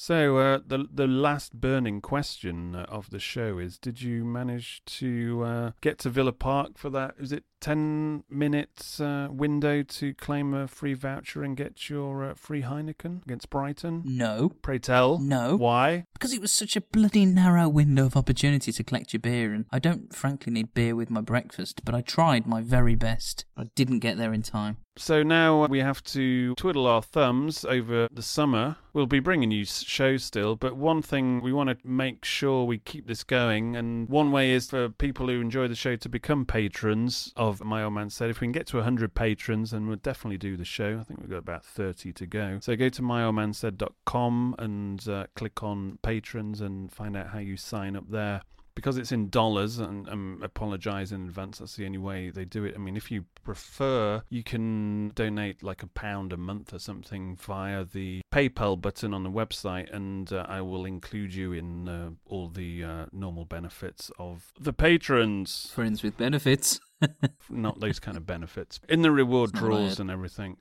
So 0.02 0.38
uh, 0.38 0.60
the 0.66 0.86
the 0.90 1.08
last 1.08 1.60
burning 1.60 2.00
question 2.00 2.74
uh, 2.74 2.86
of 2.88 3.10
the 3.10 3.20
show 3.20 3.58
is: 3.58 3.78
Did 3.78 4.02
you 4.02 4.24
manage 4.24 4.82
to 4.86 5.44
uh, 5.44 5.72
get 5.82 6.00
to 6.00 6.10
Villa 6.10 6.32
Park 6.32 6.78
for 6.78 6.90
that? 6.92 7.16
Is 7.20 7.34
it 7.34 7.44
ten 7.60 8.24
minutes 8.30 9.02
uh, 9.02 9.28
window 9.30 9.84
to 9.84 10.14
claim 10.14 10.54
a 10.54 10.70
free 10.70 10.94
voucher 10.94 11.44
and 11.44 11.58
get 11.58 11.90
your 11.90 12.24
uh, 12.24 12.34
free 12.34 12.62
Heineken 12.62 13.24
against 13.26 13.50
Brighton? 13.50 14.04
No. 14.06 14.54
Pray 14.62 14.80
tell. 14.80 15.20
No. 15.20 15.58
Why? 15.58 16.06
Because 16.14 16.32
it 16.32 16.40
was 16.40 16.54
such 16.54 16.78
a 16.78 16.82
bloody 16.82 17.26
narrow 17.26 17.68
window 17.68 18.06
of 18.06 18.16
opportunity 18.16 18.72
to 18.72 18.84
collect 18.86 19.12
your 19.12 19.20
beer, 19.20 19.54
and 19.54 19.66
I 19.70 19.80
don't 19.80 20.16
frankly 20.16 20.54
need 20.54 20.74
beer 20.74 20.96
with 20.96 21.10
my 21.10 21.20
breakfast, 21.20 21.84
but 21.84 21.94
I 21.94 22.00
tried 22.00 22.48
my 22.48 22.62
very 22.62 22.96
best. 22.96 23.44
I 23.58 23.66
didn't 23.76 24.00
get 24.00 24.18
there 24.18 24.32
in 24.32 24.44
time. 24.44 24.78
So 25.00 25.24
now 25.24 25.66
we 25.68 25.80
have 25.80 26.04
to 26.04 26.54
twiddle 26.56 26.86
our 26.86 27.02
thumbs 27.02 27.64
over 27.64 28.10
the 28.12 28.22
summer. 28.22 28.76
We'll 28.92 29.06
be 29.06 29.22
bringing 29.22 29.50
you 29.50 29.64
shows 29.64 30.26
still, 30.26 30.58
but 30.58 30.76
one 30.76 31.02
thing 31.02 31.40
we 31.40 31.54
want 31.54 31.70
to 31.70 31.78
make 31.88 32.26
sure 32.26 32.66
we 32.66 32.80
keep 32.80 33.08
this 33.08 33.24
going, 33.24 33.78
and 33.78 34.10
one 34.10 34.34
way 34.34 34.52
is 34.52 34.70
for 34.70 34.90
people 34.90 35.28
who 35.28 35.40
enjoy 35.40 35.70
the 35.70 35.76
show 35.76 35.96
to 35.96 36.10
become 36.10 36.46
patrons 36.46 37.32
of 37.38 37.64
My 37.64 37.82
Old 37.82 37.94
Man 37.94 38.10
Said. 38.10 38.30
If 38.30 38.42
we 38.42 38.46
can 38.46 38.52
get 38.52 38.68
to 38.68 38.76
100 38.76 39.16
patrons, 39.16 39.72
then 39.72 39.88
we'll 39.88 39.96
definitely 39.96 40.38
do 40.38 40.58
the 40.58 40.66
show. 40.66 40.98
I 41.00 41.04
think 41.06 41.22
we've 41.22 41.30
got 41.30 41.38
about 41.38 41.64
30 41.64 42.12
to 42.12 42.26
go. 42.26 42.60
So 42.62 42.76
go 42.76 42.90
to 42.90 43.02
myoldmansaid.com 43.02 44.56
and 44.60 45.08
uh, 45.08 45.28
click 45.34 45.64
on 45.64 45.98
patrons 46.02 46.60
and 46.60 46.92
find 46.92 47.16
out 47.16 47.28
how 47.28 47.40
you 47.40 47.56
sign 47.56 47.96
up 47.96 48.10
there 48.10 48.42
because 48.80 48.98
it's 48.98 49.12
in 49.12 49.28
dollars 49.28 49.78
and 49.78 50.08
um, 50.08 50.40
apologize 50.42 51.12
in 51.12 51.26
advance 51.26 51.58
that's 51.58 51.76
the 51.76 51.86
only 51.86 51.98
way 51.98 52.30
they 52.30 52.46
do 52.46 52.64
it. 52.64 52.74
I 52.76 52.78
mean 52.78 52.96
if 52.96 53.12
you 53.12 53.26
prefer 53.44 54.24
you 54.30 54.42
can 54.42 55.10
donate 55.16 55.62
like 55.62 55.84
a 55.84 55.88
pound 55.88 56.32
a 56.32 56.38
month 56.38 56.74
or 56.74 56.80
something 56.80 57.36
via 57.36 57.84
the 57.84 58.22
paypal 58.32 58.80
button 58.80 59.14
on 59.14 59.24
the 59.24 59.30
website 59.30 59.94
and 59.94 60.32
uh, 60.32 60.46
i 60.48 60.62
will 60.62 60.86
include 60.86 61.34
you 61.34 61.52
in 61.52 61.90
uh, 61.90 62.12
all 62.26 62.48
the 62.48 62.84
uh, 62.86 63.06
normal 63.12 63.44
benefits 63.44 64.12
of 64.18 64.54
the 64.58 64.72
patrons. 64.72 65.70
Friends 65.74 66.02
with 66.02 66.16
benefits. 66.16 66.80
not 67.50 67.82
those 67.82 68.00
kind 68.00 68.16
of 68.16 68.26
benefits. 68.26 68.80
In 68.88 69.02
the 69.02 69.12
reward 69.12 69.52
draws 69.52 70.00
and 70.00 70.10
everything 70.10 70.58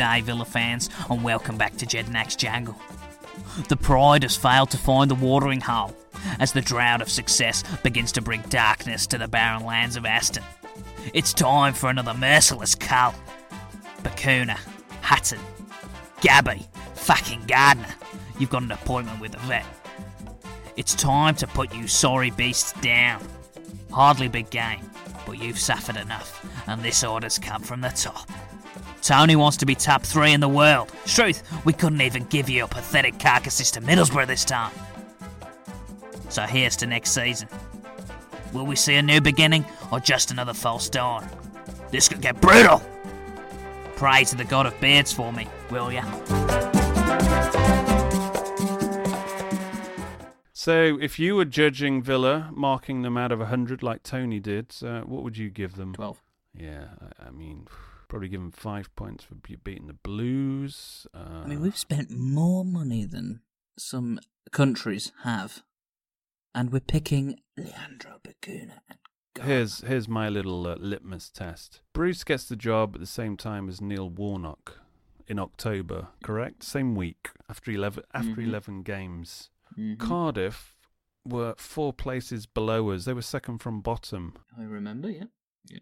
G'day, 0.00 0.22
Villa 0.22 0.46
fans, 0.46 0.88
and 1.10 1.22
welcome 1.22 1.58
back 1.58 1.76
to 1.76 1.84
Jedinak's 1.84 2.34
Jangle. 2.34 2.80
The 3.68 3.76
Pride 3.76 4.22
has 4.22 4.34
failed 4.34 4.70
to 4.70 4.78
find 4.78 5.10
the 5.10 5.14
watering 5.14 5.60
hole 5.60 5.94
as 6.38 6.54
the 6.54 6.62
drought 6.62 7.02
of 7.02 7.10
success 7.10 7.62
begins 7.82 8.10
to 8.12 8.22
bring 8.22 8.40
darkness 8.48 9.06
to 9.08 9.18
the 9.18 9.28
barren 9.28 9.62
lands 9.62 9.96
of 9.96 10.06
Aston. 10.06 10.42
It's 11.12 11.34
time 11.34 11.74
for 11.74 11.90
another 11.90 12.14
merciless 12.14 12.74
cull. 12.74 13.14
Bacuna, 14.02 14.58
Hutton, 15.02 15.40
Gabby, 16.22 16.66
fucking 16.94 17.42
Gardner, 17.46 17.94
you've 18.38 18.48
got 18.48 18.62
an 18.62 18.72
appointment 18.72 19.20
with 19.20 19.32
the 19.32 19.38
vet. 19.40 19.66
It's 20.78 20.94
time 20.94 21.34
to 21.34 21.46
put 21.46 21.74
you 21.74 21.86
sorry 21.86 22.30
beasts 22.30 22.72
down. 22.80 23.22
Hardly 23.92 24.28
big 24.28 24.48
game, 24.48 24.90
but 25.26 25.38
you've 25.38 25.58
suffered 25.58 25.98
enough, 25.98 26.42
and 26.66 26.80
this 26.80 27.04
order's 27.04 27.38
come 27.38 27.60
from 27.60 27.82
the 27.82 27.90
top. 27.90 28.30
Tony 29.02 29.36
wants 29.36 29.56
to 29.58 29.66
be 29.66 29.74
top 29.74 30.02
three 30.02 30.32
in 30.32 30.40
the 30.40 30.48
world. 30.48 30.92
Truth, 31.06 31.42
we 31.64 31.72
couldn't 31.72 32.00
even 32.00 32.24
give 32.24 32.48
you 32.48 32.64
a 32.64 32.68
pathetic 32.68 33.18
carcasses 33.18 33.70
to 33.72 33.80
Middlesbrough 33.80 34.26
this 34.26 34.44
time. 34.44 34.72
So 36.28 36.42
here's 36.42 36.76
to 36.76 36.86
next 36.86 37.10
season. 37.12 37.48
Will 38.52 38.66
we 38.66 38.76
see 38.76 38.94
a 38.96 39.02
new 39.02 39.20
beginning 39.20 39.64
or 39.90 40.00
just 40.00 40.30
another 40.30 40.54
false 40.54 40.88
dawn? 40.88 41.28
This 41.90 42.08
could 42.08 42.20
get 42.20 42.40
brutal. 42.40 42.82
Pray 43.96 44.24
to 44.24 44.36
the 44.36 44.44
god 44.44 44.66
of 44.66 44.78
beards 44.80 45.12
for 45.12 45.32
me, 45.32 45.48
will 45.70 45.92
ya? 45.92 46.04
so 50.52 50.98
if 51.00 51.18
you 51.18 51.34
were 51.34 51.44
judging 51.44 52.02
villa 52.02 52.50
marking 52.52 53.00
them 53.00 53.16
out 53.16 53.32
of 53.32 53.38
100 53.38 53.82
like 53.82 54.02
tony 54.02 54.38
did 54.38 54.74
uh, 54.84 55.00
what 55.00 55.22
would 55.22 55.38
you 55.38 55.48
give 55.48 55.74
them 55.76 55.94
12 55.94 56.22
yeah 56.54 56.88
i, 57.00 57.28
I 57.28 57.30
mean 57.30 57.66
probably 58.10 58.28
give 58.28 58.40
them 58.40 58.50
five 58.52 58.94
points 58.96 59.24
for 59.24 59.34
beating 59.36 59.86
the 59.86 59.94
blues 59.94 61.06
uh, 61.14 61.42
I 61.44 61.46
mean, 61.46 61.60
we've 61.62 61.76
spent 61.78 62.10
more 62.10 62.64
money 62.64 63.04
than 63.06 63.40
some 63.78 64.18
countries 64.52 65.12
have, 65.22 65.62
and 66.54 66.70
we're 66.72 66.80
picking 66.80 67.40
Leandro 67.56 68.20
Bacuna. 68.22 68.80
Here's 69.40 69.80
here's 69.82 70.08
my 70.08 70.28
little 70.28 70.66
uh, 70.66 70.74
litmus 70.78 71.30
test. 71.30 71.80
Bruce 71.94 72.24
gets 72.24 72.44
the 72.46 72.56
job 72.56 72.94
at 72.94 73.00
the 73.00 73.06
same 73.06 73.36
time 73.36 73.68
as 73.68 73.80
Neil 73.80 74.10
Warnock 74.10 74.80
in 75.28 75.38
October, 75.38 76.08
correct? 76.24 76.62
Same 76.64 76.94
week 76.96 77.30
after 77.48 77.70
eleven 77.70 78.02
after 78.12 78.32
Mhm. 78.42 78.44
eleven 78.48 78.82
games. 78.82 79.50
Mhm. 79.78 79.98
Cardiff 79.98 80.76
were 81.24 81.54
four 81.56 81.92
places 81.92 82.46
below 82.46 82.90
us. 82.90 83.04
They 83.04 83.12
were 83.14 83.22
second 83.22 83.58
from 83.58 83.80
bottom. 83.80 84.34
I 84.58 84.64
remember, 84.64 85.08
yeah. 85.10 85.24
yeah. 85.70 85.78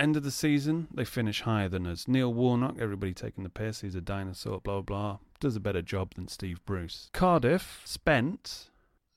End 0.00 0.16
of 0.16 0.22
the 0.22 0.30
season, 0.30 0.88
they 0.94 1.04
finish 1.04 1.42
higher 1.42 1.68
than 1.68 1.86
us. 1.86 2.08
Neil 2.08 2.32
Warnock, 2.32 2.76
everybody 2.80 3.12
taking 3.12 3.44
the 3.44 3.50
piss, 3.50 3.82
he's 3.82 3.94
a 3.94 4.00
dinosaur, 4.00 4.58
blah 4.58 4.80
blah. 4.80 5.18
Does 5.40 5.56
a 5.56 5.60
better 5.60 5.82
job 5.82 6.14
than 6.14 6.26
Steve 6.26 6.64
Bruce. 6.64 7.10
Cardiff 7.12 7.82
spent 7.84 8.70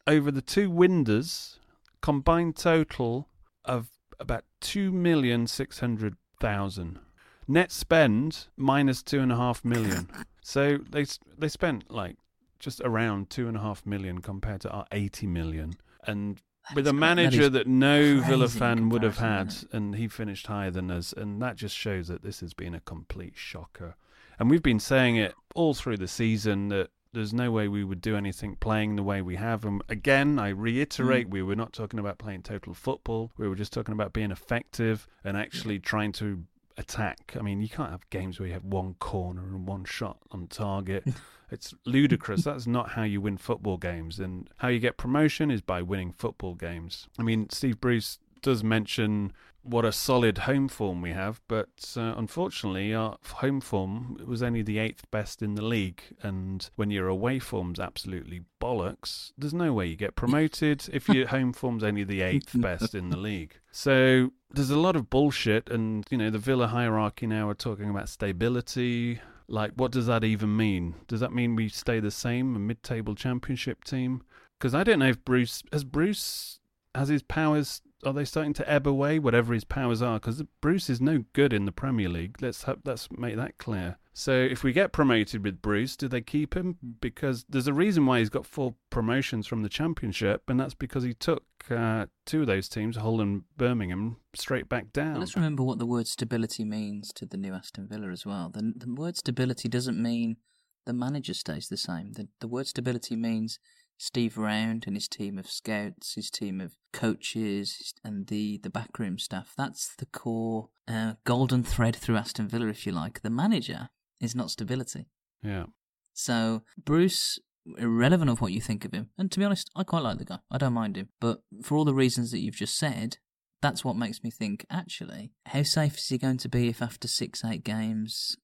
over 0.05 0.29
the 0.29 0.41
two 0.41 0.69
windows 0.69 1.57
combined 2.01 2.57
total 2.57 3.29
of 3.63 3.91
about 4.19 4.43
two 4.59 4.91
million 4.91 5.47
six 5.47 5.79
hundred 5.79 6.17
thousand. 6.41 6.99
Net 7.47 7.71
spend 7.71 8.47
minus 8.57 9.01
two 9.01 9.21
and 9.21 9.31
a 9.31 9.37
half 9.37 9.63
million. 9.63 10.09
so 10.43 10.79
they 10.89 11.05
they 11.37 11.47
spent 11.47 11.89
like 11.89 12.17
just 12.59 12.81
around 12.81 13.29
two 13.29 13.47
and 13.47 13.55
a 13.55 13.61
half 13.61 13.85
million 13.85 14.19
compared 14.19 14.59
to 14.59 14.69
our 14.69 14.85
eighty 14.91 15.27
million. 15.27 15.75
And 16.05 16.41
with 16.75 16.87
a 16.87 16.93
manager 16.93 17.49
that, 17.49 17.65
that 17.65 17.67
no 17.67 18.21
Villa 18.21 18.47
fan 18.47 18.89
would 18.89 19.03
have 19.03 19.17
had, 19.17 19.53
and 19.71 19.95
he 19.95 20.07
finished 20.07 20.47
higher 20.47 20.71
than 20.71 20.89
us, 20.89 21.13
and 21.13 21.41
that 21.41 21.55
just 21.55 21.75
shows 21.75 22.07
that 22.07 22.23
this 22.23 22.39
has 22.39 22.53
been 22.53 22.73
a 22.73 22.79
complete 22.79 23.33
shocker. 23.35 23.95
And 24.39 24.49
we've 24.49 24.63
been 24.63 24.79
saying 24.79 25.15
it 25.17 25.35
all 25.55 25.73
through 25.73 25.97
the 25.97 26.07
season 26.07 26.69
that 26.69 26.89
there's 27.13 27.33
no 27.33 27.51
way 27.51 27.67
we 27.67 27.83
would 27.83 28.01
do 28.01 28.15
anything 28.15 28.55
playing 28.55 28.95
the 28.95 29.03
way 29.03 29.21
we 29.21 29.35
have. 29.35 29.63
And 29.65 29.83
again, 29.87 30.39
I 30.39 30.49
reiterate, 30.49 31.27
mm. 31.27 31.31
we 31.31 31.43
were 31.43 31.55
not 31.55 31.71
talking 31.71 31.99
about 31.99 32.17
playing 32.17 32.41
total 32.41 32.73
football. 32.73 33.31
We 33.37 33.47
were 33.47 33.55
just 33.55 33.71
talking 33.71 33.93
about 33.93 34.13
being 34.13 34.31
effective 34.31 35.07
and 35.23 35.37
actually 35.37 35.79
trying 35.79 36.11
to 36.13 36.43
attack. 36.77 37.35
I 37.37 37.41
mean, 37.41 37.61
you 37.61 37.69
can't 37.69 37.91
have 37.91 38.09
games 38.09 38.39
where 38.39 38.47
you 38.47 38.53
have 38.53 38.63
one 38.63 38.95
corner 38.95 39.41
and 39.41 39.67
one 39.67 39.85
shot 39.85 40.17
on 40.31 40.47
target. 40.47 41.05
it's 41.51 41.73
ludicrous. 41.85 42.43
That's 42.43 42.67
not 42.67 42.89
how 42.91 43.03
you 43.03 43.21
win 43.21 43.37
football 43.37 43.77
games. 43.77 44.19
And 44.19 44.49
how 44.57 44.69
you 44.69 44.79
get 44.79 44.97
promotion 44.97 45.51
is 45.51 45.61
by 45.61 45.81
winning 45.81 46.13
football 46.13 46.55
games. 46.55 47.07
I 47.17 47.23
mean, 47.23 47.49
Steve 47.49 47.79
Bruce 47.79 48.19
does 48.41 48.63
mention 48.63 49.33
what 49.63 49.85
a 49.85 49.91
solid 49.91 50.39
home 50.39 50.67
form 50.67 51.01
we 51.01 51.11
have, 51.11 51.41
but 51.47 51.93
uh, 51.95 52.13
unfortunately, 52.17 52.93
our 52.93 53.17
home 53.25 53.61
form 53.61 54.17
was 54.25 54.43
only 54.43 54.61
the 54.61 54.77
eighth 54.77 55.09
best 55.09 55.41
in 55.41 55.55
the 55.55 55.63
league. 55.63 56.01
And 56.21 56.69
when 56.75 56.91
your 56.91 57.07
away 57.07 57.39
form's 57.39 57.79
absolutely 57.79 58.41
bollocks, 58.61 59.31
there's 59.37 59.53
no 59.53 59.73
way 59.73 59.87
you 59.87 59.95
get 59.95 60.15
promoted 60.15 60.89
if 60.93 61.07
your 61.07 61.27
home 61.27 61.53
form's 61.53 61.83
only 61.83 62.03
the 62.03 62.21
eighth 62.21 62.51
best 62.59 62.93
in 62.93 63.09
the 63.09 63.17
league. 63.17 63.55
So 63.71 64.31
there's 64.51 64.69
a 64.69 64.79
lot 64.79 64.95
of 64.95 65.09
bullshit, 65.09 65.69
and 65.69 66.05
you 66.09 66.17
know 66.17 66.29
the 66.29 66.37
Villa 66.37 66.67
hierarchy 66.67 67.25
now 67.25 67.49
are 67.49 67.55
talking 67.55 67.89
about 67.89 68.09
stability. 68.09 69.21
Like, 69.47 69.71
what 69.75 69.91
does 69.91 70.07
that 70.07 70.23
even 70.23 70.55
mean? 70.55 70.95
Does 71.07 71.19
that 71.19 71.33
mean 71.33 71.55
we 71.55 71.69
stay 71.69 71.99
the 71.99 72.11
same, 72.11 72.55
a 72.55 72.59
mid-table 72.59 73.13
championship 73.15 73.83
team? 73.83 74.23
Because 74.57 74.73
I 74.73 74.83
don't 74.83 74.99
know 74.99 75.09
if 75.09 75.23
Bruce 75.23 75.63
has 75.71 75.83
Bruce 75.83 76.59
has 76.95 77.09
his 77.09 77.23
powers 77.23 77.81
are 78.05 78.13
they 78.13 78.25
starting 78.25 78.53
to 78.53 78.69
ebb 78.69 78.87
away, 78.87 79.19
whatever 79.19 79.53
his 79.53 79.63
powers 79.63 80.01
are? 80.01 80.19
Because 80.19 80.43
Bruce 80.61 80.89
is 80.89 81.01
no 81.01 81.25
good 81.33 81.53
in 81.53 81.65
the 81.65 81.71
Premier 81.71 82.09
League. 82.09 82.41
Let's 82.41 82.65
let's 82.85 83.09
make 83.11 83.35
that 83.35 83.57
clear. 83.57 83.97
So 84.15 84.31
if 84.31 84.63
we 84.63 84.73
get 84.73 84.91
promoted 84.91 85.43
with 85.43 85.61
Bruce, 85.61 85.97
do 85.97 86.07
they 86.07 86.21
keep 86.21 86.55
him? 86.55 86.77
Because 87.01 87.45
there's 87.49 87.67
a 87.67 87.73
reason 87.73 88.05
why 88.05 88.19
he's 88.19 88.29
got 88.29 88.45
four 88.45 88.75
promotions 88.91 89.47
from 89.47 89.63
the 89.63 89.69
Championship, 89.69 90.43
and 90.47 90.59
that's 90.59 90.75
because 90.75 91.03
he 91.03 91.15
took 91.15 91.43
uh, 91.71 92.05
two 92.25 92.41
of 92.41 92.47
those 92.47 92.69
teams, 92.69 92.97
Hull 92.97 93.21
and 93.21 93.43
Birmingham, 93.57 94.17
straight 94.35 94.69
back 94.69 94.93
down. 94.93 95.19
let's 95.19 95.35
remember 95.35 95.63
what 95.63 95.79
the 95.79 95.87
word 95.87 96.07
stability 96.07 96.63
means 96.63 97.11
to 97.13 97.25
the 97.25 97.37
new 97.37 97.53
Aston 97.53 97.87
Villa 97.87 98.09
as 98.09 98.23
well. 98.23 98.49
The, 98.53 98.73
the 98.75 98.93
word 98.93 99.17
stability 99.17 99.67
doesn't 99.67 99.99
mean 99.99 100.37
the 100.85 100.93
manager 100.93 101.33
stays 101.33 101.69
the 101.69 101.77
same. 101.77 102.11
The, 102.13 102.27
the 102.39 102.47
word 102.47 102.67
stability 102.67 103.15
means 103.15 103.57
Steve 104.03 104.37
Round 104.37 104.83
and 104.85 104.97
his 104.97 105.07
team 105.07 105.39
of 105.39 105.49
scouts, 105.49 106.15
his 106.15 106.29
team 106.29 106.59
of 106.59 106.75
coaches, 106.91 107.93
and 108.03 108.27
the, 108.27 108.59
the 108.61 108.69
backroom 108.69 109.17
staff. 109.17 109.53
That's 109.57 109.95
the 109.95 110.05
core 110.05 110.67
uh, 110.89 111.13
golden 111.23 111.63
thread 111.63 111.95
through 111.95 112.17
Aston 112.17 112.49
Villa, 112.49 112.67
if 112.67 112.85
you 112.85 112.91
like. 112.91 113.21
The 113.21 113.29
manager 113.29 113.87
is 114.19 114.35
not 114.35 114.51
stability. 114.51 115.05
Yeah. 115.41 115.67
So 116.11 116.63
Bruce, 116.77 117.39
irrelevant 117.77 118.29
of 118.29 118.41
what 118.41 118.51
you 118.51 118.59
think 118.59 118.83
of 118.83 118.93
him, 118.93 119.09
and 119.17 119.31
to 119.31 119.39
be 119.39 119.45
honest, 119.45 119.71
I 119.73 119.85
quite 119.85 120.03
like 120.03 120.17
the 120.17 120.25
guy. 120.25 120.39
I 120.51 120.57
don't 120.57 120.73
mind 120.73 120.97
him. 120.97 121.07
But 121.21 121.39
for 121.63 121.77
all 121.77 121.85
the 121.85 121.93
reasons 121.93 122.31
that 122.31 122.39
you've 122.39 122.55
just 122.55 122.77
said, 122.77 123.19
that's 123.61 123.85
what 123.85 123.95
makes 123.95 124.21
me 124.21 124.29
think, 124.29 124.65
actually, 124.69 125.31
how 125.45 125.63
safe 125.63 125.97
is 125.97 126.09
he 126.09 126.17
going 126.17 126.39
to 126.39 126.49
be 126.49 126.67
if 126.67 126.81
after 126.81 127.07
six, 127.07 127.45
eight 127.45 127.63
games, 127.63 128.35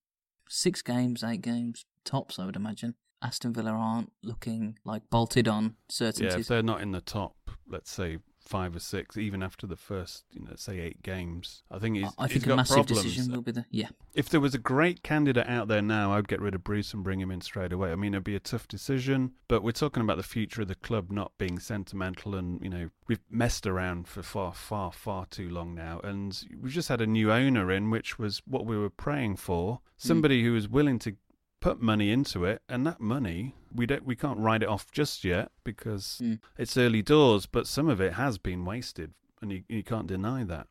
six 0.48 0.82
games, 0.82 1.22
eight 1.22 1.42
games, 1.42 1.86
tops, 2.06 2.40
I 2.40 2.46
would 2.46 2.56
imagine, 2.56 2.96
Aston 3.22 3.54
Villa 3.54 3.72
aren't 3.72 4.12
looking 4.24 4.78
like 4.86 5.10
bolted 5.10 5.48
on 5.48 5.76
certainties. 5.88 6.34
Yeah, 6.34 6.40
if 6.40 6.48
they're 6.48 6.64
not 6.64 6.82
in 6.82 6.92
the 6.92 7.02
top, 7.02 7.36
let's 7.68 7.92
say 7.92 8.20
five 8.50 8.76
or 8.76 8.80
six, 8.80 9.16
even 9.16 9.44
after 9.44 9.68
the 9.68 9.76
first, 9.76 10.26
you 10.32 10.42
know, 10.42 10.54
say 10.56 10.80
eight 10.80 11.04
games, 11.04 11.62
I 11.70 11.78
think 11.78 11.98
he's. 11.98 12.12
I 12.18 12.28
think 12.28 12.46
he's 12.46 12.52
a 12.52 12.56
massive 12.56 12.76
problems. 12.78 13.04
decision 13.04 13.32
will 13.32 13.44
be 13.44 13.52
the 13.52 13.66
yeah. 13.70 13.90
If 14.16 14.30
there 14.30 14.40
was 14.40 14.56
a 14.56 14.60
great 14.60 15.04
candidate 15.04 15.48
out 15.48 15.68
there 15.68 15.84
now, 15.84 16.14
I'd 16.14 16.28
get 16.28 16.42
rid 16.42 16.56
of 16.56 16.64
Bruce 16.64 16.92
and 16.94 17.04
bring 17.04 17.20
him 17.20 17.30
in 17.30 17.42
straight 17.42 17.72
away. 17.72 17.92
I 17.92 17.96
mean, 17.96 18.16
it'd 18.16 18.24
be 18.24 18.36
a 18.36 18.40
tough 18.40 18.68
decision, 18.68 19.34
but 19.48 19.62
we're 19.62 19.72
talking 19.72 20.02
about 20.02 20.18
the 20.18 20.24
future 20.24 20.64
of 20.64 20.68
the 20.68 20.76
club 20.76 21.12
not 21.12 21.32
being 21.38 21.60
sentimental, 21.60 22.34
and 22.34 22.60
you 22.64 22.70
know, 22.70 22.90
we've 23.08 23.22
messed 23.30 23.68
around 23.68 24.08
for 24.08 24.24
far, 24.24 24.54
far, 24.54 24.92
far 24.92 25.28
too 25.28 25.48
long 25.48 25.76
now, 25.76 26.02
and 26.04 26.44
we 26.60 26.72
just 26.72 26.90
had 26.90 27.02
a 27.02 27.08
new 27.08 27.32
owner 27.32 27.72
in, 27.72 27.92
which 27.92 28.18
was 28.18 28.42
what 28.48 28.66
we 28.66 28.78
were 28.78 28.90
praying 28.90 29.36
for. 29.36 29.76
Hmm. 29.76 30.08
Somebody 30.08 30.42
mm. 30.42 30.46
who 30.46 30.54
was 30.54 30.68
willing 30.68 30.98
to 31.00 31.16
put 31.60 31.82
money 31.82 32.12
into 32.12 32.46
it, 32.46 32.62
and 32.70 32.86
that 32.86 33.00
money 33.00 33.56
we 33.74 33.86
don't 33.86 34.06
we 34.06 34.16
can't 34.16 34.40
write 34.40 34.64
it 34.64 34.70
off 34.70 34.92
just 34.92 35.24
yet 35.24 35.52
because 35.64 36.20
mm. 36.24 36.40
it's 36.58 36.78
early 36.78 37.02
doors. 37.02 37.46
But 37.46 37.68
some 37.68 37.90
of 37.90 38.02
it 38.02 38.14
has 38.14 38.38
been 38.38 38.66
wasted, 38.66 39.14
and 39.42 39.52
you, 39.52 39.64
you 39.68 39.84
can't 39.84 40.08
deny 40.08 40.44
that. 40.44 40.68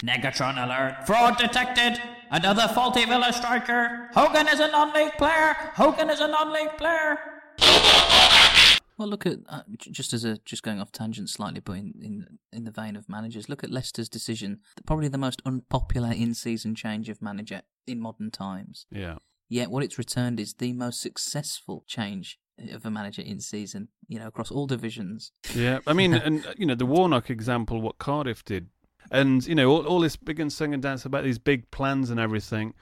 Negatron 0.00 0.62
alert! 0.64 1.06
Fraud 1.06 1.38
detected! 1.38 2.00
Another 2.30 2.68
faulty 2.68 3.04
Villa 3.04 3.32
striker! 3.32 4.08
Hogan 4.12 4.46
is 4.46 4.60
a 4.60 4.68
non-league 4.68 5.14
player! 5.14 5.56
Hogan 5.74 6.08
is 6.08 6.20
a 6.20 6.28
non-league 6.28 6.76
player! 6.78 7.18
Well, 8.96 9.08
look 9.08 9.26
at 9.26 9.38
uh, 9.48 9.62
just 9.78 10.12
as 10.12 10.24
a 10.24 10.38
just 10.38 10.62
going 10.62 10.80
off 10.80 10.90
tangent 10.90 11.30
slightly, 11.30 11.60
but 11.60 11.72
in, 11.72 11.94
in 12.02 12.38
in 12.52 12.64
the 12.64 12.70
vein 12.70 12.96
of 12.96 13.08
managers, 13.08 13.48
look 13.48 13.62
at 13.62 13.70
Leicester's 13.70 14.08
decision. 14.08 14.60
Probably 14.86 15.08
the 15.08 15.18
most 15.18 15.40
unpopular 15.44 16.12
in-season 16.12 16.74
change 16.74 17.08
of 17.08 17.22
manager 17.22 17.62
in 17.86 18.00
modern 18.00 18.30
times. 18.30 18.86
Yeah. 18.90 19.18
Yet 19.48 19.70
what 19.70 19.82
it's 19.82 19.98
returned 19.98 20.38
is 20.38 20.54
the 20.54 20.72
most 20.72 21.00
successful 21.00 21.84
change 21.86 22.38
of 22.72 22.84
a 22.84 22.90
manager 22.90 23.22
in 23.22 23.40
season, 23.40 23.88
you 24.08 24.18
know, 24.18 24.26
across 24.26 24.50
all 24.50 24.66
divisions. 24.66 25.32
Yeah, 25.54 25.78
I 25.86 25.92
mean, 25.92 26.12
and 26.14 26.46
you 26.56 26.66
know, 26.66 26.74
the 26.74 26.86
Warnock 26.86 27.30
example, 27.30 27.80
what 27.80 27.98
Cardiff 27.98 28.44
did, 28.44 28.68
and 29.10 29.46
you 29.46 29.54
know, 29.54 29.70
all, 29.70 29.86
all 29.86 30.00
this 30.00 30.16
big 30.16 30.40
and 30.40 30.52
sing 30.52 30.74
and 30.74 30.82
dance 30.82 31.04
about 31.04 31.24
these 31.24 31.38
big 31.38 31.70
plans 31.70 32.10
and 32.10 32.20
everything, 32.20 32.74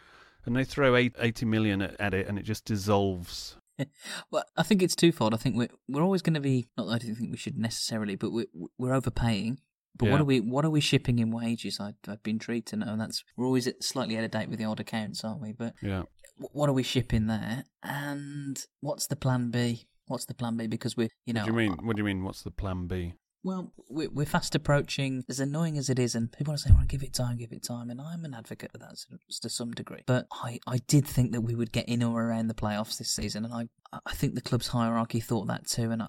and 0.44 0.56
they 0.56 0.64
throw 0.64 0.96
eight, 0.96 1.14
80 1.18 1.46
million 1.46 1.82
at, 1.82 2.00
at 2.00 2.14
it, 2.14 2.26
and 2.26 2.38
it 2.38 2.42
just 2.42 2.64
dissolves. 2.64 3.56
well, 4.30 4.44
I 4.56 4.62
think 4.62 4.82
it's 4.82 4.96
twofold. 4.96 5.34
I 5.34 5.36
think 5.36 5.56
we're 5.56 5.68
we're 5.88 6.02
always 6.02 6.22
going 6.22 6.34
to 6.34 6.40
be 6.40 6.66
not 6.76 6.86
that 6.86 6.92
I 6.94 6.98
don't 6.98 7.14
think 7.14 7.30
we 7.30 7.36
should 7.36 7.58
necessarily, 7.58 8.16
but 8.16 8.32
we're 8.32 8.46
we're 8.78 8.94
overpaying 8.94 9.60
but 9.96 10.06
yeah. 10.06 10.12
what 10.12 10.20
are 10.20 10.24
we 10.24 10.40
what 10.40 10.64
are 10.64 10.70
we 10.70 10.80
shipping 10.80 11.18
in 11.18 11.30
wages? 11.30 11.78
I, 11.80 11.94
I'd 12.08 12.22
be 12.22 12.32
intrigued 12.32 12.68
to 12.68 12.76
know. 12.76 12.88
And 12.88 13.00
that's 13.00 13.24
we're 13.36 13.46
always 13.46 13.68
slightly 13.80 14.16
out 14.16 14.24
of 14.24 14.30
date 14.30 14.48
with 14.48 14.58
the 14.58 14.64
old 14.64 14.80
accounts, 14.80 15.24
aren't 15.24 15.40
we? 15.40 15.52
But 15.52 15.74
yeah, 15.82 16.02
what 16.36 16.68
are 16.68 16.74
we 16.74 16.82
shipping 16.82 17.26
there? 17.26 17.64
And 17.82 18.62
what's 18.80 19.06
the 19.06 19.16
plan 19.16 19.50
B? 19.50 19.86
What's 20.06 20.26
the 20.26 20.34
plan 20.34 20.56
B? 20.56 20.66
Because 20.66 20.96
we're 20.96 21.08
you 21.24 21.32
know, 21.32 21.40
what 21.40 21.46
do 21.46 21.52
you 21.52 21.68
mean? 21.70 21.78
What 21.82 21.96
do 21.96 22.00
you 22.00 22.04
mean? 22.04 22.24
What's 22.24 22.42
the 22.42 22.50
plan 22.50 22.86
B? 22.86 23.14
Well, 23.46 23.72
we're 23.88 24.26
fast 24.26 24.56
approaching, 24.56 25.22
as 25.28 25.38
annoying 25.38 25.78
as 25.78 25.88
it 25.88 26.00
is, 26.00 26.16
and 26.16 26.32
people 26.32 26.52
are 26.52 26.56
saying, 26.56 26.74
well, 26.74 26.84
give 26.84 27.04
it 27.04 27.14
time, 27.14 27.36
give 27.36 27.52
it 27.52 27.62
time, 27.62 27.90
and 27.90 28.00
I'm 28.00 28.24
an 28.24 28.34
advocate 28.34 28.72
of 28.74 28.80
that 28.80 28.96
to 29.40 29.48
some 29.48 29.70
degree. 29.70 30.02
But 30.04 30.26
I, 30.32 30.58
I 30.66 30.78
did 30.88 31.06
think 31.06 31.30
that 31.30 31.42
we 31.42 31.54
would 31.54 31.70
get 31.70 31.88
in 31.88 32.02
or 32.02 32.24
around 32.24 32.48
the 32.48 32.54
playoffs 32.54 32.98
this 32.98 33.12
season, 33.12 33.44
and 33.44 33.54
I, 33.54 33.68
I 34.04 34.14
think 34.14 34.34
the 34.34 34.40
club's 34.40 34.66
hierarchy 34.66 35.20
thought 35.20 35.46
that 35.46 35.68
too. 35.68 35.92
And 35.92 36.02
I, 36.02 36.08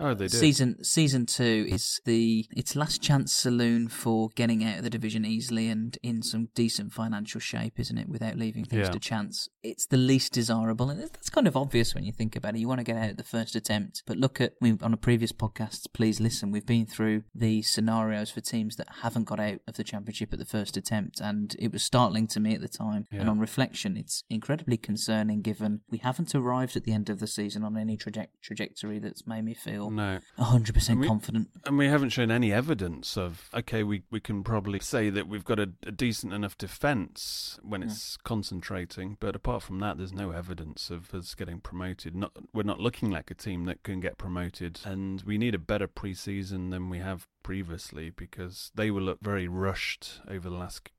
oh, 0.00 0.14
they 0.14 0.26
did. 0.26 0.32
Season 0.32 0.82
season 0.84 1.26
two 1.26 1.66
is 1.68 2.00
the 2.04 2.46
its 2.56 2.74
last 2.76 3.02
chance 3.02 3.32
saloon 3.32 3.88
for 3.88 4.30
getting 4.34 4.64
out 4.64 4.78
of 4.78 4.84
the 4.84 4.90
division 4.90 5.24
easily 5.24 5.68
and 5.68 5.98
in 6.02 6.22
some 6.22 6.48
decent 6.54 6.92
financial 6.92 7.40
shape, 7.40 7.78
isn't 7.78 7.98
it? 7.98 8.08
Without 8.08 8.36
leaving 8.36 8.64
things 8.64 8.86
yeah. 8.86 8.90
to 8.90 8.98
chance. 8.98 9.48
It's 9.62 9.86
the 9.86 9.96
least 9.96 10.32
desirable, 10.32 10.90
and 10.90 11.00
that's 11.00 11.30
kind 11.30 11.46
of 11.46 11.56
obvious 11.56 11.94
when 11.94 12.04
you 12.04 12.12
think 12.12 12.36
about 12.36 12.54
it. 12.54 12.58
You 12.58 12.68
want 12.68 12.80
to 12.80 12.84
get 12.84 12.96
out 12.96 13.10
at 13.10 13.16
the 13.16 13.24
first 13.24 13.54
attempt, 13.54 14.02
but 14.06 14.16
look 14.16 14.40
at 14.40 14.54
we 14.60 14.76
on 14.82 14.92
a 14.92 14.98
previous 14.98 15.32
podcast. 15.32 15.86
Please 15.92 16.20
listen. 16.20 16.50
We've 16.50 16.66
been 16.66 16.86
through 16.86 17.24
the 17.34 17.62
scenarios 17.62 18.30
for 18.30 18.40
teams 18.40 18.76
that 18.76 18.88
haven't 19.02 19.24
got 19.24 19.40
out 19.40 19.60
of 19.66 19.74
the 19.74 19.84
championship 19.84 20.32
at 20.32 20.38
the 20.38 20.44
first 20.44 20.76
attempt, 20.76 21.20
and 21.20 21.54
it 21.58 21.72
was 21.72 21.82
startling 21.82 22.26
to 22.28 22.40
me 22.40 22.54
at 22.54 22.60
the 22.60 22.68
time. 22.68 23.06
Yeah. 23.12 23.20
And 23.20 23.30
on 23.30 23.38
reflection, 23.38 23.96
it's 23.96 24.24
incredibly 24.30 24.76
concerning 24.76 25.42
given 25.42 25.80
we 25.90 25.98
haven't 25.98 26.34
arrived 26.34 26.76
at 26.76 26.84
the 26.84 26.92
end 26.92 27.10
of 27.10 27.20
the 27.20 27.26
season 27.26 27.64
on 27.64 27.76
any 27.76 27.96
traje- 27.96 28.28
trajectory 28.42 28.98
that's 28.98 29.26
made 29.26 29.44
me 29.44 29.54
feel 29.62 29.90
no. 29.90 30.20
100% 30.38 30.88
and 30.88 31.00
we, 31.00 31.06
confident. 31.06 31.48
And 31.66 31.78
we 31.78 31.86
haven't 31.86 32.10
shown 32.10 32.30
any 32.30 32.52
evidence 32.52 33.16
of, 33.16 33.48
okay, 33.54 33.82
we, 33.82 34.02
we 34.10 34.20
can 34.20 34.42
probably 34.42 34.80
say 34.80 35.10
that 35.10 35.28
we've 35.28 35.44
got 35.44 35.58
a, 35.58 35.70
a 35.86 35.92
decent 35.92 36.32
enough 36.32 36.56
defence 36.56 37.58
when 37.62 37.82
it's 37.82 38.16
yeah. 38.18 38.28
concentrating, 38.28 39.16
but 39.20 39.36
apart 39.36 39.62
from 39.62 39.80
that, 39.80 39.98
there's 39.98 40.12
no 40.12 40.30
evidence 40.30 40.90
of 40.90 41.14
us 41.14 41.34
getting 41.34 41.60
promoted. 41.60 42.14
Not 42.14 42.32
We're 42.52 42.62
not 42.62 42.80
looking 42.80 43.10
like 43.10 43.30
a 43.30 43.34
team 43.34 43.64
that 43.66 43.82
can 43.82 44.00
get 44.00 44.18
promoted, 44.18 44.80
and 44.84 45.22
we 45.22 45.38
need 45.38 45.54
a 45.54 45.58
better 45.58 45.86
pre 45.86 46.14
season 46.14 46.70
than 46.70 46.88
we 46.88 46.98
have 46.98 47.26
previously 47.42 48.10
because 48.10 48.70
they 48.74 48.90
will 48.90 49.02
look 49.02 49.18
very 49.20 49.48
rushed 49.48 50.20
over 50.28 50.48
the 50.48 50.56
last 50.56 50.90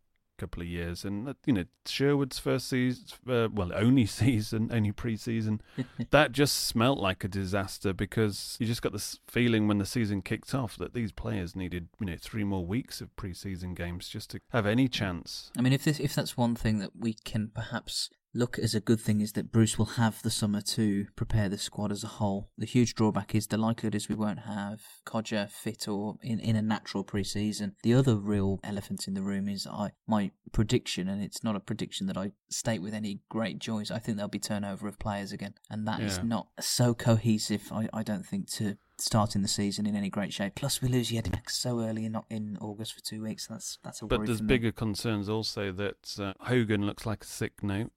couple 0.41 0.61
of 0.61 0.67
years. 0.67 1.05
And 1.05 1.29
uh, 1.29 1.33
you 1.45 1.53
know, 1.53 1.65
Sherwood's 1.85 2.39
first 2.39 2.67
season, 2.67 3.05
uh, 3.29 3.47
well, 3.53 3.71
only 3.73 4.05
season, 4.21 4.69
only 4.73 4.91
pre-season, 4.91 5.61
that 6.09 6.31
just 6.31 6.65
smelt 6.65 6.99
like 6.99 7.23
a 7.23 7.27
disaster 7.27 7.93
because 7.93 8.57
you 8.59 8.65
just 8.65 8.81
got 8.81 8.91
this 8.91 9.19
feeling 9.27 9.67
when 9.67 9.77
the 9.77 9.85
season 9.85 10.21
kicked 10.21 10.53
off 10.53 10.75
that 10.77 10.93
these 10.93 11.11
players 11.11 11.55
needed 11.55 11.87
you 11.99 12.07
know 12.07 12.15
three 12.19 12.43
more 12.43 12.65
weeks 12.65 13.01
of 13.01 13.15
pre-season 13.15 13.73
games 13.73 14.09
just 14.09 14.31
to 14.31 14.39
have 14.51 14.65
any 14.65 14.87
chance. 14.87 15.51
I 15.57 15.61
mean, 15.61 15.73
if 15.73 15.83
this, 15.83 15.99
if 15.99 16.15
that's 16.15 16.35
one 16.35 16.55
thing 16.55 16.79
that 16.79 16.95
we 16.97 17.13
can 17.13 17.51
perhaps 17.53 18.09
look 18.33 18.57
as 18.57 18.73
a 18.73 18.79
good 18.79 18.99
thing 18.99 19.21
is 19.21 19.33
that 19.33 19.51
Bruce 19.51 19.77
will 19.77 19.85
have 19.97 20.21
the 20.21 20.29
summer 20.29 20.61
to 20.61 21.07
prepare 21.15 21.49
the 21.49 21.57
squad 21.57 21.91
as 21.91 22.03
a 22.03 22.07
whole. 22.07 22.49
The 22.57 22.65
huge 22.65 22.95
drawback 22.95 23.35
is 23.35 23.47
the 23.47 23.57
likelihood 23.57 23.95
is 23.95 24.07
we 24.09 24.15
won't 24.15 24.39
have 24.39 24.81
Kodjia 25.05 25.49
fit 25.49 25.87
or 25.87 26.15
in, 26.21 26.39
in 26.39 26.55
a 26.55 26.61
natural 26.61 27.03
pre-season. 27.03 27.75
The 27.83 27.93
other 27.93 28.15
real 28.15 28.59
elephant 28.63 29.07
in 29.07 29.13
the 29.13 29.21
room 29.21 29.47
is 29.49 29.67
I 29.67 29.91
my 30.07 30.31
prediction, 30.51 31.07
and 31.07 31.21
it's 31.23 31.43
not 31.43 31.55
a 31.55 31.59
prediction 31.59 32.07
that 32.07 32.17
I 32.17 32.31
state 32.49 32.81
with 32.81 32.93
any 32.93 33.21
great 33.29 33.59
joys. 33.59 33.91
I 33.91 33.99
think 33.99 34.17
there'll 34.17 34.29
be 34.29 34.39
turnover 34.39 34.87
of 34.87 34.99
players 34.99 35.31
again, 35.31 35.53
and 35.69 35.87
that 35.87 36.01
is 36.01 36.17
Yeah. 36.17 36.23
not 36.23 36.47
so 36.59 36.93
cohesive. 36.93 37.71
I, 37.71 37.89
I 37.93 38.03
don't 38.03 38.25
think 38.25 38.49
to 38.51 38.77
starting 39.03 39.41
the 39.41 39.47
season 39.47 39.85
in 39.85 39.95
any 39.95 40.09
great 40.09 40.33
shape. 40.33 40.55
Plus, 40.55 40.81
we 40.81 40.87
lose 40.87 41.11
Jedinak 41.11 41.49
so 41.49 41.81
early 41.81 42.05
in 42.05 42.17
in 42.29 42.57
August 42.61 42.93
for 42.93 43.01
two 43.01 43.21
weeks. 43.23 43.47
That's 43.47 43.77
that's 43.83 44.01
a 44.01 44.05
But 44.05 44.25
there's 44.25 44.39
for 44.39 44.43
me. 44.43 44.47
bigger 44.47 44.71
concerns 44.71 45.27
also 45.29 45.71
that 45.71 46.15
uh, 46.19 46.33
Hogan 46.41 46.85
looks 46.85 47.05
like 47.05 47.23
a 47.23 47.27
sick 47.27 47.63
note, 47.63 47.91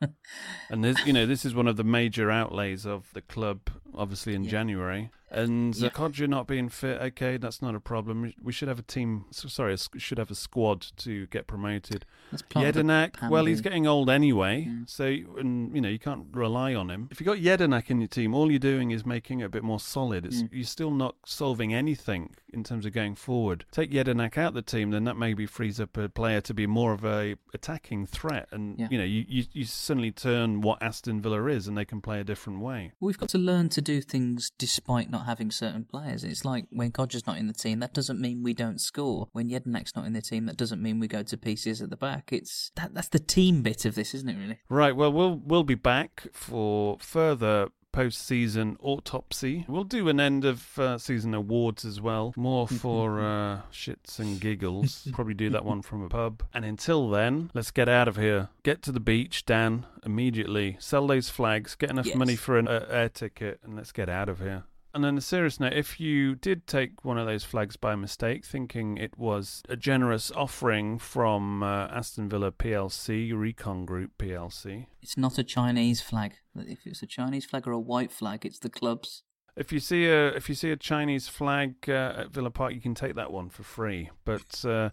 and 0.70 0.84
this, 0.84 1.04
you 1.06 1.12
know, 1.12 1.26
this 1.26 1.44
is 1.44 1.54
one 1.54 1.68
of 1.68 1.76
the 1.76 1.84
major 1.84 2.30
outlays 2.30 2.84
of 2.86 3.10
the 3.14 3.22
club, 3.22 3.70
obviously 3.94 4.34
in 4.34 4.46
January. 4.46 5.10
And 5.30 5.74
uh, 5.74 5.78
Yeah. 5.84 5.88
Kodjia 5.90 6.26
not 6.26 6.46
being 6.46 6.70
fit, 6.70 7.00
okay, 7.02 7.36
that's 7.36 7.60
not 7.60 7.74
a 7.74 7.80
problem. 7.80 8.32
We- 8.42 8.52
should 8.52 8.68
have 8.68 8.78
a 8.78 8.82
team. 8.82 9.26
Sorry, 9.30 9.76
should 9.98 10.16
have 10.18 10.30
a 10.30 10.34
squad 10.34 10.86
to 10.98 11.26
get 11.26 11.46
promoted. 11.46 12.06
That's 12.30 12.42
part 12.42 12.66
of 12.66 12.74
the 12.74 12.82
Jedinak, 12.82 13.12
plan 13.12 13.30
well, 13.30 13.44
he's 13.44 13.60
getting 13.60 13.86
old 13.86 14.08
anyway, 14.08 14.70
so 14.86 15.04
and 15.38 15.74
you 15.74 15.80
know 15.82 15.88
you 15.90 15.98
can't 15.98 16.26
rely 16.32 16.74
on 16.74 16.90
him. 16.90 17.08
If 17.10 17.20
you 17.20 17.26
got 17.26 17.36
Jedinak 17.38 17.90
in 17.90 18.00
your 18.00 18.08
team, 18.08 18.34
all 18.34 18.50
you're 18.50 18.58
doing 18.58 18.90
is 18.90 19.04
making 19.04 19.40
it 19.40 19.44
a 19.44 19.48
bit 19.50 19.62
more 19.62 19.78
solid. 19.80 20.24
It's 20.24 20.42
Mm. 20.42 20.48
you're 20.52 20.64
still 20.64 20.90
not 20.90 21.16
solving 21.26 21.74
anything 21.74 22.34
in 22.52 22.64
terms 22.64 22.86
of 22.86 22.92
going 22.92 23.14
forward. 23.14 23.64
Take 23.70 23.90
Jedinak 23.90 24.38
out 24.38 24.54
the 24.54 24.62
team, 24.62 24.90
then 24.90 25.04
that 25.04 25.16
maybe 25.16 25.46
frees 25.46 25.78
up 25.80 25.96
a 25.96 26.08
player 26.08 26.40
to 26.42 26.54
be 26.54 26.66
more 26.66 26.92
of 26.92 27.04
a 27.04 27.36
attacking 27.54 28.06
threat, 28.06 28.48
and 28.52 28.78
Yeah. 28.78 28.88
you 28.90 28.98
know 28.98 29.04
you, 29.04 29.24
you 29.28 29.44
you 29.52 29.64
suddenly 29.64 30.10
turn 30.12 30.60
what 30.60 30.82
Aston 30.82 31.20
Villa 31.20 31.44
is, 31.46 31.68
and 31.68 31.76
they 31.76 31.84
can 31.84 32.00
play 32.00 32.20
a 32.20 32.24
different 32.24 32.60
way. 32.60 32.92
We've 33.00 33.18
got 33.18 33.28
to 33.30 33.38
learn 33.38 33.68
to 33.70 33.80
do 33.80 34.00
things 34.00 34.50
despite 34.58 35.10
not 35.10 35.26
having 35.26 35.50
certain 35.50 35.84
players. 35.84 36.24
It's 36.24 36.44
like 36.44 36.66
when 36.70 36.92
Kodjia's 36.92 37.26
not 37.26 37.38
in 37.38 37.46
the 37.46 37.52
team, 37.52 37.80
that 37.80 37.92
doesn't 37.94 38.20
mean 38.20 38.42
we 38.42 38.54
don't 38.54 38.80
score. 38.80 39.28
When 39.32 39.48
Jedinak's 39.50 39.94
not 39.94 40.06
in 40.06 40.12
the 40.12 40.22
team, 40.22 40.46
that 40.46 40.56
doesn't 40.56 40.82
mean 40.82 41.00
we 41.00 41.08
go 41.08 41.22
to 41.22 41.36
pieces 41.36 41.80
at 41.82 41.90
the 41.90 41.96
back. 41.96 42.32
It's 42.32 42.72
that 42.76 42.94
that's 42.94 43.08
the 43.08 43.18
team 43.18 43.62
bit 43.62 43.84
of 43.84 43.94
this, 43.94 44.14
isn't 44.14 44.28
it? 44.28 44.36
Really. 44.38 44.58
Right. 44.68 44.94
Well, 44.96 45.12
we'll 45.12 45.40
we'll 45.44 45.64
be 45.64 45.74
back 45.74 46.26
for 46.32 46.96
further 47.00 47.68
post-season 47.92 48.76
autopsy. 48.80 49.64
We'll 49.68 49.84
do 49.84 50.08
an 50.08 50.20
end 50.20 50.44
of 50.44 50.78
uh, 50.78 50.98
season 50.98 51.34
awards 51.34 51.84
as 51.84 52.00
well, 52.00 52.32
more 52.36 52.66
for 52.82 53.20
uh, 53.20 53.60
shits 53.72 54.18
and 54.18 54.40
giggles. 54.48 55.08
Probably 55.12 55.34
do 55.34 55.50
that 55.50 55.64
one 55.64 55.82
from 55.82 56.02
a 56.02 56.08
pub. 56.08 56.42
And 56.54 56.64
until 56.64 57.08
then, 57.10 57.50
let's 57.54 57.70
get 57.70 57.88
out 57.88 58.08
of 58.08 58.16
here. 58.16 58.48
Get 58.62 58.82
to 58.82 58.92
the 58.92 59.00
beach, 59.00 59.44
Dan, 59.46 59.86
immediately. 60.04 60.76
Sell 60.80 61.06
those 61.06 61.28
flags. 61.30 61.74
Get 61.74 61.90
enough 61.90 62.06
Yes. 62.06 62.16
money 62.16 62.36
for 62.36 62.58
an 62.58 62.68
uh, 62.68 62.86
air 62.90 63.08
ticket, 63.08 63.60
and 63.62 63.76
let's 63.76 63.92
get 63.92 64.08
out 64.08 64.28
of 64.28 64.38
here. 64.40 64.64
And 64.94 65.04
on 65.04 65.18
a 65.18 65.20
serious 65.20 65.60
note, 65.60 65.74
if 65.74 66.00
you 66.00 66.34
did 66.34 66.66
take 66.66 67.04
one 67.04 67.18
of 67.18 67.26
those 67.26 67.44
flags 67.44 67.76
by 67.76 67.94
mistake, 67.94 68.44
thinking 68.44 68.96
it 68.96 69.18
was 69.18 69.62
a 69.68 69.76
generous 69.76 70.30
offering 70.32 70.98
from 70.98 71.62
uh, 71.62 71.86
Aston 71.88 72.28
Villa 72.28 72.50
PLC, 72.50 73.32
Recon 73.38 73.84
Group 73.84 74.12
PLC, 74.18 74.86
It's 75.02 75.16
not 75.16 75.38
a 75.38 75.44
Chinese 75.44 76.00
flag. 76.00 76.34
If 76.56 76.86
it's 76.86 77.02
a 77.02 77.06
Chinese 77.06 77.44
flag 77.44 77.68
or 77.68 77.72
a 77.72 77.78
white 77.78 78.10
flag, 78.10 78.46
it's 78.46 78.58
the 78.58 78.70
club's. 78.70 79.22
If 79.56 79.72
you 79.72 79.80
see 79.80 80.06
a 80.06 80.28
if 80.28 80.48
you 80.48 80.54
see 80.54 80.70
a 80.70 80.76
Chinese 80.76 81.28
flag 81.28 81.74
uh, 81.88 82.14
at 82.16 82.30
Villa 82.30 82.50
Park, 82.50 82.72
you 82.74 82.80
can 82.80 82.94
take 82.94 83.14
that 83.16 83.32
one 83.32 83.48
for 83.50 83.64
free. 83.64 84.10
But 84.24 84.64
uh, 84.64 84.90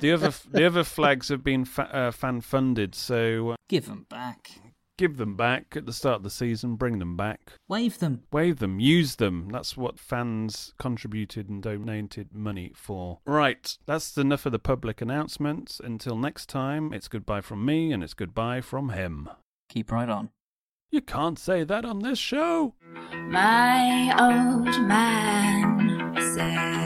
the 0.00 0.12
other 0.12 0.32
the 0.50 0.64
other 0.66 0.84
flags 0.84 1.28
have 1.30 1.42
been 1.42 1.64
fa- 1.64 1.94
uh, 1.94 2.10
fan 2.10 2.42
funded, 2.42 2.94
so 2.94 3.50
uh, 3.50 3.56
Give 3.68 3.86
them 3.86 4.06
back. 4.08 4.50
Give 4.98 5.16
them 5.16 5.36
back 5.36 5.74
at 5.76 5.86
the 5.86 5.92
start 5.92 6.16
of 6.16 6.22
the 6.22 6.30
season. 6.30 6.76
Bring 6.76 6.98
them 6.98 7.16
back. 7.16 7.52
Wave 7.68 7.98
them. 7.98 8.22
Wave 8.32 8.58
them. 8.58 8.80
Use 8.80 9.16
them. 9.16 9.48
That's 9.50 9.76
what 9.76 9.98
fans 9.98 10.74
contributed 10.78 11.48
and 11.48 11.62
donated 11.62 12.34
money 12.34 12.72
for. 12.74 13.18
Right. 13.26 13.76
That's 13.86 14.16
enough 14.16 14.46
of 14.46 14.52
the 14.52 14.58
public 14.58 15.00
announcements. 15.00 15.80
Until 15.82 16.16
next 16.16 16.48
time, 16.48 16.92
it's 16.92 17.08
goodbye 17.08 17.40
from 17.40 17.64
me 17.64 17.92
and 17.92 18.02
it's 18.02 18.14
goodbye 18.14 18.60
from 18.60 18.90
him. 18.90 19.28
Keep 19.68 19.92
right 19.92 20.08
on. 20.08 20.30
You 20.90 21.00
can't 21.00 21.38
say 21.38 21.64
that 21.64 21.86
on 21.86 22.00
this 22.00 22.18
show. 22.18 22.74
My 23.28 24.14
old 24.18 24.86
man 24.86 26.14
said. 26.34 26.81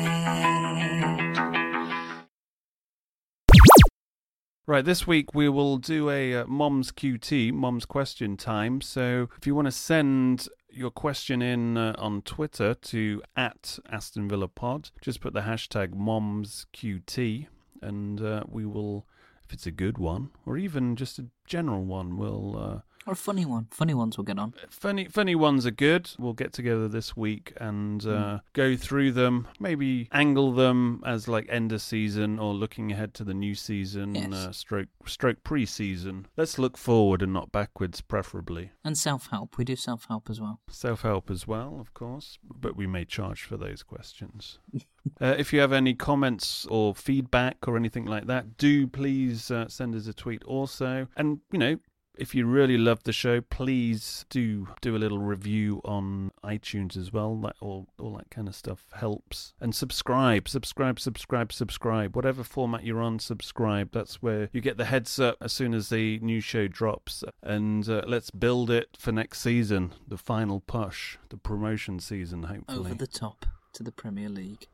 Right, 4.68 4.84
this 4.84 5.06
week 5.06 5.32
we 5.32 5.48
will 5.48 5.76
do 5.76 6.10
a 6.10 6.38
uh, 6.38 6.46
Mom's 6.48 6.90
QT, 6.90 7.52
Mom's 7.52 7.86
Question 7.86 8.36
Time. 8.36 8.80
So 8.80 9.28
if 9.38 9.46
you 9.46 9.54
want 9.54 9.66
to 9.66 9.70
send 9.72 10.48
your 10.68 10.90
question 10.90 11.40
in 11.40 11.76
uh, 11.76 11.94
on 11.98 12.22
Twitter 12.22 12.74
to 12.74 13.22
at 13.36 13.78
Aston 13.88 14.28
Villa 14.28 14.48
Pod, 14.48 14.90
just 15.00 15.20
put 15.20 15.34
the 15.34 15.42
hashtag 15.42 15.94
Mom's 15.94 16.66
QT 16.74 17.46
and 17.80 18.20
uh, 18.20 18.42
we 18.48 18.66
will, 18.66 19.06
if 19.44 19.52
it's 19.52 19.68
a 19.68 19.70
good 19.70 19.98
one, 19.98 20.30
or 20.44 20.56
even 20.58 20.96
just 20.96 21.20
a 21.20 21.26
general 21.46 21.84
one, 21.84 22.16
we'll. 22.16 22.82
Or 23.06 23.12
a 23.12 23.16
funny 23.16 23.44
one. 23.44 23.68
Funny 23.70 23.94
ones 23.94 24.16
will 24.16 24.24
get 24.24 24.38
on. 24.38 24.52
Funny, 24.68 25.04
funny 25.06 25.34
ones 25.36 25.64
are 25.64 25.70
good. 25.70 26.10
We'll 26.18 26.32
get 26.32 26.52
together 26.52 26.88
this 26.88 27.16
week 27.16 27.52
and 27.58 28.04
uh, 28.04 28.08
Mm. 28.08 28.40
go 28.52 28.76
through 28.76 29.12
them. 29.12 29.46
Maybe 29.60 30.08
angle 30.10 30.52
them 30.52 31.02
as 31.06 31.28
like 31.28 31.46
end 31.48 31.70
of 31.72 31.80
season 31.82 32.38
or 32.38 32.52
looking 32.52 32.90
ahead 32.90 33.14
to 33.14 33.24
the 33.24 33.34
new 33.34 33.54
season. 33.54 34.14
Yes. 34.16 34.32
Uh, 34.32 34.52
stroke, 34.52 34.88
stroke 35.06 35.44
pre-season. 35.44 36.26
Let's 36.36 36.58
look 36.58 36.76
forward 36.76 37.22
and 37.22 37.32
not 37.32 37.52
backwards, 37.52 38.00
preferably. 38.00 38.72
And 38.84 38.98
self 38.98 39.28
help. 39.30 39.56
We 39.56 39.64
do 39.64 39.76
self 39.76 40.06
help 40.08 40.28
as 40.28 40.40
well. 40.40 40.60
Self-help 40.68 41.30
as 41.30 41.46
well, 41.46 41.78
of 41.80 41.94
course, 41.94 42.38
but 42.42 42.76
we 42.76 42.86
may 42.86 43.04
charge 43.04 43.42
for 43.44 43.56
those 43.56 43.82
questions. 43.82 44.58
uh, 45.20 45.34
if 45.38 45.52
you 45.52 45.60
have 45.60 45.72
any 45.72 45.94
comments 45.94 46.66
or 46.70 46.94
feedback 46.94 47.58
or 47.68 47.76
anything 47.76 48.04
like 48.06 48.26
that, 48.26 48.56
do 48.56 48.86
please 48.86 49.50
uh, 49.50 49.68
send 49.68 49.94
us 49.94 50.06
a 50.08 50.12
tweet 50.12 50.42
also. 50.44 51.06
And 51.16 51.38
you 51.52 51.58
know. 51.58 51.76
If 52.18 52.34
you 52.34 52.46
really 52.46 52.78
love 52.78 53.02
the 53.04 53.12
show, 53.12 53.40
please 53.40 54.24
do 54.30 54.68
do 54.80 54.96
a 54.96 54.98
little 54.98 55.18
review 55.18 55.80
on 55.84 56.32
iTunes 56.42 56.96
as 56.96 57.12
well. 57.12 57.36
That 57.36 57.56
all 57.60 57.88
all 57.98 58.16
that 58.16 58.30
kind 58.30 58.48
of 58.48 58.54
stuff 58.54 58.86
helps. 58.94 59.54
And 59.60 59.74
subscribe, 59.74 60.48
subscribe, 60.48 60.98
subscribe, 60.98 61.52
subscribe. 61.52 62.16
Whatever 62.16 62.42
format 62.42 62.84
you're 62.84 63.02
on, 63.02 63.18
subscribe. 63.18 63.90
That's 63.92 64.22
where 64.22 64.48
you 64.52 64.60
get 64.60 64.78
the 64.78 64.86
heads 64.86 65.18
up 65.20 65.36
as 65.40 65.52
soon 65.52 65.74
as 65.74 65.88
the 65.88 66.18
new 66.20 66.40
show 66.40 66.68
drops. 66.68 67.22
And 67.42 67.88
uh, 67.88 68.02
let's 68.06 68.30
build 68.30 68.70
it 68.70 68.96
for 68.98 69.12
next 69.12 69.40
season, 69.40 69.92
the 70.06 70.18
final 70.18 70.60
push, 70.60 71.18
the 71.28 71.36
promotion 71.36 72.00
season. 72.00 72.44
Hopefully, 72.44 72.90
Over 72.90 72.94
the 72.94 73.06
top 73.06 73.46
to 73.74 73.82
the 73.82 73.92
Premier 73.92 74.28
League. 74.28 74.68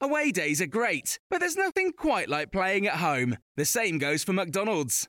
Away 0.00 0.30
days 0.30 0.60
are 0.62 0.66
great, 0.66 1.18
but 1.28 1.40
there's 1.40 1.56
nothing 1.56 1.92
quite 1.92 2.28
like 2.28 2.52
playing 2.52 2.86
at 2.86 2.94
home. 2.96 3.36
The 3.56 3.64
same 3.64 3.98
goes 3.98 4.22
for 4.22 4.32
McDonald's. 4.32 5.08